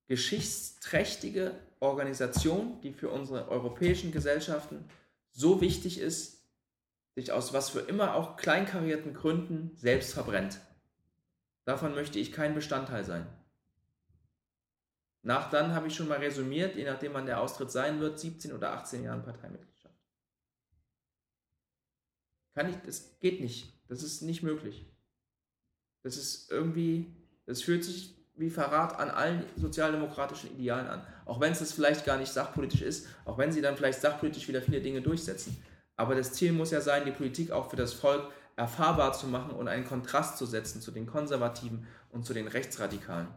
geschichtsträchtige 0.06 1.54
Organisation, 1.80 2.80
die 2.80 2.92
für 2.92 3.10
unsere 3.10 3.48
europäischen 3.48 4.12
Gesellschaften 4.12 4.84
so 5.32 5.60
wichtig 5.60 5.98
ist, 5.98 6.35
sich 7.16 7.32
aus 7.32 7.52
was 7.52 7.70
für 7.70 7.80
immer 7.80 8.14
auch 8.14 8.36
kleinkarierten 8.36 9.14
Gründen 9.14 9.74
selbst 9.74 10.12
verbrennt. 10.12 10.60
Davon 11.64 11.94
möchte 11.94 12.18
ich 12.18 12.30
kein 12.30 12.54
Bestandteil 12.54 13.04
sein. 13.04 13.26
Nach 15.22 15.50
dann 15.50 15.74
habe 15.74 15.88
ich 15.88 15.96
schon 15.96 16.06
mal 16.06 16.18
resümiert, 16.18 16.76
je 16.76 16.84
nachdem 16.84 17.14
wann 17.14 17.26
der 17.26 17.40
Austritt 17.40 17.72
sein 17.72 17.98
wird, 17.98 18.20
17 18.20 18.52
oder 18.52 18.72
18 18.74 19.02
Jahren 19.02 19.24
Parteimitgliedschaft. 19.24 19.96
Kann 22.54 22.70
ich, 22.70 22.76
das 22.84 23.18
geht 23.18 23.40
nicht. 23.40 23.72
Das 23.88 24.02
ist 24.02 24.22
nicht 24.22 24.42
möglich. 24.42 24.86
Das 26.02 26.16
ist 26.16 26.50
irgendwie, 26.52 27.16
das 27.46 27.62
fühlt 27.62 27.82
sich 27.82 28.14
wie 28.34 28.50
Verrat 28.50 28.98
an 28.98 29.10
allen 29.10 29.46
sozialdemokratischen 29.56 30.52
Idealen 30.52 30.86
an. 30.86 31.06
Auch 31.24 31.40
wenn 31.40 31.52
es 31.52 31.60
das 31.60 31.72
vielleicht 31.72 32.04
gar 32.04 32.18
nicht 32.18 32.30
sachpolitisch 32.30 32.82
ist, 32.82 33.08
auch 33.24 33.38
wenn 33.38 33.50
sie 33.50 33.62
dann 33.62 33.76
vielleicht 33.76 34.00
sachpolitisch 34.02 34.46
wieder 34.46 34.60
viele 34.60 34.82
Dinge 34.82 35.00
durchsetzen. 35.00 35.56
Aber 35.96 36.14
das 36.14 36.32
Ziel 36.32 36.52
muss 36.52 36.70
ja 36.70 36.80
sein, 36.80 37.04
die 37.04 37.10
Politik 37.10 37.50
auch 37.50 37.70
für 37.70 37.76
das 37.76 37.92
Volk 37.92 38.28
erfahrbar 38.56 39.12
zu 39.12 39.26
machen 39.26 39.52
und 39.52 39.68
einen 39.68 39.84
Kontrast 39.84 40.38
zu 40.38 40.46
setzen 40.46 40.80
zu 40.80 40.90
den 40.90 41.06
Konservativen 41.06 41.86
und 42.10 42.24
zu 42.24 42.34
den 42.34 42.48
Rechtsradikalen. 42.48 43.28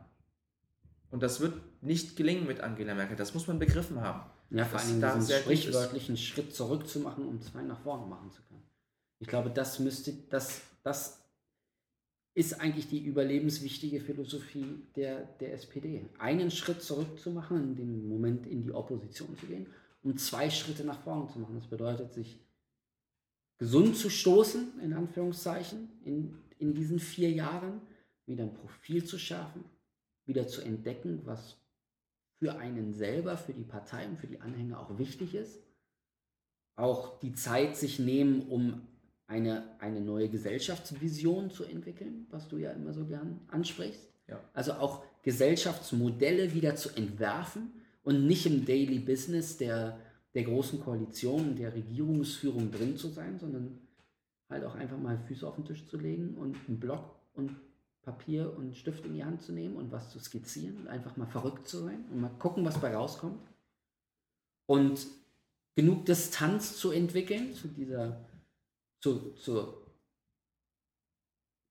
Und 1.11 1.23
das 1.23 1.39
wird 1.39 1.53
nicht 1.81 2.15
gelingen 2.15 2.45
mit 2.45 2.61
Angela 2.61 2.93
Merkel. 2.93 3.15
Das 3.15 3.33
muss 3.33 3.47
man 3.47 3.59
begriffen 3.59 4.01
haben. 4.01 4.29
Ja, 4.51 4.65
vor 4.65 4.79
allem 4.79 5.01
diesen 5.01 5.39
sprichwörtlichen 5.39 6.17
Schritt 6.17 6.55
zurück 6.55 6.87
zu 6.87 6.99
machen, 6.99 7.25
um 7.25 7.41
zwei 7.41 7.61
nach 7.61 7.79
vorne 7.79 8.05
machen 8.05 8.31
zu 8.31 8.41
können. 8.43 8.63
Ich 9.19 9.27
glaube, 9.27 9.49
das 9.49 9.79
müsste, 9.79 10.13
das, 10.29 10.61
das 10.83 11.19
ist 12.33 12.59
eigentlich 12.61 12.87
die 12.87 13.03
überlebenswichtige 13.03 13.99
Philosophie 13.99 14.83
der, 14.95 15.23
der 15.39 15.53
SPD. 15.53 16.09
Einen 16.19 16.51
Schritt 16.51 16.81
zurück 16.81 17.19
zu 17.19 17.31
machen, 17.31 17.57
in 17.57 17.75
dem 17.75 18.09
Moment 18.09 18.47
in 18.47 18.63
die 18.63 18.71
Opposition 18.71 19.35
zu 19.37 19.45
gehen, 19.45 19.67
um 20.03 20.17
zwei 20.17 20.49
Schritte 20.49 20.83
nach 20.83 21.01
vorne 21.01 21.27
zu 21.31 21.39
machen. 21.39 21.55
Das 21.55 21.67
bedeutet, 21.67 22.13
sich 22.13 22.39
gesund 23.59 23.95
zu 23.95 24.09
stoßen, 24.09 24.79
in 24.81 24.93
Anführungszeichen, 24.93 25.89
in, 26.03 26.33
in 26.57 26.73
diesen 26.73 26.99
vier 26.99 27.29
Jahren, 27.29 27.81
wieder 28.25 28.43
ein 28.43 28.53
Profil 28.53 29.03
zu 29.03 29.19
schärfen, 29.19 29.63
wieder 30.25 30.47
zu 30.47 30.61
entdecken, 30.61 31.21
was 31.25 31.57
für 32.39 32.57
einen 32.57 32.93
selber, 32.93 33.37
für 33.37 33.53
die 33.53 33.63
Partei 33.63 34.07
und 34.07 34.17
für 34.17 34.27
die 34.27 34.39
Anhänger 34.39 34.79
auch 34.79 34.97
wichtig 34.97 35.35
ist. 35.35 35.59
Auch 36.75 37.19
die 37.19 37.33
Zeit 37.33 37.75
sich 37.75 37.99
nehmen, 37.99 38.47
um 38.47 38.87
eine, 39.27 39.75
eine 39.79 39.99
neue 39.99 40.29
Gesellschaftsvision 40.29 41.51
zu 41.51 41.65
entwickeln, 41.65 42.27
was 42.29 42.47
du 42.47 42.57
ja 42.57 42.71
immer 42.71 42.93
so 42.93 43.05
gern 43.05 43.41
ansprichst. 43.49 44.09
Ja. 44.27 44.39
Also 44.53 44.73
auch 44.73 45.03
Gesellschaftsmodelle 45.23 46.53
wieder 46.53 46.75
zu 46.75 46.89
entwerfen 46.95 47.73
und 48.03 48.25
nicht 48.25 48.45
im 48.45 48.65
Daily 48.65 48.99
Business 48.99 49.57
der, 49.57 49.99
der 50.33 50.43
großen 50.43 50.79
Koalition, 50.79 51.55
der 51.55 51.73
Regierungsführung 51.73 52.71
drin 52.71 52.97
zu 52.97 53.09
sein, 53.09 53.39
sondern 53.39 53.79
halt 54.49 54.63
auch 54.63 54.75
einfach 54.75 54.97
mal 54.97 55.17
Füße 55.27 55.47
auf 55.47 55.55
den 55.55 55.65
Tisch 55.65 55.87
zu 55.87 55.97
legen 55.97 56.35
und 56.35 56.55
einen 56.67 56.79
Block 56.79 57.15
und 57.33 57.55
Papier 58.01 58.55
und 58.57 58.75
Stift 58.75 59.05
in 59.05 59.13
die 59.13 59.23
Hand 59.23 59.41
zu 59.41 59.51
nehmen 59.51 59.75
und 59.75 59.91
was 59.91 60.11
zu 60.11 60.19
skizzieren 60.19 60.77
und 60.77 60.87
einfach 60.87 61.17
mal 61.17 61.27
verrückt 61.27 61.67
zu 61.67 61.79
sein 61.79 62.05
und 62.11 62.21
mal 62.21 62.29
gucken, 62.39 62.65
was 62.65 62.79
bei 62.79 62.95
rauskommt. 62.95 63.41
Und 64.65 65.07
genug 65.75 66.05
Distanz 66.05 66.77
zu 66.77 66.91
entwickeln 66.91 67.53
zu 67.53 67.67
dieser, 67.67 68.25
zu, 68.99 69.33
zur 69.33 69.85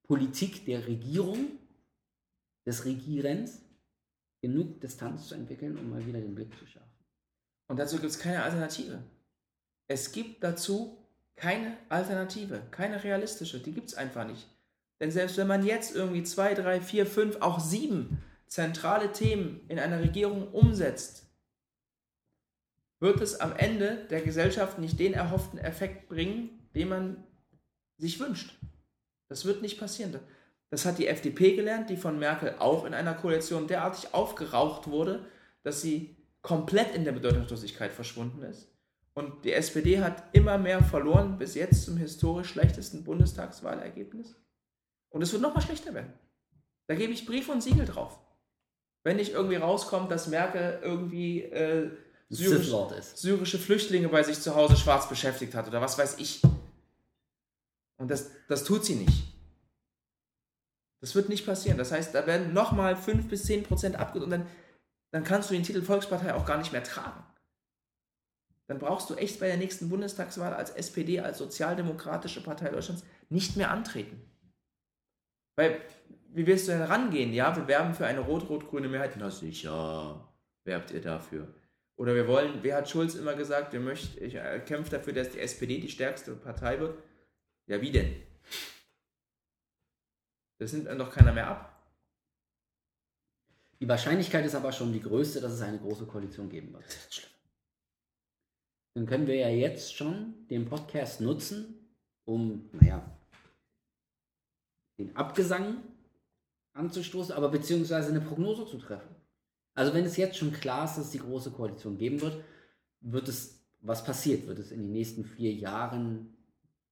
Politik 0.04 0.64
der 0.64 0.86
Regierung, 0.86 1.58
des 2.66 2.84
Regierens, 2.84 3.62
genug 4.42 4.80
Distanz 4.80 5.28
zu 5.28 5.34
entwickeln, 5.34 5.76
um 5.78 5.90
mal 5.90 6.06
wieder 6.06 6.20
den 6.20 6.34
Blick 6.34 6.56
zu 6.58 6.66
schärfen. 6.66 6.88
Und 7.68 7.78
dazu 7.78 7.96
gibt 7.96 8.11
es 8.11 8.18
keine 8.18 8.42
Alternative. 8.42 9.02
Es 9.87 10.12
gibt 10.12 10.42
dazu 10.42 10.98
keine 11.37 11.76
Alternative, 11.88 12.62
keine 12.70 13.04
realistische, 13.04 13.61
die 13.61 13.72
gibt 13.72 13.88
es 13.88 13.94
einfach 13.94 14.26
nicht. 14.26 14.46
Denn 15.00 15.11
selbst 15.11 15.37
wenn 15.37 15.46
man 15.46 15.64
jetzt 15.64 15.94
irgendwie 15.94 16.24
zwei, 16.24 16.54
drei, 16.54 16.81
vier, 16.81 17.07
fünf, 17.07 17.37
auch 17.40 17.61
sieben 17.61 18.22
zentrale 18.48 19.12
Themen 19.12 19.61
in 19.68 19.78
einer 19.78 20.00
Regierung 20.00 20.48
umsetzt, 20.52 21.26
wird 23.00 23.20
es 23.20 23.38
am 23.38 23.54
Ende 23.54 24.07
der 24.11 24.22
Gesellschaft 24.22 24.78
nicht 24.78 24.98
den 24.98 25.14
erhofften 25.14 25.59
Effekt 25.59 26.09
bringen, 26.09 26.50
den 26.74 26.88
man 26.88 27.24
sich 27.96 28.18
wünscht. 28.18 28.59
Das 29.28 29.44
wird 29.44 29.62
nicht 29.62 29.78
passieren. 29.78 30.18
Das 30.70 30.85
hat 30.85 30.98
die 30.98 31.07
FDP 31.07 31.54
gelernt, 31.54 31.90
die 31.90 31.96
von 31.96 32.18
Merkel 32.18 32.57
auch 32.59 32.85
in 32.85 32.94
einer 32.94 33.14
Koalition 33.14 33.68
derartig 33.68 34.14
aufgeraucht 34.14 34.88
wurde, 34.88 35.24
dass 35.62 35.81
sie 35.81 36.16
komplett 36.42 36.94
in 36.94 37.05
der 37.05 37.12
Bedeutungslosigkeit 37.12 37.92
verschwunden 37.92 38.42
ist. 38.42 38.68
Und 39.14 39.44
die 39.44 39.53
SPD 39.53 40.01
hat 40.01 40.22
immer 40.33 40.59
mehr 40.59 40.83
verloren, 40.83 41.38
bis 41.38 41.55
jetzt 41.55 41.85
zum 41.85 41.96
historisch 41.96 42.51
schlechtesten 42.51 43.03
Bundestagswahlergebnis. 43.03 44.37
Und 45.11 45.22
es 45.22 45.33
wird 45.33 45.42
noch 45.42 45.55
mal 45.55 45.61
schlechter 45.61 45.92
werden. 45.94 46.12
Da 46.87 46.94
gebe 46.94 47.12
ich 47.12 47.27
Brief 47.27 47.48
und 47.48 47.62
Siegel 47.62 47.87
drauf. 47.87 48.18
Wenn 49.03 49.16
nicht 49.16 49.33
irgendwie 49.33 49.57
rauskommt, 49.57 50.11
dass 50.11 50.29
Merkel 50.29 50.79
irgendwie 50.83 51.42
äh, 51.42 51.90
syrisch, 52.29 52.70
syrische 53.14 53.59
Flüchtlinge 53.59 54.09
bei 54.09 54.22
sich 54.22 54.40
zu 54.40 54.55
Hause 54.55 54.77
schwarz 54.77 55.09
beschäftigt 55.09 55.55
hat 55.55 55.66
oder 55.66 55.81
was 55.81 55.98
weiß 55.98 56.18
ich. 56.18 56.42
Und 57.96 58.11
das, 58.11 58.31
das 58.48 58.64
tut 58.64 58.85
sie 58.85 58.94
nicht. 58.94 59.24
Das 61.01 61.14
wird 61.14 61.29
nicht 61.29 61.46
passieren. 61.46 61.79
Das 61.79 61.92
heißt, 61.92 62.14
da 62.14 62.27
werden 62.27 62.53
nochmal 62.53 62.96
5 62.96 63.29
bis 63.29 63.44
10 63.44 63.64
Prozent 63.64 63.96
abgezogen 63.96 64.33
und 64.33 64.38
dann, 64.38 64.46
dann 65.10 65.24
kannst 65.24 65.50
du 65.50 65.54
den 65.54 65.62
Titel 65.62 65.82
Volkspartei 65.82 66.34
auch 66.34 66.44
gar 66.44 66.58
nicht 66.58 66.72
mehr 66.72 66.84
tragen. 66.84 67.24
Dann 68.66 68.78
brauchst 68.78 69.08
du 69.08 69.14
echt 69.14 69.40
bei 69.40 69.46
der 69.46 69.56
nächsten 69.56 69.88
Bundestagswahl 69.88 70.52
als 70.52 70.70
SPD, 70.70 71.20
als 71.20 71.38
sozialdemokratische 71.38 72.42
Partei 72.42 72.68
Deutschlands 72.68 73.04
nicht 73.30 73.56
mehr 73.56 73.70
antreten. 73.70 74.20
Weil, 75.56 75.80
wie 76.28 76.46
willst 76.46 76.68
du 76.68 76.72
denn 76.72 76.82
rangehen? 76.82 77.32
Ja, 77.32 77.56
wir 77.56 77.66
werben 77.66 77.94
für 77.94 78.06
eine 78.06 78.20
rot-rot-grüne 78.20 78.88
Mehrheit. 78.88 79.14
Na 79.18 79.30
sicher, 79.30 80.28
werbt 80.64 80.90
ihr 80.90 81.00
dafür. 81.00 81.48
Oder 81.96 82.14
wir 82.14 82.28
wollen, 82.28 82.62
wer 82.62 82.76
hat 82.76 82.88
Schulz 82.88 83.14
immer 83.14 83.34
gesagt, 83.34 83.72
wir 83.72 83.80
möchten, 83.80 84.22
ich 84.22 84.36
äh, 84.36 84.60
kämpfe 84.60 84.90
dafür, 84.90 85.14
dass 85.14 85.30
die 85.30 85.40
SPD 85.40 85.80
die 85.80 85.88
stärkste 85.88 86.36
Partei 86.36 86.78
wird. 86.78 86.96
Ja, 87.66 87.80
wie 87.80 87.90
denn? 87.90 88.14
Das 90.58 90.72
nimmt 90.72 90.86
dann 90.86 90.98
doch 90.98 91.10
keiner 91.10 91.32
mehr 91.32 91.48
ab. 91.48 91.77
Die 93.80 93.88
Wahrscheinlichkeit 93.88 94.44
ist 94.44 94.54
aber 94.54 94.72
schon 94.72 94.92
die 94.92 95.00
größte, 95.00 95.40
dass 95.40 95.52
es 95.52 95.60
eine 95.60 95.78
große 95.78 96.06
Koalition 96.06 96.48
geben 96.48 96.72
wird. 96.72 96.84
Dann 98.94 99.06
können 99.06 99.28
wir 99.28 99.36
ja 99.36 99.48
jetzt 99.48 99.94
schon 99.94 100.46
den 100.48 100.64
Podcast 100.64 101.20
nutzen, 101.20 101.96
um, 102.24 102.68
naja, 102.72 103.16
den 104.98 105.14
Abgesang 105.14 105.82
anzustoßen, 106.72 107.32
aber 107.34 107.48
beziehungsweise 107.50 108.08
eine 108.08 108.20
Prognose 108.20 108.66
zu 108.66 108.78
treffen. 108.78 109.14
Also 109.74 109.94
wenn 109.94 110.04
es 110.04 110.16
jetzt 110.16 110.36
schon 110.36 110.52
klar 110.52 110.84
ist, 110.84 110.96
dass 110.96 111.06
es 111.06 111.10
die 111.12 111.20
große 111.20 111.52
Koalition 111.52 111.98
geben 111.98 112.20
wird, 112.20 112.42
wird 113.00 113.28
es, 113.28 113.64
was 113.80 114.02
passiert? 114.02 114.48
Wird 114.48 114.58
es 114.58 114.72
in 114.72 114.82
den 114.82 114.92
nächsten 114.92 115.24
vier 115.24 115.52
Jahren, 115.52 116.36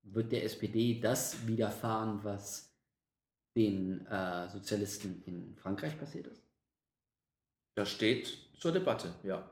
wird 0.03 0.31
der 0.31 0.45
SPD 0.45 1.01
das 1.01 1.49
widerfahren, 1.49 2.23
was 2.23 2.73
den 3.57 4.07
äh, 4.07 4.49
Sozialisten 4.51 5.25
in 5.27 5.57
Frankreich 5.57 5.99
passiert 5.99 6.29
ist? 6.29 6.46
Das 7.77 7.91
steht 7.91 8.37
zur 8.59 8.73
Debatte, 8.73 9.15
ja. 9.23 9.49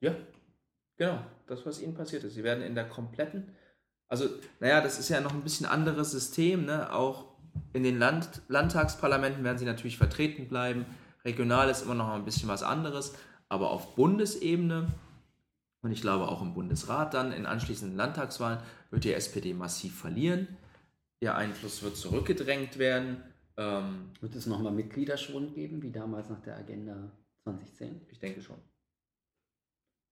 Ja, 0.00 0.14
genau, 0.96 1.20
das, 1.46 1.64
was 1.64 1.80
ihnen 1.80 1.94
passiert 1.94 2.24
ist. 2.24 2.34
Sie 2.34 2.42
werden 2.42 2.64
in 2.64 2.74
der 2.74 2.88
kompletten, 2.88 3.54
also, 4.08 4.26
naja, 4.58 4.80
das 4.80 4.98
ist 4.98 5.10
ja 5.10 5.20
noch 5.20 5.34
ein 5.34 5.42
bisschen 5.42 5.66
anderes 5.66 6.10
System, 6.10 6.64
ne? 6.64 6.92
Auch 6.92 7.26
in 7.72 7.82
den 7.82 7.98
Land 7.98 8.42
Landtagsparlamenten 8.48 9.44
werden 9.44 9.58
sie 9.58 9.66
natürlich 9.66 9.98
vertreten 9.98 10.48
bleiben. 10.48 10.86
Regional 11.24 11.68
ist 11.68 11.82
immer 11.82 11.94
noch 11.94 12.08
ein 12.08 12.24
bisschen 12.24 12.48
was 12.48 12.62
anderes, 12.62 13.14
aber 13.48 13.70
auf 13.70 13.94
Bundesebene 13.94 14.88
und 15.82 15.92
ich 15.92 16.00
glaube 16.00 16.28
auch 16.28 16.42
im 16.42 16.54
Bundesrat 16.54 17.14
dann 17.14 17.32
in 17.32 17.46
anschließenden 17.46 17.96
Landtagswahlen 17.96 18.60
wird 18.90 19.04
die 19.04 19.12
SPD 19.12 19.54
massiv 19.54 19.98
verlieren. 19.98 20.48
Ihr 21.20 21.34
Einfluss 21.34 21.82
wird 21.82 21.96
zurückgedrängt 21.96 22.78
werden. 22.78 23.22
Ähm, 23.56 24.10
wird 24.20 24.34
es 24.34 24.46
nochmal 24.46 24.72
Mitgliederschwund 24.72 25.54
geben, 25.54 25.82
wie 25.82 25.90
damals 25.90 26.30
nach 26.30 26.40
der 26.40 26.56
Agenda 26.56 27.10
2010? 27.56 28.00
Ich 28.10 28.18
denke 28.18 28.42
schon. 28.42 28.56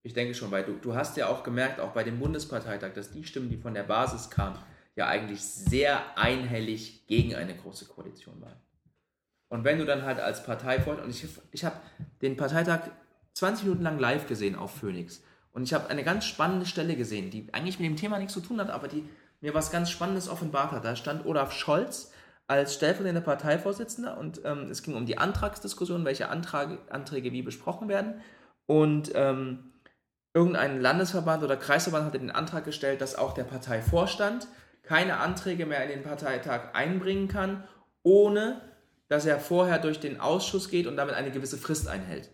Ich 0.03 0.14
denke 0.14 0.34
schon, 0.34 0.51
weil 0.51 0.64
du, 0.64 0.74
du 0.74 0.95
hast 0.95 1.16
ja 1.16 1.28
auch 1.28 1.43
gemerkt, 1.43 1.80
auch 1.80 1.93
bei 1.93 2.05
dem 2.05 2.20
Bundesparteitag, 2.20 2.93
dass 2.95 3.11
die 3.11 3.24
Stimmen, 3.24 3.51
die 3.51 3.57
von 3.57 3.74
der 3.74 3.82
Basis 3.82 4.30
kamen, 4.30 4.59
ja 4.95 5.09
eigentlich 5.09 5.43
sehr 5.43 6.16
einhellig 6.16 7.07
gegen 7.07 7.34
eine 7.34 7.57
große 7.57 7.87
Koalition 7.87 8.41
waren. 8.41 8.57
Und 9.49 9.64
wenn 9.64 9.78
du 9.78 9.84
dann 9.84 10.03
halt 10.03 10.18
als 10.20 10.45
Partei 10.45 10.78
und 10.84 11.11
ich, 11.11 11.26
ich 11.53 11.64
habe 11.64 11.76
den 12.22 12.37
Parteitag 12.37 12.91
20 13.34 13.64
Minuten 13.64 13.82
lang 13.82 13.99
live 13.99 14.26
gesehen 14.26 14.57
auf 14.57 14.76
Phoenix. 14.76 15.22
Und 15.53 15.62
ich 15.62 15.74
habe 15.74 15.89
eine 15.89 16.05
ganz 16.05 16.24
spannende 16.24 16.66
Stelle 16.66 16.97
gesehen, 16.97 17.30
die 17.30 17.53
eigentlich 17.53 17.78
mit 17.78 17.89
dem 17.89 17.97
Thema 17.97 18.18
nichts 18.18 18.34
zu 18.34 18.41
tun 18.41 18.61
hat, 18.61 18.70
aber 18.70 18.89
die 18.89 19.09
mir 19.41 19.55
was 19.55 19.70
ganz 19.70 19.91
Spannendes 19.91 20.28
offenbart 20.28 20.72
hat. 20.72 20.84
Da 20.84 20.97
stand 20.97 21.26
Olaf 21.26 21.53
Scholz 21.53 22.12
als 22.49 22.74
stellvertretender 22.74 23.22
Parteivorsitzender 23.22 24.18
und 24.18 24.40
ähm, 24.44 24.70
es 24.70 24.82
ging 24.82 24.94
um 24.94 25.07
die 25.07 25.18
Antragsdiskussion, 25.18 26.05
welche 26.05 26.28
Antrag, 26.28 26.78
Anträge 26.90 27.32
wie 27.32 27.42
besprochen 27.42 27.88
werden. 27.88 28.20
Und 28.66 29.12
ähm, 29.14 29.72
irgendein 30.32 30.80
Landesverband 30.80 31.42
oder 31.42 31.57
Kreisverband 31.57 32.05
hatte 32.05 32.18
den 32.18 32.30
Antrag 32.30 32.64
gestellt, 32.64 33.01
dass 33.01 33.16
auch 33.16 33.34
der 33.34 33.44
Parteivorstand 33.44 34.47
keine 34.82 35.18
Anträge 35.18 35.66
mehr 35.66 35.82
in 35.82 35.88
den 35.88 36.03
Parteitag 36.03 36.74
einbringen 36.74 37.26
kann, 37.26 37.64
ohne 38.03 38.61
dass 39.09 39.26
er 39.26 39.40
vorher 39.40 39.78
durch 39.78 39.99
den 39.99 40.20
Ausschuss 40.20 40.68
geht 40.68 40.86
und 40.86 40.97
damit 40.97 41.14
eine 41.14 41.30
gewisse 41.30 41.59
Frist 41.59 41.88
einhält. 41.88 42.30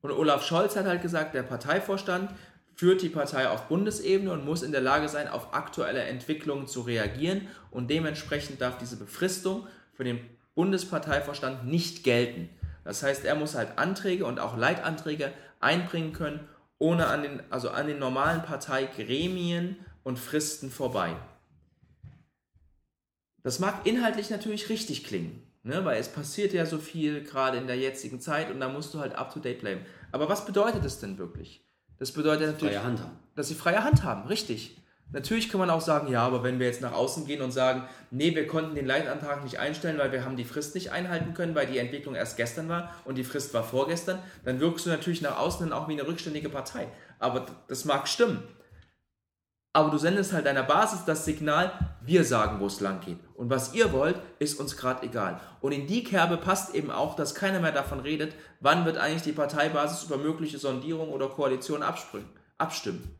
Und 0.00 0.10
Olaf 0.10 0.44
Scholz 0.44 0.74
hat 0.74 0.86
halt 0.86 1.02
gesagt, 1.02 1.34
der 1.34 1.44
Parteivorstand 1.44 2.30
führt 2.74 3.02
die 3.02 3.08
Partei 3.08 3.48
auf 3.48 3.68
Bundesebene 3.68 4.32
und 4.32 4.44
muss 4.44 4.62
in 4.62 4.72
der 4.72 4.80
Lage 4.80 5.08
sein, 5.08 5.28
auf 5.28 5.54
aktuelle 5.54 6.02
Entwicklungen 6.02 6.66
zu 6.66 6.80
reagieren 6.82 7.48
und 7.70 7.90
dementsprechend 7.90 8.60
darf 8.60 8.78
diese 8.78 8.96
Befristung 8.96 9.66
für 9.94 10.04
den 10.04 10.20
Bundesparteivorstand 10.54 11.66
nicht 11.66 12.04
gelten. 12.04 12.48
Das 12.84 13.02
heißt, 13.02 13.24
er 13.24 13.34
muss 13.34 13.54
halt 13.54 13.78
Anträge 13.78 14.26
und 14.26 14.40
auch 14.40 14.56
Leitanträge 14.56 15.32
einbringen 15.60 16.12
können, 16.12 16.48
ohne 16.78 17.06
an 17.06 17.22
den, 17.22 17.42
also 17.50 17.70
an 17.70 17.86
den 17.86 17.98
normalen 17.98 18.42
Parteigremien 18.42 19.76
und 20.02 20.18
Fristen 20.18 20.70
vorbei. 20.70 21.16
Das 23.42 23.58
mag 23.58 23.86
inhaltlich 23.86 24.30
natürlich 24.30 24.68
richtig 24.68 25.04
klingen, 25.04 25.42
ne? 25.62 25.84
weil 25.84 26.00
es 26.00 26.08
passiert 26.08 26.52
ja 26.52 26.66
so 26.66 26.78
viel 26.78 27.22
gerade 27.24 27.58
in 27.58 27.66
der 27.66 27.76
jetzigen 27.76 28.20
Zeit 28.20 28.50
und 28.50 28.60
da 28.60 28.68
musst 28.68 28.94
du 28.94 29.00
halt 29.00 29.14
up-to-date 29.14 29.60
bleiben. 29.60 29.84
Aber 30.10 30.28
was 30.28 30.44
bedeutet 30.44 30.84
es 30.84 31.00
denn 31.00 31.18
wirklich? 31.18 31.64
Das 32.02 32.10
bedeutet 32.10 32.48
natürlich, 32.48 32.74
freie 32.74 32.84
Hand 32.84 32.98
haben. 32.98 33.18
dass 33.36 33.46
sie 33.46 33.54
freie 33.54 33.84
Hand 33.84 34.02
haben, 34.02 34.26
richtig. 34.26 34.76
Natürlich 35.12 35.48
kann 35.48 35.60
man 35.60 35.70
auch 35.70 35.80
sagen, 35.80 36.10
ja, 36.10 36.26
aber 36.26 36.42
wenn 36.42 36.58
wir 36.58 36.66
jetzt 36.66 36.82
nach 36.82 36.94
außen 36.94 37.26
gehen 37.26 37.40
und 37.42 37.52
sagen, 37.52 37.84
nee, 38.10 38.34
wir 38.34 38.48
konnten 38.48 38.74
den 38.74 38.86
Leitantrag 38.86 39.44
nicht 39.44 39.60
einstellen, 39.60 39.98
weil 39.98 40.10
wir 40.10 40.24
haben 40.24 40.36
die 40.36 40.42
Frist 40.42 40.74
nicht 40.74 40.90
einhalten 40.90 41.32
können, 41.32 41.54
weil 41.54 41.68
die 41.68 41.78
Entwicklung 41.78 42.16
erst 42.16 42.36
gestern 42.36 42.68
war 42.68 42.92
und 43.04 43.18
die 43.18 43.22
Frist 43.22 43.54
war 43.54 43.62
vorgestern, 43.62 44.18
dann 44.44 44.58
wirkst 44.58 44.84
du 44.84 44.90
natürlich 44.90 45.22
nach 45.22 45.38
außen 45.38 45.60
dann 45.60 45.72
auch 45.72 45.86
wie 45.86 45.92
eine 45.92 46.04
rückständige 46.04 46.48
Partei. 46.48 46.88
Aber 47.20 47.46
das 47.68 47.84
mag 47.84 48.08
stimmen. 48.08 48.42
Aber 49.74 49.90
du 49.90 49.96
sendest 49.96 50.34
halt 50.34 50.44
deiner 50.44 50.64
Basis 50.64 51.04
das 51.06 51.24
Signal, 51.24 51.72
wir 52.02 52.24
sagen, 52.24 52.60
wo 52.60 52.66
es 52.66 52.80
lang 52.80 53.00
geht. 53.00 53.18
Und 53.34 53.48
was 53.48 53.72
ihr 53.72 53.92
wollt, 53.92 54.20
ist 54.38 54.60
uns 54.60 54.76
gerade 54.76 55.06
egal. 55.06 55.40
Und 55.60 55.72
in 55.72 55.86
die 55.86 56.04
Kerbe 56.04 56.36
passt 56.36 56.74
eben 56.74 56.90
auch, 56.90 57.16
dass 57.16 57.34
keiner 57.34 57.60
mehr 57.60 57.72
davon 57.72 58.00
redet, 58.00 58.34
wann 58.60 58.84
wird 58.84 58.98
eigentlich 58.98 59.22
die 59.22 59.32
Parteibasis 59.32 60.04
über 60.04 60.18
mögliche 60.18 60.58
Sondierungen 60.58 61.12
oder 61.12 61.28
Koalitionen 61.28 61.82
abstimmen. 62.58 63.18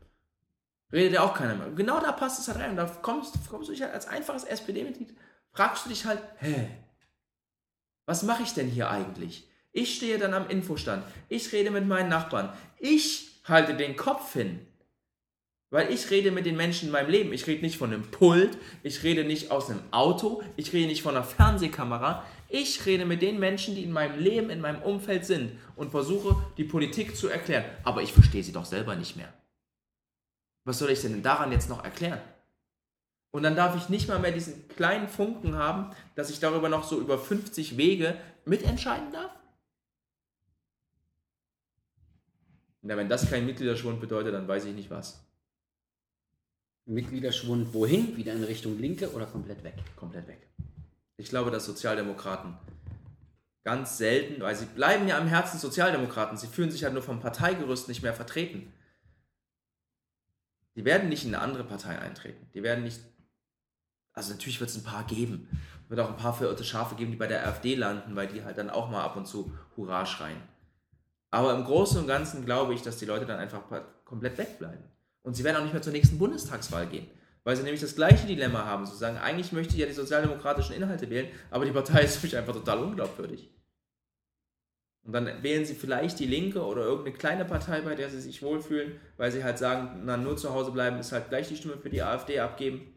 Redet 0.91 1.13
ja 1.13 1.21
auch 1.21 1.33
keiner 1.33 1.55
mehr. 1.55 1.71
Genau 1.71 1.99
da 1.99 2.11
passt 2.11 2.39
es 2.39 2.47
halt 2.47 2.59
rein. 2.59 2.71
Und 2.71 2.75
da 2.75 2.85
kommst, 2.85 3.33
kommst 3.49 3.69
du 3.69 3.73
dich 3.73 3.81
halt 3.81 3.93
als 3.93 4.07
einfaches 4.07 4.43
SPD-Mitglied, 4.43 5.15
fragst 5.53 5.85
du 5.85 5.89
dich 5.89 6.05
halt, 6.05 6.21
hä, 6.37 6.69
was 8.05 8.21
mache 8.21 8.43
ich 8.43 8.53
denn 8.53 8.67
hier 8.67 8.91
eigentlich? 8.91 9.49
Ich 9.71 9.95
stehe 9.95 10.19
dann 10.19 10.35
am 10.35 10.47
Infostand. 10.49 11.03
Ich 11.29 11.51
rede 11.51 11.71
mit 11.71 11.87
meinen 11.87 12.09
Nachbarn. 12.09 12.53
Ich 12.77 13.41
halte 13.45 13.73
den 13.73 13.95
Kopf 13.95 14.33
hin. 14.33 14.67
Weil 15.73 15.91
ich 15.91 16.11
rede 16.11 16.29
mit 16.29 16.45
den 16.45 16.55
Menschen 16.55 16.85
in 16.85 16.91
meinem 16.91 17.09
Leben. 17.09 17.33
Ich 17.33 17.47
rede 17.47 17.63
nicht 17.63 17.77
von 17.77 17.91
einem 17.91 18.03
Pult, 18.03 18.59
ich 18.83 19.01
rede 19.01 19.23
nicht 19.23 19.49
aus 19.49 19.71
einem 19.71 19.79
Auto, 19.89 20.43
ich 20.55 20.71
rede 20.71 20.85
nicht 20.85 21.01
von 21.01 21.15
einer 21.15 21.25
Fernsehkamera. 21.25 22.23
Ich 22.47 22.85
rede 22.85 23.07
mit 23.07 23.23
den 23.23 23.39
Menschen, 23.39 23.73
die 23.73 23.83
in 23.83 23.91
meinem 23.91 24.19
Leben, 24.19 24.51
in 24.51 24.61
meinem 24.61 24.83
Umfeld 24.83 25.25
sind 25.25 25.53
und 25.75 25.89
versuche, 25.89 26.35
die 26.57 26.63
Politik 26.63 27.17
zu 27.17 27.27
erklären. 27.27 27.65
Aber 27.83 28.03
ich 28.03 28.13
verstehe 28.13 28.43
sie 28.43 28.51
doch 28.51 28.65
selber 28.65 28.95
nicht 28.95 29.15
mehr. 29.15 29.33
Was 30.63 30.77
soll 30.77 30.91
ich 30.91 31.01
denn 31.01 31.23
daran 31.23 31.51
jetzt 31.51 31.69
noch 31.69 31.83
erklären? 31.83 32.21
Und 33.31 33.41
dann 33.41 33.55
darf 33.55 33.75
ich 33.75 33.89
nicht 33.89 34.07
mal 34.07 34.19
mehr 34.19 34.31
diesen 34.31 34.67
kleinen 34.67 35.07
Funken 35.07 35.55
haben, 35.55 35.89
dass 36.13 36.29
ich 36.29 36.39
darüber 36.39 36.69
noch 36.69 36.83
so 36.83 36.99
über 36.99 37.17
50 37.17 37.77
Wege 37.77 38.15
mitentscheiden 38.45 39.11
darf? 39.11 39.31
Na, 42.83 42.95
wenn 42.95 43.09
das 43.09 43.27
kein 43.27 43.47
Mitgliederschwund 43.47 43.99
bedeutet, 43.99 44.35
dann 44.35 44.47
weiß 44.47 44.65
ich 44.65 44.75
nicht 44.75 44.91
was. 44.91 45.22
Mitgliederschwund 46.85 47.73
wohin? 47.73 48.17
Wieder 48.17 48.33
in 48.33 48.43
Richtung 48.43 48.79
Linke 48.79 49.11
oder 49.11 49.25
komplett 49.25 49.63
weg? 49.63 49.75
Komplett 49.95 50.27
weg. 50.27 50.49
Ich 51.17 51.29
glaube, 51.29 51.51
dass 51.51 51.65
Sozialdemokraten 51.65 52.57
ganz 53.63 53.97
selten, 53.97 54.41
weil 54.41 54.55
sie 54.55 54.65
bleiben 54.65 55.07
ja 55.07 55.17
am 55.17 55.27
Herzen 55.27 55.57
Sozialdemokraten, 55.57 56.37
sie 56.37 56.47
fühlen 56.47 56.71
sich 56.71 56.83
halt 56.83 56.93
nur 56.93 57.03
vom 57.03 57.21
Parteigerüst 57.21 57.87
nicht 57.87 58.03
mehr 58.03 58.13
vertreten. 58.13 58.73
Die 60.75 60.85
werden 60.85 61.09
nicht 61.09 61.23
in 61.23 61.33
eine 61.33 61.43
andere 61.43 61.63
Partei 61.63 61.97
eintreten. 61.99 62.49
Die 62.53 62.63
werden 62.63 62.83
nicht. 62.83 62.99
Also 64.13 64.31
natürlich 64.31 64.59
wird 64.59 64.69
es 64.69 64.75
ein 64.75 64.83
paar 64.83 65.05
geben. 65.05 65.47
Wird 65.87 65.99
auch 65.99 66.09
ein 66.09 66.17
paar 66.17 66.33
verirrte 66.33 66.63
Schafe 66.63 66.95
geben, 66.95 67.11
die 67.11 67.17
bei 67.17 67.27
der 67.27 67.45
AfD 67.47 67.75
landen, 67.75 68.15
weil 68.15 68.27
die 68.27 68.43
halt 68.43 68.57
dann 68.57 68.69
auch 68.69 68.89
mal 68.89 69.03
ab 69.03 69.15
und 69.15 69.27
zu 69.27 69.51
Hurra 69.77 70.05
schreien. 70.05 70.41
Aber 71.29 71.53
im 71.55 71.63
Großen 71.63 71.99
und 71.99 72.07
Ganzen 72.07 72.45
glaube 72.45 72.73
ich, 72.73 72.81
dass 72.81 72.97
die 72.97 73.05
Leute 73.05 73.25
dann 73.25 73.39
einfach 73.39 73.61
komplett 74.03 74.37
wegbleiben. 74.37 74.83
Und 75.23 75.35
sie 75.35 75.43
werden 75.43 75.57
auch 75.57 75.63
nicht 75.63 75.73
mehr 75.73 75.81
zur 75.81 75.93
nächsten 75.93 76.19
Bundestagswahl 76.19 76.87
gehen. 76.87 77.07
Weil 77.43 77.57
sie 77.57 77.63
nämlich 77.63 77.81
das 77.81 77.95
gleiche 77.95 78.27
Dilemma 78.27 78.65
haben, 78.65 78.85
zu 78.85 78.95
sagen, 78.95 79.17
eigentlich 79.17 79.51
möchte 79.51 79.73
ich 79.73 79.79
ja 79.79 79.85
die 79.85 79.93
sozialdemokratischen 79.93 80.75
Inhalte 80.75 81.09
wählen, 81.09 81.27
aber 81.49 81.65
die 81.65 81.71
Partei 81.71 82.03
ist 82.03 82.17
für 82.17 82.27
mich 82.27 82.37
einfach 82.37 82.53
total 82.53 82.79
unglaubwürdig. 82.79 83.49
Und 85.03 85.11
dann 85.11 85.43
wählen 85.43 85.65
sie 85.65 85.75
vielleicht 85.75 86.19
die 86.19 86.25
Linke 86.25 86.63
oder 86.63 86.83
irgendeine 86.83 87.17
kleine 87.17 87.45
Partei, 87.45 87.81
bei 87.81 87.95
der 87.95 88.09
sie 88.09 88.21
sich 88.21 88.41
wohlfühlen, 88.41 88.99
weil 89.17 89.31
sie 89.31 89.43
halt 89.43 89.57
sagen, 89.57 90.03
na, 90.05 90.15
nur 90.15 90.37
zu 90.37 90.53
Hause 90.53 90.71
bleiben 90.71 90.97
ist 90.99 91.11
halt 91.11 91.27
gleich 91.27 91.49
die 91.49 91.57
Stimme 91.57 91.77
für 91.77 91.89
die 91.89 92.01
AfD 92.01 92.39
abgeben. 92.39 92.93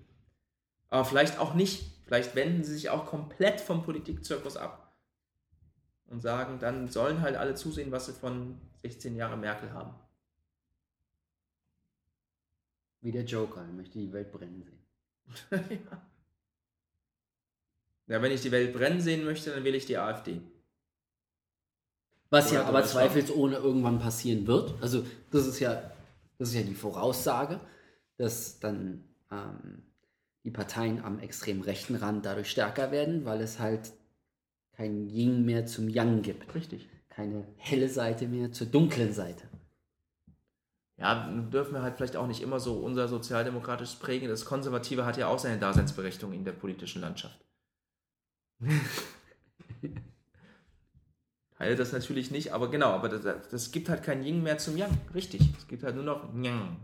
Aber 0.89 1.05
vielleicht 1.05 1.41
auch 1.41 1.55
nicht. 1.55 1.85
Vielleicht 2.07 2.37
wenden 2.37 2.63
sie 2.63 2.75
sich 2.75 2.91
auch 2.91 3.07
komplett 3.07 3.61
vom 3.61 3.83
Politikzirkus 3.83 4.57
ab. 4.57 4.97
Und 6.07 6.21
sagen, 6.21 6.61
dann 6.61 6.87
sollen 6.87 7.23
halt 7.23 7.35
alle 7.35 7.57
zusehen, 7.57 7.91
was 7.91 8.07
sie 8.07 8.13
von 8.13 8.61
16 8.83 9.17
Jahren 9.17 9.41
Merkel 9.41 9.73
haben. 9.73 9.93
Wie 13.01 13.13
der 13.13 13.25
Joker, 13.25 13.61
er 13.61 13.73
möchte 13.73 13.99
die 13.99 14.13
Welt 14.13 14.33
brennen 14.33 14.63
sehen. 14.63 15.71
ja. 15.71 16.03
ja, 18.15 18.23
wenn 18.23 18.33
ich 18.33 18.43
die 18.43 18.53
Welt 18.53 18.73
brennen 18.73 19.01
sehen 19.01 19.25
möchte, 19.25 19.51
dann 19.51 19.65
wähle 19.65 19.77
ich 19.77 19.87
die 19.87 19.99
AfD. 19.99 20.41
Was 22.31 22.51
Oder 22.51 22.61
ja 22.61 22.67
aber 22.67 22.85
zweifelsohne 22.85 23.57
irgendwann 23.57 23.99
passieren 23.99 24.47
wird. 24.47 24.75
Also 24.81 25.05
das 25.31 25.47
ist 25.47 25.61
ja, 25.61 25.91
das 26.39 26.49
ist 26.49 26.55
ja 26.55 26.63
die 26.63 26.75
Voraussage, 26.75 27.61
dass 28.17 28.59
dann 28.59 29.05
ähm, 29.31 29.83
die 30.45 30.51
Parteien 30.51 31.05
am 31.05 31.21
extrem 31.21 31.61
rechten 31.61 31.95
Rand 31.95 32.27
dadurch 32.27 32.51
stärker 32.51 32.91
werden, 32.91 33.25
weil 33.25 33.41
es 33.41 33.59
halt 33.59 33.93
kein 34.73 35.09
Yin 35.09 35.45
mehr 35.45 35.67
zum 35.67 35.89
Yang 35.89 36.23
gibt. 36.23 36.55
Richtig. 36.55 36.89
Keine 37.09 37.47
helle 37.57 37.89
Seite 37.89 38.27
mehr 38.27 38.53
zur 38.53 38.67
dunklen 38.67 39.13
Seite 39.13 39.46
ja, 40.99 41.29
dürfen 41.53 41.75
wir 41.75 41.83
halt 41.83 41.97
vielleicht 41.97 42.17
auch 42.17 42.27
nicht 42.27 42.41
immer 42.41 42.59
so 42.59 42.79
unser 42.79 43.07
sozialdemokratisches 43.09 43.97
prägen. 43.97 44.29
Das 44.29 44.47
Konservative 44.47 45.05
hat 45.05 45.19
ja 45.19 45.29
auch 45.29 45.39
seine 45.39 45.59
Daseinsberechtigung 45.59 46.33
in 46.33 46.45
der 46.45 46.53
politischen 46.53 47.03
Landschaft. 47.03 47.39
Teile 51.59 51.77
das 51.77 51.93
natürlich 51.93 52.31
nicht, 52.31 52.53
aber 52.53 52.71
genau, 52.71 52.91
aber 52.91 53.09
das, 53.09 53.49
das 53.49 53.71
gibt 53.73 53.89
halt 53.89 54.03
kein 54.03 54.23
Yin 54.23 54.43
mehr 54.43 54.59
zum 54.59 54.77
Yang. 54.77 54.91
Richtig. 55.15 55.41
Es 55.57 55.67
gibt 55.69 55.83
halt 55.83 55.95
nur 55.97 56.05
noch 56.05 56.35
Yang. 56.35 56.77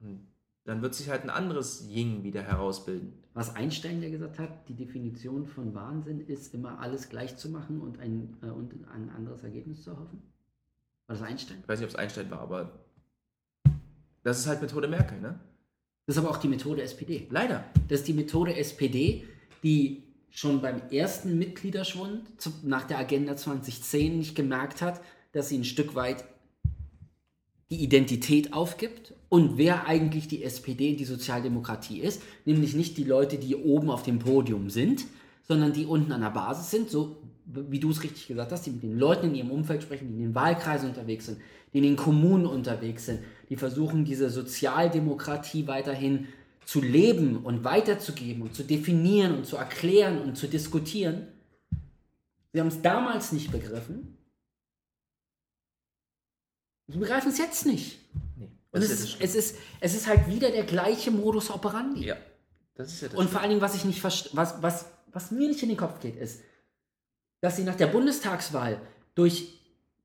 Und 0.00 0.28
dann 0.64 0.82
wird 0.82 0.94
sich 0.94 1.08
halt 1.08 1.22
ein 1.22 1.30
anderes 1.30 1.88
Yin 1.88 2.22
wieder 2.22 2.42
herausbilden. 2.42 3.12
Was 3.34 3.54
Einstein 3.54 4.02
ja 4.02 4.10
gesagt 4.10 4.38
hat, 4.38 4.68
die 4.68 4.74
Definition 4.74 5.46
von 5.46 5.74
Wahnsinn 5.74 6.20
ist, 6.20 6.54
immer 6.54 6.80
alles 6.80 7.08
gleich 7.08 7.36
zu 7.36 7.50
machen 7.50 7.80
und 7.80 8.00
ein, 8.00 8.36
äh, 8.42 8.46
und 8.46 8.72
ein 8.88 9.10
anderes 9.10 9.44
Ergebnis 9.44 9.82
zu 9.82 9.96
hoffen? 9.96 10.22
War 11.08 11.16
das 11.16 11.22
Einstein? 11.22 11.58
Ich 11.62 11.68
weiß 11.68 11.80
nicht, 11.80 11.86
ob 11.86 11.94
es 11.94 11.96
Einstein 11.96 12.30
war, 12.30 12.40
aber 12.40 12.70
das 14.22 14.38
ist 14.38 14.46
halt 14.46 14.60
Methode 14.60 14.88
Merkel, 14.88 15.18
ne? 15.20 15.40
Das 16.06 16.16
ist 16.16 16.22
aber 16.22 16.30
auch 16.30 16.38
die 16.38 16.48
Methode 16.48 16.82
SPD. 16.82 17.26
Leider. 17.30 17.64
Das 17.88 18.00
ist 18.00 18.08
die 18.08 18.12
Methode 18.12 18.54
SPD, 18.56 19.24
die 19.62 20.04
schon 20.30 20.60
beim 20.60 20.82
ersten 20.90 21.38
Mitgliederschwund 21.38 22.28
nach 22.62 22.84
der 22.84 22.98
Agenda 22.98 23.36
2010 23.36 24.18
nicht 24.18 24.34
gemerkt 24.34 24.82
hat, 24.82 25.00
dass 25.32 25.48
sie 25.48 25.58
ein 25.58 25.64
Stück 25.64 25.94
weit 25.94 26.24
die 27.70 27.82
Identität 27.82 28.52
aufgibt 28.52 29.14
und 29.30 29.56
wer 29.56 29.86
eigentlich 29.86 30.28
die 30.28 30.42
SPD 30.42 30.90
und 30.90 31.00
die 31.00 31.04
Sozialdemokratie 31.04 32.00
ist, 32.00 32.22
nämlich 32.44 32.74
nicht 32.74 32.96
die 32.96 33.04
Leute, 33.04 33.38
die 33.38 33.56
oben 33.56 33.90
auf 33.90 34.02
dem 34.02 34.18
Podium 34.18 34.70
sind, 34.70 35.04
sondern 35.42 35.72
die 35.72 35.86
unten 35.86 36.12
an 36.12 36.20
der 36.20 36.30
Basis 36.30 36.70
sind, 36.70 36.90
so 36.90 37.22
wie 37.50 37.80
du 37.80 37.90
es 37.90 38.02
richtig 38.02 38.26
gesagt 38.26 38.52
hast, 38.52 38.66
die 38.66 38.70
mit 38.70 38.82
den 38.82 38.98
Leuten 38.98 39.28
in 39.28 39.34
ihrem 39.34 39.50
Umfeld 39.50 39.82
sprechen, 39.82 40.08
die 40.08 40.14
in 40.14 40.20
den 40.20 40.34
Wahlkreisen 40.34 40.90
unterwegs 40.90 41.26
sind, 41.26 41.40
die 41.72 41.78
in 41.78 41.84
den 41.84 41.96
Kommunen 41.96 42.46
unterwegs 42.46 43.06
sind, 43.06 43.20
die 43.48 43.56
versuchen, 43.56 44.04
diese 44.04 44.28
Sozialdemokratie 44.28 45.66
weiterhin 45.66 46.28
zu 46.64 46.82
leben 46.82 47.38
und 47.44 47.64
weiterzugeben 47.64 48.42
und 48.42 48.54
zu 48.54 48.62
definieren 48.62 49.34
und 49.34 49.46
zu 49.46 49.56
erklären 49.56 50.20
und 50.20 50.36
zu 50.36 50.46
diskutieren. 50.46 51.28
Sie 52.52 52.60
haben 52.60 52.68
es 52.68 52.82
damals 52.82 53.32
nicht 53.32 53.50
begriffen. 53.50 54.18
Die 56.88 56.98
begreifen 56.98 57.30
es 57.30 57.38
jetzt 57.38 57.64
nicht. 57.66 57.98
Nee, 58.36 58.50
Und 58.70 58.82
es 58.82 58.90
ist 58.90 59.16
es, 59.20 59.34
ist, 59.34 59.56
es 59.80 59.94
ist 59.94 60.06
halt 60.06 60.26
wieder 60.28 60.50
der 60.50 60.64
gleiche 60.64 61.10
Modus 61.10 61.50
operandi. 61.50 62.06
ja, 62.06 62.16
das 62.74 62.92
ist 62.92 63.02
ja 63.02 63.08
das 63.08 63.18
Und 63.18 63.30
vor 63.30 63.40
allen 63.40 63.50
Dingen, 63.50 63.62
was 63.62 63.74
ich 63.74 63.84
nicht 63.84 64.02
was, 64.04 64.34
was, 64.34 64.86
was 65.12 65.30
mir 65.30 65.48
nicht 65.48 65.62
in 65.62 65.68
den 65.68 65.78
Kopf 65.78 66.00
geht, 66.00 66.16
ist, 66.16 66.42
dass 67.40 67.56
sie 67.56 67.64
nach 67.64 67.76
der 67.76 67.86
Bundestagswahl 67.88 68.80
durch, 69.14 69.48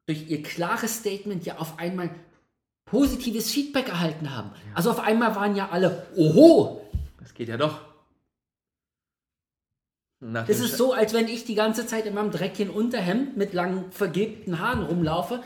durch 0.05 0.29
ihr 0.29 0.43
klares 0.43 0.97
Statement 0.99 1.45
ja 1.45 1.57
auf 1.57 1.79
einmal 1.79 2.09
positives 2.85 3.51
Feedback 3.51 3.89
erhalten 3.89 4.35
haben. 4.35 4.51
Also 4.75 4.91
auf 4.91 4.99
einmal 4.99 5.35
waren 5.35 5.55
ja 5.55 5.69
alle, 5.69 6.05
oho, 6.15 6.81
Das 7.19 7.33
geht 7.33 7.47
ja 7.49 7.57
doch. 7.57 7.79
Nach 10.19 10.47
das 10.47 10.59
ist 10.59 10.75
Sch- 10.75 10.77
so, 10.77 10.93
als 10.93 11.13
wenn 11.13 11.27
ich 11.27 11.43
die 11.45 11.55
ganze 11.55 11.85
Zeit 11.85 12.05
in 12.05 12.13
meinem 12.13 12.31
dreckigen 12.31 12.73
Unterhemd 12.73 13.35
mit 13.35 13.53
langen 13.53 13.91
vergilbten 13.91 14.59
Haaren 14.59 14.83
rumlaufe, 14.83 15.41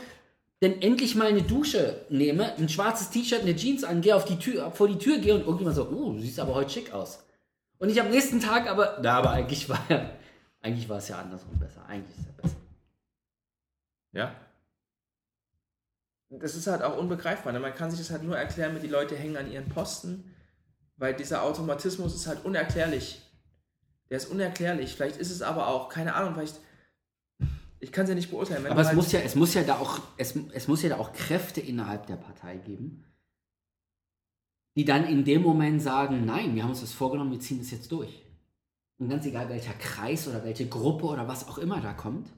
dann 0.60 0.80
endlich 0.82 1.14
mal 1.14 1.28
eine 1.28 1.42
Dusche 1.42 2.04
nehme, 2.10 2.54
ein 2.56 2.68
schwarzes 2.68 3.10
T-Shirt, 3.10 3.42
eine 3.42 3.56
Jeans 3.56 3.84
angehe, 3.84 4.14
auf 4.14 4.24
die 4.24 4.38
Tür, 4.38 4.70
vor 4.72 4.88
die 4.88 4.98
Tür 4.98 5.18
gehe 5.18 5.34
und 5.34 5.40
irgendjemand 5.42 5.76
so, 5.76 5.88
oh, 5.88 6.12
du 6.12 6.20
siehst 6.20 6.38
aber 6.40 6.54
heute 6.54 6.70
schick 6.70 6.92
aus. 6.92 7.24
Und 7.78 7.90
ich 7.90 8.00
am 8.00 8.10
nächsten 8.10 8.40
Tag 8.40 8.68
aber, 8.68 8.98
na, 9.02 9.18
aber 9.18 9.30
eigentlich 9.30 9.68
war 9.68 9.80
ja, 9.88 10.10
eigentlich 10.60 10.88
war 10.88 10.98
es 10.98 11.08
ja 11.08 11.18
andersrum 11.18 11.58
besser. 11.58 11.84
Eigentlich 11.86 12.16
ist 12.16 12.20
es 12.20 12.26
ja 12.26 12.32
besser. 12.32 12.56
Ja. 14.12 14.34
Das 16.30 16.54
ist 16.54 16.66
halt 16.66 16.82
auch 16.82 16.98
unbegreifbar. 16.98 17.52
Ne? 17.52 17.60
Man 17.60 17.74
kann 17.74 17.90
sich 17.90 18.00
das 18.00 18.10
halt 18.10 18.22
nur 18.22 18.36
erklären 18.36 18.74
mit, 18.74 18.82
die 18.82 18.88
Leute 18.88 19.16
hängen 19.16 19.36
an 19.36 19.50
ihren 19.50 19.68
Posten, 19.68 20.34
weil 20.96 21.14
dieser 21.14 21.42
Automatismus 21.42 22.14
ist 22.14 22.26
halt 22.26 22.44
unerklärlich. 22.44 23.22
Der 24.10 24.18
ist 24.18 24.26
unerklärlich. 24.26 24.94
Vielleicht 24.94 25.16
ist 25.16 25.30
es 25.30 25.42
aber 25.42 25.68
auch, 25.68 25.88
keine 25.88 26.14
Ahnung, 26.14 26.34
vielleicht. 26.34 26.60
Ich 27.80 27.92
kann 27.92 28.04
es 28.04 28.08
ja 28.08 28.14
nicht 28.16 28.30
beurteilen. 28.30 28.64
Wenn 28.64 28.72
Aber 28.72 28.80
es 28.80 28.88
halt, 28.88 28.96
muss 28.96 29.12
ja, 29.12 29.20
es 29.20 29.36
muss 29.36 29.54
ja 29.54 29.62
da 29.62 29.78
auch, 29.78 30.00
es, 30.16 30.34
es 30.52 30.66
muss 30.66 30.82
ja 30.82 30.88
da 30.88 30.98
auch 30.98 31.12
Kräfte 31.12 31.60
innerhalb 31.60 32.06
der 32.06 32.16
Partei 32.16 32.56
geben, 32.56 33.04
die 34.76 34.84
dann 34.84 35.06
in 35.06 35.24
dem 35.24 35.42
Moment 35.42 35.80
sagen, 35.80 36.26
nein, 36.26 36.56
wir 36.56 36.64
haben 36.64 36.70
uns 36.70 36.80
das 36.80 36.92
vorgenommen, 36.92 37.30
wir 37.30 37.40
ziehen 37.40 37.58
das 37.58 37.70
jetzt 37.70 37.92
durch. 37.92 38.27
Und 38.98 39.08
ganz 39.08 39.24
egal 39.26 39.48
welcher 39.48 39.74
Kreis 39.74 40.26
oder 40.26 40.44
welche 40.44 40.66
Gruppe 40.66 41.06
oder 41.06 41.28
was 41.28 41.48
auch 41.48 41.58
immer 41.58 41.80
da 41.80 41.92
kommt, 41.92 42.28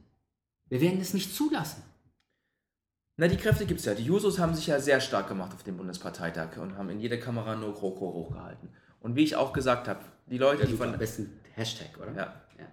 wir 0.69 0.81
werden 0.81 0.99
das 0.99 1.15
nicht 1.15 1.35
zulassen. 1.35 1.83
Na, 3.17 3.29
die 3.29 3.37
Kräfte 3.37 3.67
gibt 3.67 3.81
es 3.81 3.87
ja. 3.87 3.95
Die 3.95 4.05
Jusos 4.05 4.39
haben 4.39 4.55
sich 4.55 4.67
ja 4.67 4.79
sehr 4.79 5.01
stark 5.01 5.29
gemacht 5.29 5.53
auf 5.55 5.63
dem 5.63 5.77
Bundesparteitag 5.77 6.57
und 6.57 6.77
haben 6.77 6.91
in 6.91 7.01
jeder 7.01 7.19
Kamera 7.19 7.55
nur 7.57 7.75
GroKo 7.75 8.13
hochgehalten. 8.13 8.71
Und 9.01 9.17
wie 9.17 9.25
ich 9.25 9.37
auch 9.37 9.53
gesagt 9.53 9.89
habe, 9.89 10.01
die 10.27 10.39
Leute, 10.39 10.67
die 10.67 10.75
von, 10.75 10.93
am 10.93 10.99
besten 10.99 11.41
Hashtag, 11.55 11.91
oder? 11.99 12.13
Ja. 12.13 12.35
Ja. 12.59 12.67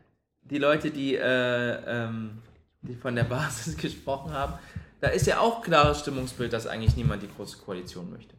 die 0.43 0.57
Leute, 0.57 0.91
die, 0.91 1.15
äh, 1.15 1.81
ähm, 1.85 2.41
die 2.81 2.95
von 2.95 3.15
der 3.15 3.23
Basis 3.23 3.75
gesprochen 3.81 4.31
haben, 4.31 4.53
da 4.99 5.09
ist 5.09 5.27
ja 5.27 5.39
auch 5.39 5.61
klares 5.61 5.99
Stimmungsbild, 5.99 6.53
dass 6.53 6.67
eigentlich 6.67 6.95
niemand 6.95 7.23
die 7.23 7.29
große 7.29 7.57
Koalition 7.57 8.09
möchte. 8.09 8.35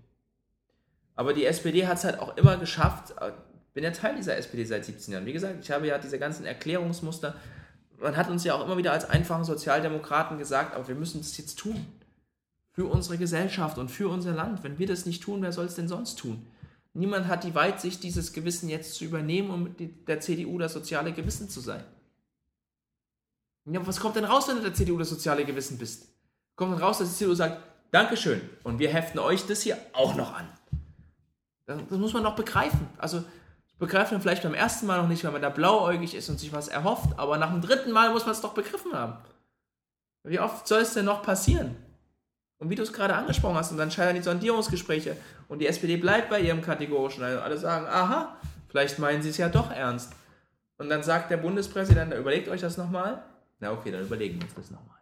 Aber 1.14 1.32
die 1.34 1.44
SPD 1.44 1.86
hat 1.86 1.98
es 1.98 2.04
halt 2.04 2.20
auch 2.20 2.36
immer 2.36 2.56
geschafft, 2.56 3.12
äh, 3.20 3.32
bin 3.78 3.84
ja 3.84 3.92
Teil 3.92 4.16
dieser 4.16 4.36
SPD 4.36 4.64
seit 4.64 4.84
17 4.84 5.14
Jahren. 5.14 5.24
Wie 5.24 5.32
gesagt, 5.32 5.54
ich 5.62 5.70
habe 5.70 5.86
ja 5.86 5.98
diese 5.98 6.18
ganzen 6.18 6.44
Erklärungsmuster, 6.44 7.36
man 8.00 8.16
hat 8.16 8.28
uns 8.28 8.42
ja 8.42 8.56
auch 8.56 8.64
immer 8.64 8.76
wieder 8.76 8.90
als 8.90 9.08
einfachen 9.08 9.44
Sozialdemokraten 9.44 10.36
gesagt, 10.36 10.74
aber 10.74 10.88
wir 10.88 10.96
müssen 10.96 11.20
das 11.20 11.38
jetzt 11.38 11.60
tun. 11.60 11.86
Für 12.72 12.86
unsere 12.86 13.18
Gesellschaft 13.18 13.78
und 13.78 13.88
für 13.88 14.08
unser 14.08 14.32
Land. 14.32 14.64
Wenn 14.64 14.80
wir 14.80 14.88
das 14.88 15.06
nicht 15.06 15.22
tun, 15.22 15.42
wer 15.42 15.52
soll 15.52 15.66
es 15.66 15.76
denn 15.76 15.86
sonst 15.86 16.16
tun? 16.16 16.44
Niemand 16.92 17.28
hat 17.28 17.44
die 17.44 17.54
Weitsicht, 17.54 18.02
dieses 18.02 18.32
Gewissen 18.32 18.68
jetzt 18.68 18.96
zu 18.96 19.04
übernehmen, 19.04 19.50
um 19.50 19.76
der 20.08 20.18
CDU 20.18 20.58
das 20.58 20.72
soziale 20.72 21.12
Gewissen 21.12 21.48
zu 21.48 21.60
sein. 21.60 21.84
Ja, 23.64 23.86
was 23.86 24.00
kommt 24.00 24.16
denn 24.16 24.24
raus, 24.24 24.48
wenn 24.48 24.56
du 24.56 24.62
der 24.62 24.74
CDU 24.74 24.98
das 24.98 25.08
soziale 25.08 25.44
Gewissen 25.44 25.78
bist? 25.78 26.08
Kommt 26.56 26.72
dann 26.72 26.82
raus, 26.82 26.98
dass 26.98 27.10
die 27.10 27.14
CDU 27.14 27.34
sagt, 27.36 27.62
Dankeschön, 27.92 28.40
und 28.64 28.80
wir 28.80 28.88
heften 28.88 29.20
euch 29.20 29.46
das 29.46 29.62
hier 29.62 29.78
auch 29.92 30.16
noch 30.16 30.34
an. 30.34 30.48
Das, 31.68 31.78
muss 31.90 32.12
man 32.14 32.24
doch 32.24 32.34
begreifen. 32.34 32.88
Also, 32.96 33.22
begreift 33.78 34.12
man 34.12 34.20
vielleicht 34.20 34.42
beim 34.42 34.54
ersten 34.54 34.86
Mal 34.86 35.00
noch 35.00 35.08
nicht, 35.08 35.24
weil 35.24 35.32
man 35.32 35.42
da 35.42 35.50
blauäugig 35.50 36.14
ist 36.14 36.28
und 36.28 36.38
sich 36.38 36.52
was 36.52 36.68
erhofft, 36.68 37.18
aber 37.18 37.38
nach 37.38 37.50
dem 37.50 37.60
dritten 37.60 37.92
Mal 37.92 38.10
muss 38.10 38.24
man 38.24 38.32
es 38.32 38.40
doch 38.40 38.54
begriffen 38.54 38.92
haben. 38.92 39.16
Wie 40.24 40.40
oft 40.40 40.66
soll 40.66 40.82
es 40.82 40.94
denn 40.94 41.04
noch 41.04 41.22
passieren? 41.22 41.76
Und 42.58 42.70
wie 42.70 42.74
du 42.74 42.82
es 42.82 42.92
gerade 42.92 43.14
angesprochen 43.14 43.56
hast, 43.56 43.70
und 43.70 43.78
dann 43.78 43.90
scheitern 43.90 44.16
die 44.16 44.22
Sondierungsgespräche 44.22 45.16
und 45.48 45.60
die 45.60 45.68
SPD 45.68 45.96
bleibt 45.96 46.28
bei 46.28 46.40
ihrem 46.40 46.60
kategorischen, 46.60 47.22
also 47.22 47.40
alle 47.40 47.56
sagen, 47.56 47.86
aha, 47.86 48.36
vielleicht 48.68 48.98
meinen 48.98 49.22
sie 49.22 49.28
es 49.28 49.36
ja 49.36 49.48
doch 49.48 49.70
ernst. 49.70 50.12
Und 50.76 50.88
dann 50.88 51.02
sagt 51.02 51.30
der 51.30 51.36
Bundespräsident, 51.36 52.12
überlegt 52.14 52.48
euch 52.48 52.60
das 52.60 52.76
nochmal. 52.76 53.22
Na 53.60 53.72
okay, 53.72 53.92
dann 53.92 54.02
überlegen 54.02 54.36
wir 54.36 54.44
uns 54.44 54.54
das 54.54 54.70
nochmal. 54.70 54.98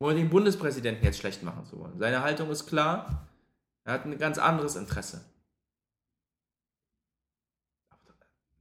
Ohne 0.00 0.14
den 0.16 0.30
Bundespräsidenten 0.30 1.04
jetzt 1.04 1.18
schlecht 1.18 1.42
machen 1.42 1.64
zu 1.66 1.78
wollen. 1.78 1.98
Seine 1.98 2.22
Haltung 2.22 2.50
ist 2.50 2.66
klar, 2.66 3.28
er 3.84 3.94
hat 3.94 4.06
ein 4.06 4.18
ganz 4.18 4.38
anderes 4.38 4.76
Interesse. 4.76 5.24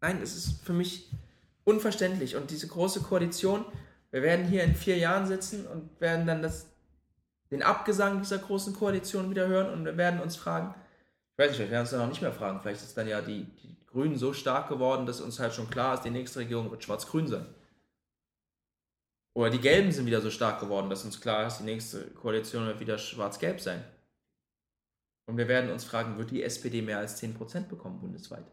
Nein, 0.02 0.22
es 0.22 0.36
ist 0.36 0.62
für 0.64 0.74
mich 0.74 1.10
unverständlich. 1.64 2.36
Und 2.36 2.52
diese 2.52 2.68
große 2.68 3.02
Koalition, 3.02 3.66
wir 4.12 4.22
werden 4.22 4.48
hier 4.48 4.64
in 4.64 4.76
vier 4.76 4.98
Jahren 4.98 5.28
sitzen 5.28 5.68
und 5.68 5.90
werden 6.00 6.26
dann 6.26 6.42
das, 6.42 6.68
den 7.52 7.64
Abgesang 7.64 8.20
dieser 8.20 8.38
großen 8.38 8.74
Koalition 8.74 9.30
wieder 9.30 9.48
hören 9.48 9.72
und 9.74 9.86
wir 9.86 9.98
werden 9.98 10.20
uns 10.20 10.36
fragen, 10.36 10.74
ich 11.34 11.38
weiß 11.38 11.50
nicht, 11.50 11.58
vielleicht 11.58 11.72
werden 11.72 11.80
wir 11.80 11.82
uns 11.82 11.90
dann 11.92 12.02
auch 12.02 12.10
nicht 12.10 12.22
mehr 12.22 12.34
fragen, 12.34 12.60
vielleicht 12.62 12.82
ist 12.82 12.98
dann 12.98 13.08
ja 13.08 13.22
die, 13.22 13.46
die 13.64 13.78
Grünen 13.88 14.18
so 14.18 14.34
stark 14.34 14.68
geworden, 14.68 15.06
dass 15.06 15.22
uns 15.22 15.40
halt 15.40 15.54
schon 15.54 15.70
klar 15.70 15.96
ist, 15.96 16.04
die 16.04 16.10
nächste 16.10 16.40
Regierung 16.40 16.70
wird 16.70 16.84
schwarz-grün 16.84 17.28
sein. 17.28 17.46
Oder 19.34 19.50
die 19.52 19.60
Gelben 19.60 19.92
sind 19.92 20.06
wieder 20.06 20.22
so 20.22 20.32
stark 20.32 20.60
geworden, 20.60 20.90
dass 20.90 21.06
uns 21.06 21.22
klar 21.22 21.48
ist, 21.48 21.60
die 21.60 21.64
nächste 21.64 22.02
Koalition 22.12 22.66
wird 22.66 22.80
wieder 22.80 22.98
schwarz-gelb 22.98 23.62
sein. 23.62 23.84
Und 25.28 25.38
wir 25.38 25.48
werden 25.48 25.72
uns 25.72 25.86
fragen, 25.86 26.18
wird 26.18 26.32
die 26.32 26.44
SPD 26.44 26.82
mehr 26.82 26.98
als 26.98 27.22
10% 27.22 27.68
bekommen 27.68 28.00
bundesweit? 28.00 28.46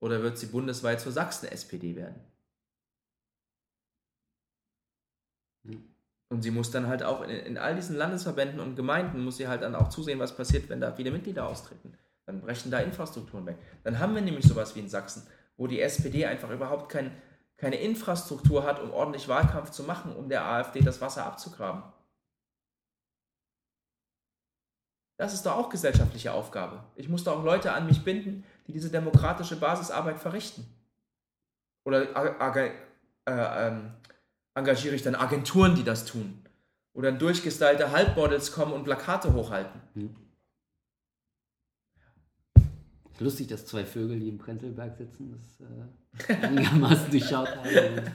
Oder 0.00 0.22
wird 0.22 0.38
sie 0.38 0.46
bundesweit 0.46 1.00
zur 1.00 1.12
Sachsen-SPD 1.12 1.96
werden? 1.96 2.20
Und 6.28 6.42
sie 6.42 6.50
muss 6.50 6.70
dann 6.70 6.88
halt 6.88 7.02
auch 7.02 7.22
in, 7.22 7.30
in 7.30 7.58
all 7.58 7.74
diesen 7.74 7.96
Landesverbänden 7.96 8.60
und 8.60 8.76
Gemeinden, 8.76 9.24
muss 9.24 9.36
sie 9.36 9.48
halt 9.48 9.62
dann 9.62 9.74
auch 9.74 9.88
zusehen, 9.88 10.18
was 10.18 10.36
passiert, 10.36 10.68
wenn 10.68 10.80
da 10.80 10.92
viele 10.92 11.10
Mitglieder 11.10 11.46
austreten. 11.46 11.96
Dann 12.26 12.40
brechen 12.40 12.70
da 12.70 12.80
Infrastrukturen 12.80 13.46
weg. 13.46 13.58
Dann 13.84 13.98
haben 14.00 14.14
wir 14.14 14.22
nämlich 14.22 14.46
sowas 14.46 14.74
wie 14.74 14.80
in 14.80 14.88
Sachsen, 14.88 15.26
wo 15.56 15.66
die 15.68 15.80
SPD 15.80 16.26
einfach 16.26 16.50
überhaupt 16.50 16.90
kein, 16.90 17.12
keine 17.56 17.76
Infrastruktur 17.76 18.64
hat, 18.64 18.80
um 18.80 18.90
ordentlich 18.90 19.28
Wahlkampf 19.28 19.70
zu 19.70 19.84
machen, 19.84 20.14
um 20.14 20.28
der 20.28 20.44
AfD 20.44 20.80
das 20.80 21.00
Wasser 21.00 21.24
abzugraben. 21.24 21.84
Das 25.18 25.32
ist 25.32 25.46
doch 25.46 25.56
auch 25.56 25.70
gesellschaftliche 25.70 26.32
Aufgabe. 26.32 26.84
Ich 26.96 27.08
muss 27.08 27.24
da 27.24 27.32
auch 27.32 27.44
Leute 27.44 27.72
an 27.72 27.86
mich 27.86 28.04
binden, 28.04 28.44
die 28.66 28.72
diese 28.72 28.90
demokratische 28.90 29.56
Basisarbeit 29.56 30.18
verrichten. 30.18 30.66
Oder 31.84 32.02
äh, 32.56 32.70
ähm, 33.26 33.92
engagiere 34.54 34.94
ich 34.94 35.02
dann 35.02 35.14
Agenturen, 35.14 35.74
die 35.74 35.84
das 35.84 36.04
tun? 36.04 36.42
Oder 36.94 37.12
durchgestylte 37.12 37.92
Halbmodels 37.92 38.52
kommen 38.52 38.72
und 38.72 38.84
Plakate 38.84 39.32
hochhalten? 39.32 39.80
Lustig, 43.18 43.46
dass 43.48 43.66
zwei 43.66 43.84
Vögel, 43.84 44.18
die 44.18 44.28
im 44.28 44.38
Prenzlberg 44.38 44.96
sitzen, 44.96 45.30
das 45.30 46.28
äh, 46.28 46.42
einigermaßen 46.46 47.10
durchschaut 47.10 47.54
haben. 47.54 48.12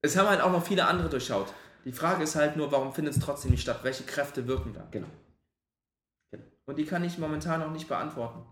Es 0.00 0.16
haben 0.16 0.28
halt 0.28 0.40
auch 0.40 0.52
noch 0.52 0.64
viele 0.64 0.86
andere 0.86 1.08
durchschaut. 1.08 1.52
Die 1.84 1.92
Frage 1.92 2.24
ist 2.24 2.36
halt 2.36 2.56
nur, 2.56 2.72
warum 2.72 2.92
findet 2.92 3.14
es 3.14 3.20
trotzdem 3.20 3.50
nicht 3.50 3.62
statt? 3.62 3.80
Welche 3.82 4.04
Kräfte 4.04 4.46
wirken 4.46 4.72
da? 4.72 4.86
Genau. 4.90 5.08
Und 6.66 6.78
die 6.78 6.84
kann 6.84 7.04
ich 7.04 7.18
momentan 7.18 7.60
noch 7.60 7.72
nicht 7.72 7.88
beantworten. 7.88 8.42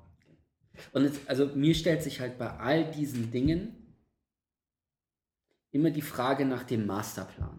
Und 0.92 1.04
es, 1.04 1.26
also 1.28 1.46
mir 1.54 1.74
stellt 1.74 2.02
sich 2.02 2.20
halt 2.20 2.38
bei 2.38 2.50
all 2.58 2.90
diesen 2.90 3.30
Dingen 3.30 3.94
immer 5.70 5.90
die 5.90 6.02
Frage 6.02 6.44
nach 6.44 6.64
dem 6.64 6.86
Masterplan. 6.86 7.58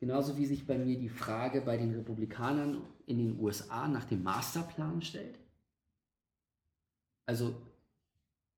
Genauso 0.00 0.36
wie 0.36 0.46
sich 0.46 0.66
bei 0.66 0.76
mir 0.76 0.98
die 0.98 1.08
Frage 1.08 1.60
bei 1.60 1.76
den 1.76 1.94
Republikanern 1.94 2.82
in 3.06 3.18
den 3.18 3.40
USA 3.40 3.88
nach 3.88 4.04
dem 4.04 4.22
Masterplan 4.22 5.00
stellt. 5.02 5.38
Also 7.26 7.54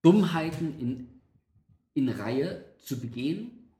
Dummheiten 0.03 0.79
in, 0.79 1.21
in 1.95 2.09
Reihe 2.09 2.65
zu 2.79 2.99
begehen, 2.99 3.71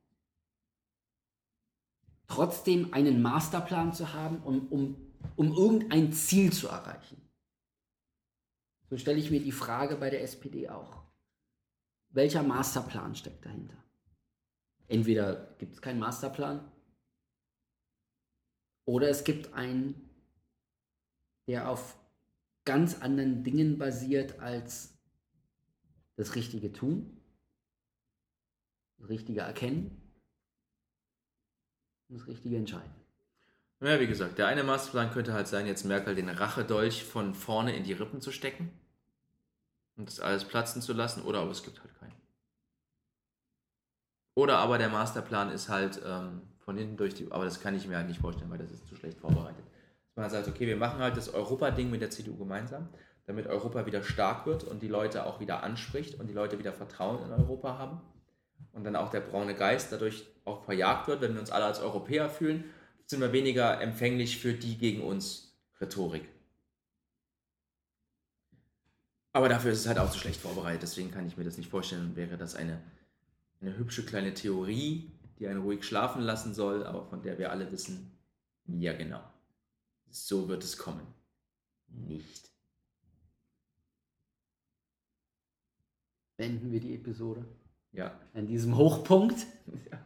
trotzdem 2.29 2.93
einen 2.93 3.23
Masterplan 3.23 3.93
zu 3.93 4.13
haben, 4.13 4.39
um, 4.43 4.69
um, 4.69 5.06
um 5.35 5.53
irgendein 5.53 6.13
Ziel 6.13 6.53
zu 6.53 6.69
erreichen. 6.69 7.21
So 8.89 8.97
stelle 8.97 9.19
ich 9.19 9.31
mir 9.31 9.41
die 9.41 9.53
Frage 9.53 9.97
bei 9.97 10.11
der 10.11 10.23
SPD 10.23 10.69
auch. 10.69 11.03
Welcher 12.11 12.43
Masterplan 12.43 13.15
steckt 13.17 13.45
dahinter? 13.45 13.83
Entweder 14.89 15.57
gibt 15.59 15.75
es 15.75 15.83
keinen 15.83 15.99
Masterplan 15.99 16.71
oder 18.85 19.09
es 19.09 19.25
gibt 19.25 19.53
einen, 19.53 20.09
der 21.49 21.69
auf 21.69 21.99
ganz 22.65 23.01
anderen 23.01 23.43
Dingen 23.43 23.79
basiert 23.79 24.39
als 24.39 24.97
das 26.17 26.35
richtige 26.35 26.73
Tun, 26.73 27.21
das 28.99 29.09
richtige 29.09 29.41
Erkennen 29.41 30.01
und 32.09 32.19
das 32.21 32.27
Richtige 32.27 32.57
entscheiden. 32.57 33.06
Ja, 33.81 34.01
wie 34.01 34.07
gesagt, 34.07 34.39
der 34.39 34.47
eine 34.47 34.65
Masterplan 34.65 35.11
könnte 35.11 35.35
halt 35.35 35.49
sein, 35.49 35.67
jetzt 35.67 35.85
Merkel 35.85 36.15
den 36.15 36.31
Rachedolch 36.31 37.05
von 37.05 37.35
vorne 37.35 37.77
in 37.77 37.85
die 37.85 37.93
Rippen 37.93 38.23
zu 38.23 38.33
stecken 38.33 38.73
und 39.97 40.09
das 40.09 40.19
alles 40.19 40.45
platzen 40.45 40.81
zu 40.81 40.95
lassen, 40.95 41.23
oder 41.23 41.41
aber 41.41 41.51
es 41.51 41.63
gibt 41.63 41.81
halt 41.81 41.95
keinen. 42.01 42.17
Oder 44.35 44.59
aber 44.59 44.79
der 44.79 44.89
Masterplan 44.89 45.51
ist 45.51 45.69
halt 45.69 46.01
ähm, 46.07 46.43
von 46.59 46.79
hinten 46.79 46.97
durch 46.97 47.15
die, 47.15 47.31
aber 47.31 47.45
das 47.45 47.61
kann 47.61 47.75
ich 47.75 47.87
mir 47.87 47.99
halt 47.99 48.09
nicht 48.09 48.21
vorstellen, 48.21 48.51
weil 48.51 48.59
das 48.59 48.71
ist 48.71 48.87
zu 48.87 48.97
schlecht 48.97 49.19
vorbereitet. 49.19 49.65
Man 50.15 50.31
sagt, 50.31 50.49
okay, 50.49 50.67
wir 50.67 50.77
machen 50.77 51.01
halt 51.01 51.19
das 51.19 51.35
Europa-Ding 51.35 51.91
mit 51.91 52.01
der 52.01 52.09
CDU 52.09 52.37
gemeinsam, 52.39 52.89
damit 53.27 53.47
Europa 53.47 53.85
wieder 53.85 54.03
stark 54.03 54.47
wird 54.47 54.65
und 54.65 54.81
die 54.83 54.89
Leute 54.89 55.27
auch 55.27 55.39
wieder 55.39 55.63
anspricht 55.63 56.19
und 56.19 56.29
die 56.29 56.33
Leute 56.33 56.59
wieder 56.59 56.73
Vertrauen 56.73 57.23
in 57.23 57.31
Europa 57.31 57.77
haben 57.77 58.01
und 58.73 58.85
dann 58.85 58.97
auch 58.97 59.11
der 59.11 59.21
braune 59.21 59.55
Geist 59.55 59.93
dadurch 59.93 60.27
auch 60.47 60.65
verjagt 60.65 61.09
wird, 61.09 61.21
wenn 61.21 61.35
wir 61.35 61.41
uns 61.41 61.51
alle 61.51 61.67
als 61.67 61.81
Europäer 61.81 62.31
fühlen 62.31 62.65
sind 63.07 63.21
wir 63.21 63.33
weniger 63.33 63.81
empfänglich 63.81 64.39
für 64.39 64.53
die 64.53 64.77
gegen 64.77 65.03
uns 65.03 65.57
Rhetorik. 65.81 66.29
Aber 69.33 69.49
dafür 69.49 69.73
ist 69.73 69.81
es 69.81 69.87
halt 69.87 69.99
auch 69.99 70.11
zu 70.11 70.19
schlecht 70.19 70.41
vorbereitet, 70.41 70.83
deswegen 70.83 71.11
kann 71.11 71.27
ich 71.27 71.37
mir 71.37 71.45
das 71.45 71.59
nicht 71.59 71.69
vorstellen. 71.69 72.17
Wäre 72.17 72.39
das 72.39 72.55
eine, 72.55 72.83
eine 73.61 73.77
hübsche 73.77 74.05
kleine 74.05 74.33
Theorie, 74.33 75.13
die 75.39 75.47
einen 75.47 75.61
ruhig 75.61 75.85
schlafen 75.85 76.23
lassen 76.23 76.55
soll, 76.55 76.87
aber 76.87 77.05
von 77.05 77.23
der 77.23 77.39
wir 77.39 77.51
alle 77.51 77.71
wissen, 77.71 78.11
ja 78.67 78.95
genau, 78.95 79.23
so 80.09 80.49
wird 80.49 80.65
es 80.65 80.79
kommen. 80.79 81.07
Nicht. 81.89 82.51
Beenden 86.37 86.73
wir 86.73 86.81
die 86.81 86.95
Episode. 86.95 87.45
Ja. 87.93 88.19
An 88.35 88.47
diesem 88.47 88.77
Hochpunkt. 88.77 89.47
ja. 89.91 90.05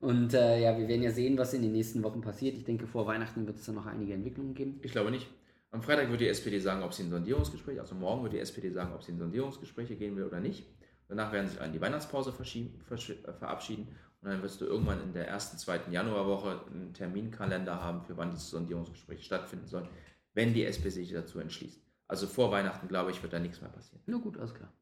Und 0.00 0.32
äh, 0.32 0.60
ja, 0.62 0.78
wir 0.78 0.86
werden 0.86 1.02
ja 1.02 1.10
sehen, 1.10 1.36
was 1.38 1.54
in 1.54 1.62
den 1.62 1.72
nächsten 1.72 2.02
Wochen 2.02 2.20
passiert. 2.20 2.56
Ich 2.56 2.64
denke, 2.64 2.86
vor 2.86 3.06
Weihnachten 3.06 3.46
wird 3.46 3.58
es 3.58 3.66
dann 3.66 3.74
noch 3.74 3.86
einige 3.86 4.14
Entwicklungen 4.14 4.54
geben. 4.54 4.78
Ich 4.82 4.92
glaube 4.92 5.10
nicht. 5.10 5.26
Am 5.70 5.82
Freitag 5.82 6.10
wird 6.10 6.20
die 6.20 6.28
SPD 6.28 6.58
sagen, 6.60 6.82
ob 6.82 6.94
sie 6.94 7.02
in 7.02 7.10
Sondierungsgespräche, 7.10 7.80
also 7.80 7.94
morgen 7.94 8.22
wird 8.22 8.32
die 8.32 8.38
SPD 8.38 8.70
sagen, 8.70 8.94
ob 8.94 9.02
sie 9.02 9.12
in 9.12 9.18
Sondierungsgespräche 9.18 9.96
gehen 9.96 10.16
will 10.16 10.24
oder 10.24 10.40
nicht. 10.40 10.66
Danach 11.08 11.32
werden 11.32 11.48
sie 11.48 11.58
an 11.58 11.72
die 11.72 11.80
Weihnachtspause 11.80 12.30
äh, 12.30 13.32
verabschieden 13.32 13.88
und 14.22 14.30
dann 14.30 14.42
wirst 14.42 14.60
du 14.60 14.66
irgendwann 14.66 15.02
in 15.02 15.12
der 15.12 15.28
ersten, 15.28 15.58
zweiten 15.58 15.92
Januarwoche 15.92 16.62
einen 16.72 16.94
Terminkalender 16.94 17.82
haben, 17.82 18.02
für 18.02 18.16
wann 18.16 18.30
diese 18.30 18.46
Sondierungsgespräche 18.46 19.22
stattfinden 19.22 19.66
sollen, 19.66 19.88
wenn 20.34 20.54
die 20.54 20.64
SPD 20.64 20.90
sich 20.90 21.12
dazu 21.12 21.38
entschließt. 21.38 21.82
Also 22.08 22.26
vor 22.26 22.50
Weihnachten, 22.50 22.88
glaube 22.88 23.10
ich, 23.10 23.22
wird 23.22 23.32
da 23.32 23.38
nichts 23.38 23.60
mehr 23.60 23.70
passieren. 23.70 24.02
Na 24.06 24.16
gut, 24.18 24.38
alles 24.38 24.54
klar. 24.54 24.72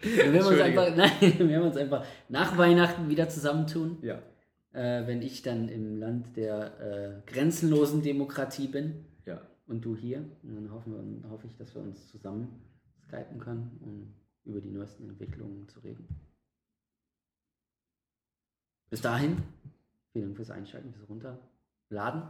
Wir 0.00 0.32
werden, 0.32 0.46
uns 0.46 0.60
einfach, 0.60 0.96
nein, 0.96 1.10
wir 1.20 1.48
werden 1.48 1.66
uns 1.66 1.76
einfach 1.76 2.04
nach 2.28 2.56
Weihnachten 2.56 3.08
wieder 3.08 3.28
zusammentun. 3.28 3.98
Ja. 4.02 4.22
Äh, 4.72 5.06
wenn 5.06 5.22
ich 5.22 5.42
dann 5.42 5.68
im 5.68 5.96
Land 5.96 6.36
der 6.36 6.80
äh, 7.26 7.30
grenzenlosen 7.30 8.02
Demokratie 8.02 8.68
bin. 8.68 9.06
Ja. 9.26 9.40
Und 9.66 9.84
du 9.84 9.96
hier. 9.96 10.18
Und 10.42 10.54
dann 10.54 10.70
hoffen 10.72 11.22
wir, 11.22 11.30
hoffe 11.30 11.46
ich, 11.46 11.56
dass 11.56 11.74
wir 11.74 11.82
uns 11.82 12.08
zusammen 12.08 12.62
skypen 13.06 13.38
können, 13.38 13.78
um 13.80 14.14
über 14.44 14.60
die 14.60 14.70
neuesten 14.70 15.08
Entwicklungen 15.08 15.68
zu 15.68 15.80
reden. 15.80 16.06
Bis 18.90 19.02
dahin, 19.02 19.42
vielen 20.12 20.26
Dank 20.26 20.36
fürs 20.36 20.50
Einschalten, 20.50 20.92
fürs 20.92 21.08
Runterladen. 21.08 22.22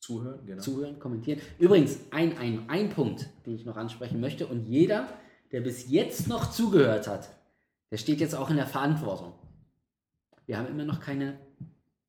Zuhören, 0.00 0.44
genau. 0.44 0.60
Zuhören, 0.60 0.98
kommentieren. 0.98 1.40
Übrigens, 1.58 1.98
ein, 2.10 2.36
ein, 2.36 2.68
ein 2.68 2.90
Punkt, 2.90 3.30
den 3.46 3.54
ich 3.54 3.64
noch 3.64 3.78
ansprechen 3.78 4.20
möchte. 4.20 4.46
Und 4.46 4.66
jeder, 4.66 5.08
der 5.54 5.60
bis 5.60 5.88
jetzt 5.88 6.26
noch 6.26 6.50
zugehört 6.50 7.06
hat, 7.06 7.28
der 7.92 7.96
steht 7.96 8.18
jetzt 8.18 8.34
auch 8.34 8.50
in 8.50 8.56
der 8.56 8.66
Verantwortung. 8.66 9.34
Wir 10.46 10.58
haben 10.58 10.66
immer 10.66 10.84
noch 10.84 10.98
keine 10.98 11.38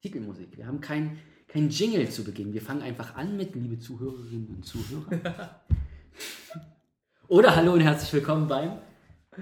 Titelmusik. 0.02 0.58
Wir 0.58 0.66
haben 0.66 0.82
kein, 0.82 1.20
kein 1.48 1.70
Jingle 1.70 2.10
zu 2.10 2.24
Beginn. 2.24 2.54
Wir 2.54 2.62
fangen 2.64 2.82
einfach 2.82 3.14
an 3.14 3.38
mit 3.38 3.54
liebe 3.54 3.78
Zuhörerinnen 3.78 4.48
und 4.48 4.66
Zuhörer. 4.66 5.62
Oder 7.28 7.56
hallo 7.56 7.74
und 7.74 7.82
herzlich 7.82 8.12
willkommen 8.14 8.48
beim 8.48 8.80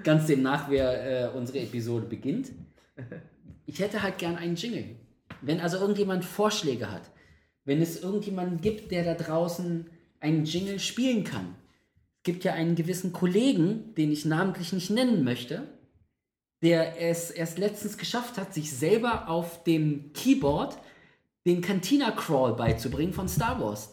ganz 0.04 0.28
demnach, 0.28 0.70
wer 0.70 1.32
äh, 1.32 1.38
unsere 1.38 1.60
Episode 1.60 2.06
beginnt. 2.06 2.51
Ich 3.66 3.80
hätte 3.80 4.04
halt 4.04 4.18
gern 4.18 4.36
einen 4.36 4.58
Jingle. 4.58 4.97
Wenn 5.41 5.62
also 5.62 5.78
irgendjemand 5.78 6.26
Vorschläge 6.26 6.91
hat, 6.91 7.10
wenn 7.64 7.82
es 7.82 8.04
irgendjemanden 8.04 8.60
gibt, 8.60 8.91
der 8.91 9.06
da 9.06 9.14
draußen 9.14 9.89
einen 10.20 10.43
Jingle 10.43 10.80
spielen 10.80 11.24
kann, 11.24 11.56
gibt 12.24 12.44
ja 12.44 12.54
einen 12.54 12.76
gewissen 12.76 13.14
Kollegen, 13.14 13.94
den 13.96 14.12
ich 14.12 14.26
namentlich 14.26 14.74
nicht 14.74 14.90
nennen 14.90 15.24
möchte, 15.24 15.68
der 16.62 17.02
es 17.02 17.30
erst 17.30 17.58
letztens 17.58 17.98
geschafft 17.98 18.38
hat, 18.38 18.54
sich 18.54 18.72
selber 18.72 19.28
auf 19.28 19.64
dem 19.64 20.14
Keyboard 20.14 20.78
den 21.46 21.62
Cantina 21.62 22.12
Crawl 22.12 22.56
beizubringen 22.56 23.12
von 23.12 23.28
Star 23.28 23.60
Wars. 23.60 23.92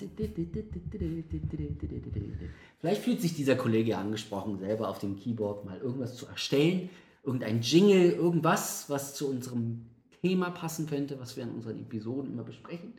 Vielleicht 2.78 3.02
fühlt 3.02 3.20
sich 3.20 3.34
dieser 3.34 3.56
Kollege 3.56 3.98
angesprochen, 3.98 4.58
selber 4.58 4.88
auf 4.88 5.00
dem 5.00 5.16
Keyboard 5.16 5.64
mal 5.64 5.78
irgendwas 5.78 6.14
zu 6.14 6.26
erstellen, 6.26 6.90
irgendein 7.24 7.60
Jingle, 7.60 8.12
irgendwas, 8.12 8.88
was 8.88 9.14
zu 9.14 9.28
unserem 9.28 9.86
Thema 10.22 10.50
passen 10.50 10.86
könnte, 10.86 11.18
was 11.18 11.36
wir 11.36 11.42
in 11.42 11.50
unseren 11.50 11.80
Episoden 11.80 12.32
immer 12.32 12.44
besprechen. 12.44 12.94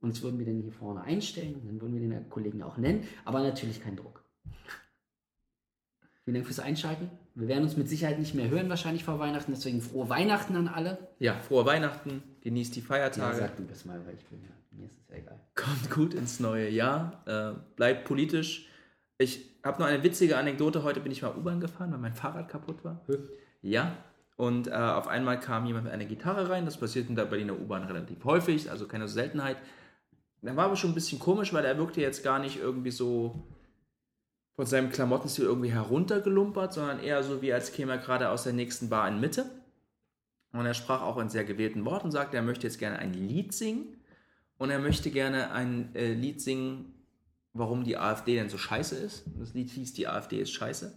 Und 0.00 0.14
das 0.14 0.22
würden 0.22 0.38
wir 0.38 0.46
dann 0.46 0.62
hier 0.62 0.72
vorne 0.72 1.02
einstellen 1.02 1.60
dann 1.66 1.80
würden 1.80 2.00
wir 2.00 2.08
den 2.08 2.30
Kollegen 2.30 2.62
auch 2.62 2.76
nennen, 2.78 3.06
aber 3.24 3.42
natürlich 3.42 3.82
kein 3.82 3.96
Druck. 3.96 4.19
Vielen 6.24 6.34
Dank 6.34 6.46
fürs 6.46 6.60
Einschalten. 6.60 7.10
Wir 7.34 7.48
werden 7.48 7.64
uns 7.64 7.76
mit 7.76 7.88
Sicherheit 7.88 8.18
nicht 8.18 8.34
mehr 8.34 8.48
hören, 8.50 8.68
wahrscheinlich 8.68 9.02
vor 9.02 9.18
Weihnachten. 9.18 9.52
Deswegen 9.52 9.80
frohe 9.80 10.08
Weihnachten 10.08 10.54
an 10.54 10.68
alle. 10.68 11.08
Ja, 11.18 11.34
frohe 11.34 11.66
Weihnachten. 11.66 12.22
Genießt 12.42 12.76
die 12.76 12.82
Feiertage. 12.82 13.38
Ja, 13.38 13.46
sag 13.48 13.56
du 13.56 13.64
das 13.64 13.84
mal, 13.84 14.00
weil 14.06 14.14
ich 14.14 14.24
bin 14.26 14.40
ja, 14.42 14.50
mir 14.70 14.86
ist 14.86 14.98
es 15.00 15.08
ja 15.08 15.16
egal. 15.16 15.40
Kommt 15.56 15.90
gut 15.90 16.14
ins 16.14 16.38
neue 16.38 16.68
Jahr. 16.68 17.22
Äh, 17.26 17.58
bleibt 17.74 18.04
politisch. 18.04 18.68
Ich 19.18 19.44
habe 19.64 19.80
noch 19.80 19.88
eine 19.88 20.02
witzige 20.02 20.36
Anekdote. 20.36 20.82
Heute 20.82 21.00
bin 21.00 21.10
ich 21.10 21.22
mal 21.22 21.34
U-Bahn 21.36 21.58
gefahren, 21.58 21.90
weil 21.90 21.98
mein 21.98 22.14
Fahrrad 22.14 22.48
kaputt 22.48 22.84
war. 22.84 23.04
Ja. 23.62 23.96
Und 24.36 24.68
äh, 24.68 24.70
auf 24.70 25.08
einmal 25.08 25.40
kam 25.40 25.66
jemand 25.66 25.86
mit 25.86 25.92
einer 25.92 26.04
Gitarre 26.04 26.48
rein. 26.48 26.64
Das 26.64 26.78
passiert 26.78 27.08
in 27.08 27.16
der 27.16 27.24
Berliner 27.24 27.58
U-Bahn 27.58 27.82
relativ 27.82 28.24
häufig, 28.24 28.70
also 28.70 28.86
keine 28.86 29.08
Seltenheit. 29.08 29.56
Der 30.42 30.56
war 30.56 30.66
aber 30.66 30.76
schon 30.76 30.92
ein 30.92 30.94
bisschen 30.94 31.18
komisch, 31.18 31.52
weil 31.52 31.64
er 31.64 31.76
wirkte 31.76 32.00
jetzt 32.00 32.22
gar 32.22 32.38
nicht 32.38 32.58
irgendwie 32.58 32.90
so 32.90 33.46
von 34.60 34.66
seinem 34.66 34.90
Klamottenstil 34.90 35.46
irgendwie 35.46 35.72
heruntergelumpert, 35.72 36.74
sondern 36.74 37.00
eher 37.02 37.22
so 37.22 37.40
wie 37.40 37.50
als 37.50 37.72
käme 37.72 37.92
er 37.92 37.98
gerade 37.98 38.28
aus 38.28 38.42
der 38.42 38.52
nächsten 38.52 38.90
Bar 38.90 39.08
in 39.08 39.18
Mitte. 39.18 39.46
Und 40.52 40.66
er 40.66 40.74
sprach 40.74 41.00
auch 41.00 41.16
in 41.16 41.30
sehr 41.30 41.44
gewählten 41.44 41.86
Worten 41.86 42.08
und 42.08 42.10
sagte, 42.12 42.36
er 42.36 42.42
möchte 42.42 42.66
jetzt 42.66 42.78
gerne 42.78 42.98
ein 42.98 43.14
Lied 43.14 43.54
singen. 43.54 43.96
Und 44.58 44.68
er 44.68 44.78
möchte 44.78 45.10
gerne 45.10 45.52
ein 45.52 45.94
äh, 45.94 46.12
Lied 46.12 46.42
singen, 46.42 46.92
warum 47.54 47.84
die 47.84 47.96
AfD 47.96 48.34
denn 48.34 48.50
so 48.50 48.58
scheiße 48.58 48.96
ist. 48.96 49.24
Das 49.38 49.54
Lied 49.54 49.70
hieß, 49.70 49.94
die 49.94 50.06
AfD 50.06 50.38
ist 50.42 50.52
scheiße. 50.52 50.92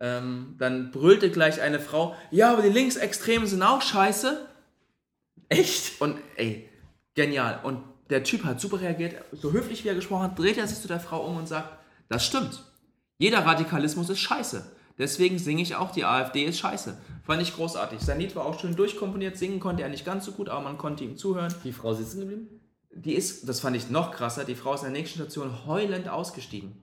Ähm, 0.00 0.56
dann 0.58 0.90
brüllte 0.90 1.30
gleich 1.30 1.60
eine 1.60 1.78
Frau, 1.78 2.16
ja, 2.32 2.52
aber 2.52 2.62
die 2.62 2.68
Linksextremen 2.68 3.46
sind 3.46 3.62
auch 3.62 3.80
scheiße. 3.80 4.44
Echt? 5.48 6.00
Und 6.00 6.18
ey, 6.34 6.68
genial. 7.14 7.60
Und 7.62 7.84
der 8.10 8.24
Typ 8.24 8.42
hat 8.42 8.60
super 8.60 8.80
reagiert, 8.80 9.24
so 9.30 9.52
höflich 9.52 9.84
wie 9.84 9.88
er 9.88 9.94
gesprochen 9.94 10.24
hat, 10.24 10.36
dreht 10.36 10.58
er 10.58 10.66
sich 10.66 10.80
zu 10.80 10.88
der 10.88 10.98
Frau 10.98 11.24
um 11.24 11.36
und 11.36 11.46
sagt, 11.46 11.78
das 12.08 12.26
stimmt. 12.26 12.71
Jeder 13.18 13.44
Radikalismus 13.44 14.10
ist 14.10 14.20
scheiße. 14.20 14.64
Deswegen 14.98 15.38
singe 15.38 15.62
ich 15.62 15.74
auch, 15.74 15.90
die 15.90 16.04
AfD 16.04 16.44
ist 16.44 16.58
scheiße. 16.58 16.96
Fand 17.24 17.42
ich 17.42 17.54
großartig. 17.54 18.00
Sein 18.00 18.18
Lied 18.18 18.36
war 18.36 18.44
auch 18.44 18.60
schön 18.60 18.76
durchkomponiert. 18.76 19.36
Singen 19.36 19.60
konnte 19.60 19.82
er 19.82 19.88
nicht 19.88 20.04
ganz 20.04 20.24
so 20.24 20.32
gut, 20.32 20.48
aber 20.48 20.60
man 20.60 20.78
konnte 20.78 21.04
ihm 21.04 21.16
zuhören. 21.16 21.54
Die 21.64 21.72
Frau 21.72 21.94
sitzen 21.94 22.20
geblieben? 22.20 22.48
Die 22.94 23.14
ist, 23.14 23.48
das 23.48 23.60
fand 23.60 23.76
ich 23.76 23.88
noch 23.88 24.10
krasser, 24.12 24.44
die 24.44 24.54
Frau 24.54 24.74
ist 24.74 24.82
in 24.82 24.92
der 24.92 25.00
nächsten 25.00 25.18
Station 25.18 25.66
heulend 25.66 26.08
ausgestiegen. 26.08 26.82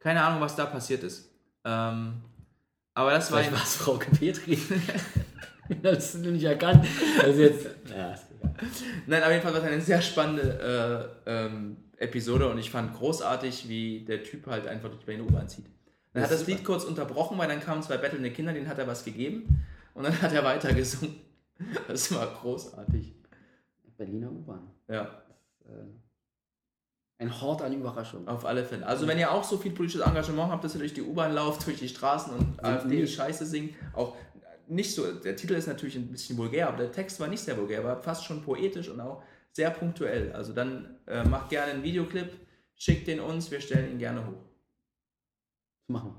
Keine 0.00 0.22
Ahnung, 0.22 0.40
was 0.40 0.56
da 0.56 0.66
passiert 0.66 1.04
ist. 1.04 1.30
Ähm, 1.64 2.22
aber 2.94 3.12
das 3.12 3.28
Vielleicht 3.28 3.52
war. 3.52 3.58
war 3.58 3.64
es 3.64 3.76
Frau 3.76 3.94
Petri. 3.94 4.58
das 5.82 6.14
hast 6.14 6.24
du 6.24 6.30
nicht 6.32 6.44
erkannt. 6.44 6.86
Also 7.22 7.42
jetzt. 7.42 7.66
Ja, 7.96 8.12
ist 8.12 8.24
egal. 8.36 8.54
Nein, 9.06 9.22
auf 9.22 9.30
jeden 9.30 9.42
Fall 9.42 9.52
war 9.52 9.60
es 9.60 9.66
eine 9.66 9.80
sehr 9.80 10.02
spannende 10.02 11.12
äh, 11.26 11.30
ähm, 11.30 11.76
Episode 11.98 12.48
und 12.50 12.58
ich 12.58 12.70
fand 12.70 12.94
großartig, 12.94 13.68
wie 13.68 14.04
der 14.04 14.22
Typ 14.22 14.46
halt 14.46 14.66
einfach 14.66 14.88
durch 14.88 15.00
die 15.00 15.06
Berliner 15.06 15.26
U-Bahn 15.28 15.48
zieht. 15.48 15.66
Dann 16.12 16.22
hat 16.22 16.30
Das 16.30 16.46
Lied 16.46 16.64
kurz 16.64 16.84
unterbrochen, 16.84 17.36
weil 17.38 17.48
dann 17.48 17.60
kamen 17.60 17.82
zwei 17.82 17.96
bettelnde 17.98 18.30
Kinder, 18.30 18.52
denen 18.52 18.68
hat 18.68 18.78
er 18.78 18.86
was 18.86 19.04
gegeben 19.04 19.64
und 19.94 20.04
dann 20.04 20.20
hat 20.22 20.32
er 20.32 20.44
weiter 20.44 20.72
gesungen. 20.72 21.16
Das 21.88 22.14
war 22.14 22.26
großartig. 22.26 23.14
Berliner 23.96 24.30
U-Bahn. 24.30 24.70
Ja, 24.88 25.22
Äh, 25.64 25.70
Ein 27.18 27.40
Hort 27.40 27.62
an 27.62 27.72
Überraschungen. 27.72 28.28
auf 28.28 28.44
alle 28.44 28.62
Fälle. 28.62 28.86
Also 28.86 29.06
wenn 29.06 29.18
ihr 29.18 29.30
auch 29.32 29.42
so 29.42 29.56
viel 29.56 29.72
politisches 29.72 30.06
Engagement 30.06 30.52
habt, 30.52 30.64
dass 30.64 30.74
ihr 30.74 30.80
durch 30.80 30.92
die 30.92 31.00
U-Bahn 31.02 31.32
lauft, 31.32 31.66
durch 31.66 31.78
die 31.78 31.88
Straßen 31.88 32.34
und 32.34 32.62
AfD. 32.62 33.06
Scheiße 33.06 33.46
singt, 33.46 33.74
auch 33.94 34.14
nicht 34.68 34.94
so, 34.94 35.10
der 35.12 35.34
Titel 35.34 35.54
ist 35.54 35.66
natürlich 35.66 35.96
ein 35.96 36.08
bisschen 36.08 36.36
vulgär, 36.36 36.68
aber 36.68 36.76
der 36.76 36.92
Text 36.92 37.18
war 37.20 37.28
nicht 37.28 37.40
sehr 37.42 37.56
vulgär, 37.56 37.82
war 37.84 38.02
fast 38.02 38.24
schon 38.24 38.42
poetisch 38.42 38.88
und 38.90 39.00
auch 39.00 39.22
sehr 39.56 39.70
punktuell. 39.70 40.32
Also 40.32 40.52
dann 40.52 40.98
äh, 41.06 41.24
macht 41.24 41.48
gerne 41.48 41.72
einen 41.72 41.82
Videoclip, 41.82 42.30
schickt 42.76 43.08
den 43.08 43.20
uns, 43.20 43.50
wir 43.50 43.60
stellen 43.60 43.90
ihn 43.90 43.98
gerne 43.98 44.24
hoch. 44.24 44.44
Das 45.88 45.94
machen 45.94 46.14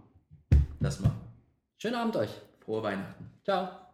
wir. 0.49 0.57
Das 0.79 0.99
machen. 0.99 1.21
Schönen 1.77 1.95
Abend 1.95 2.15
euch. 2.15 2.31
Frohe 2.59 2.83
Weihnachten. 2.83 3.31
Ciao. 3.43 3.86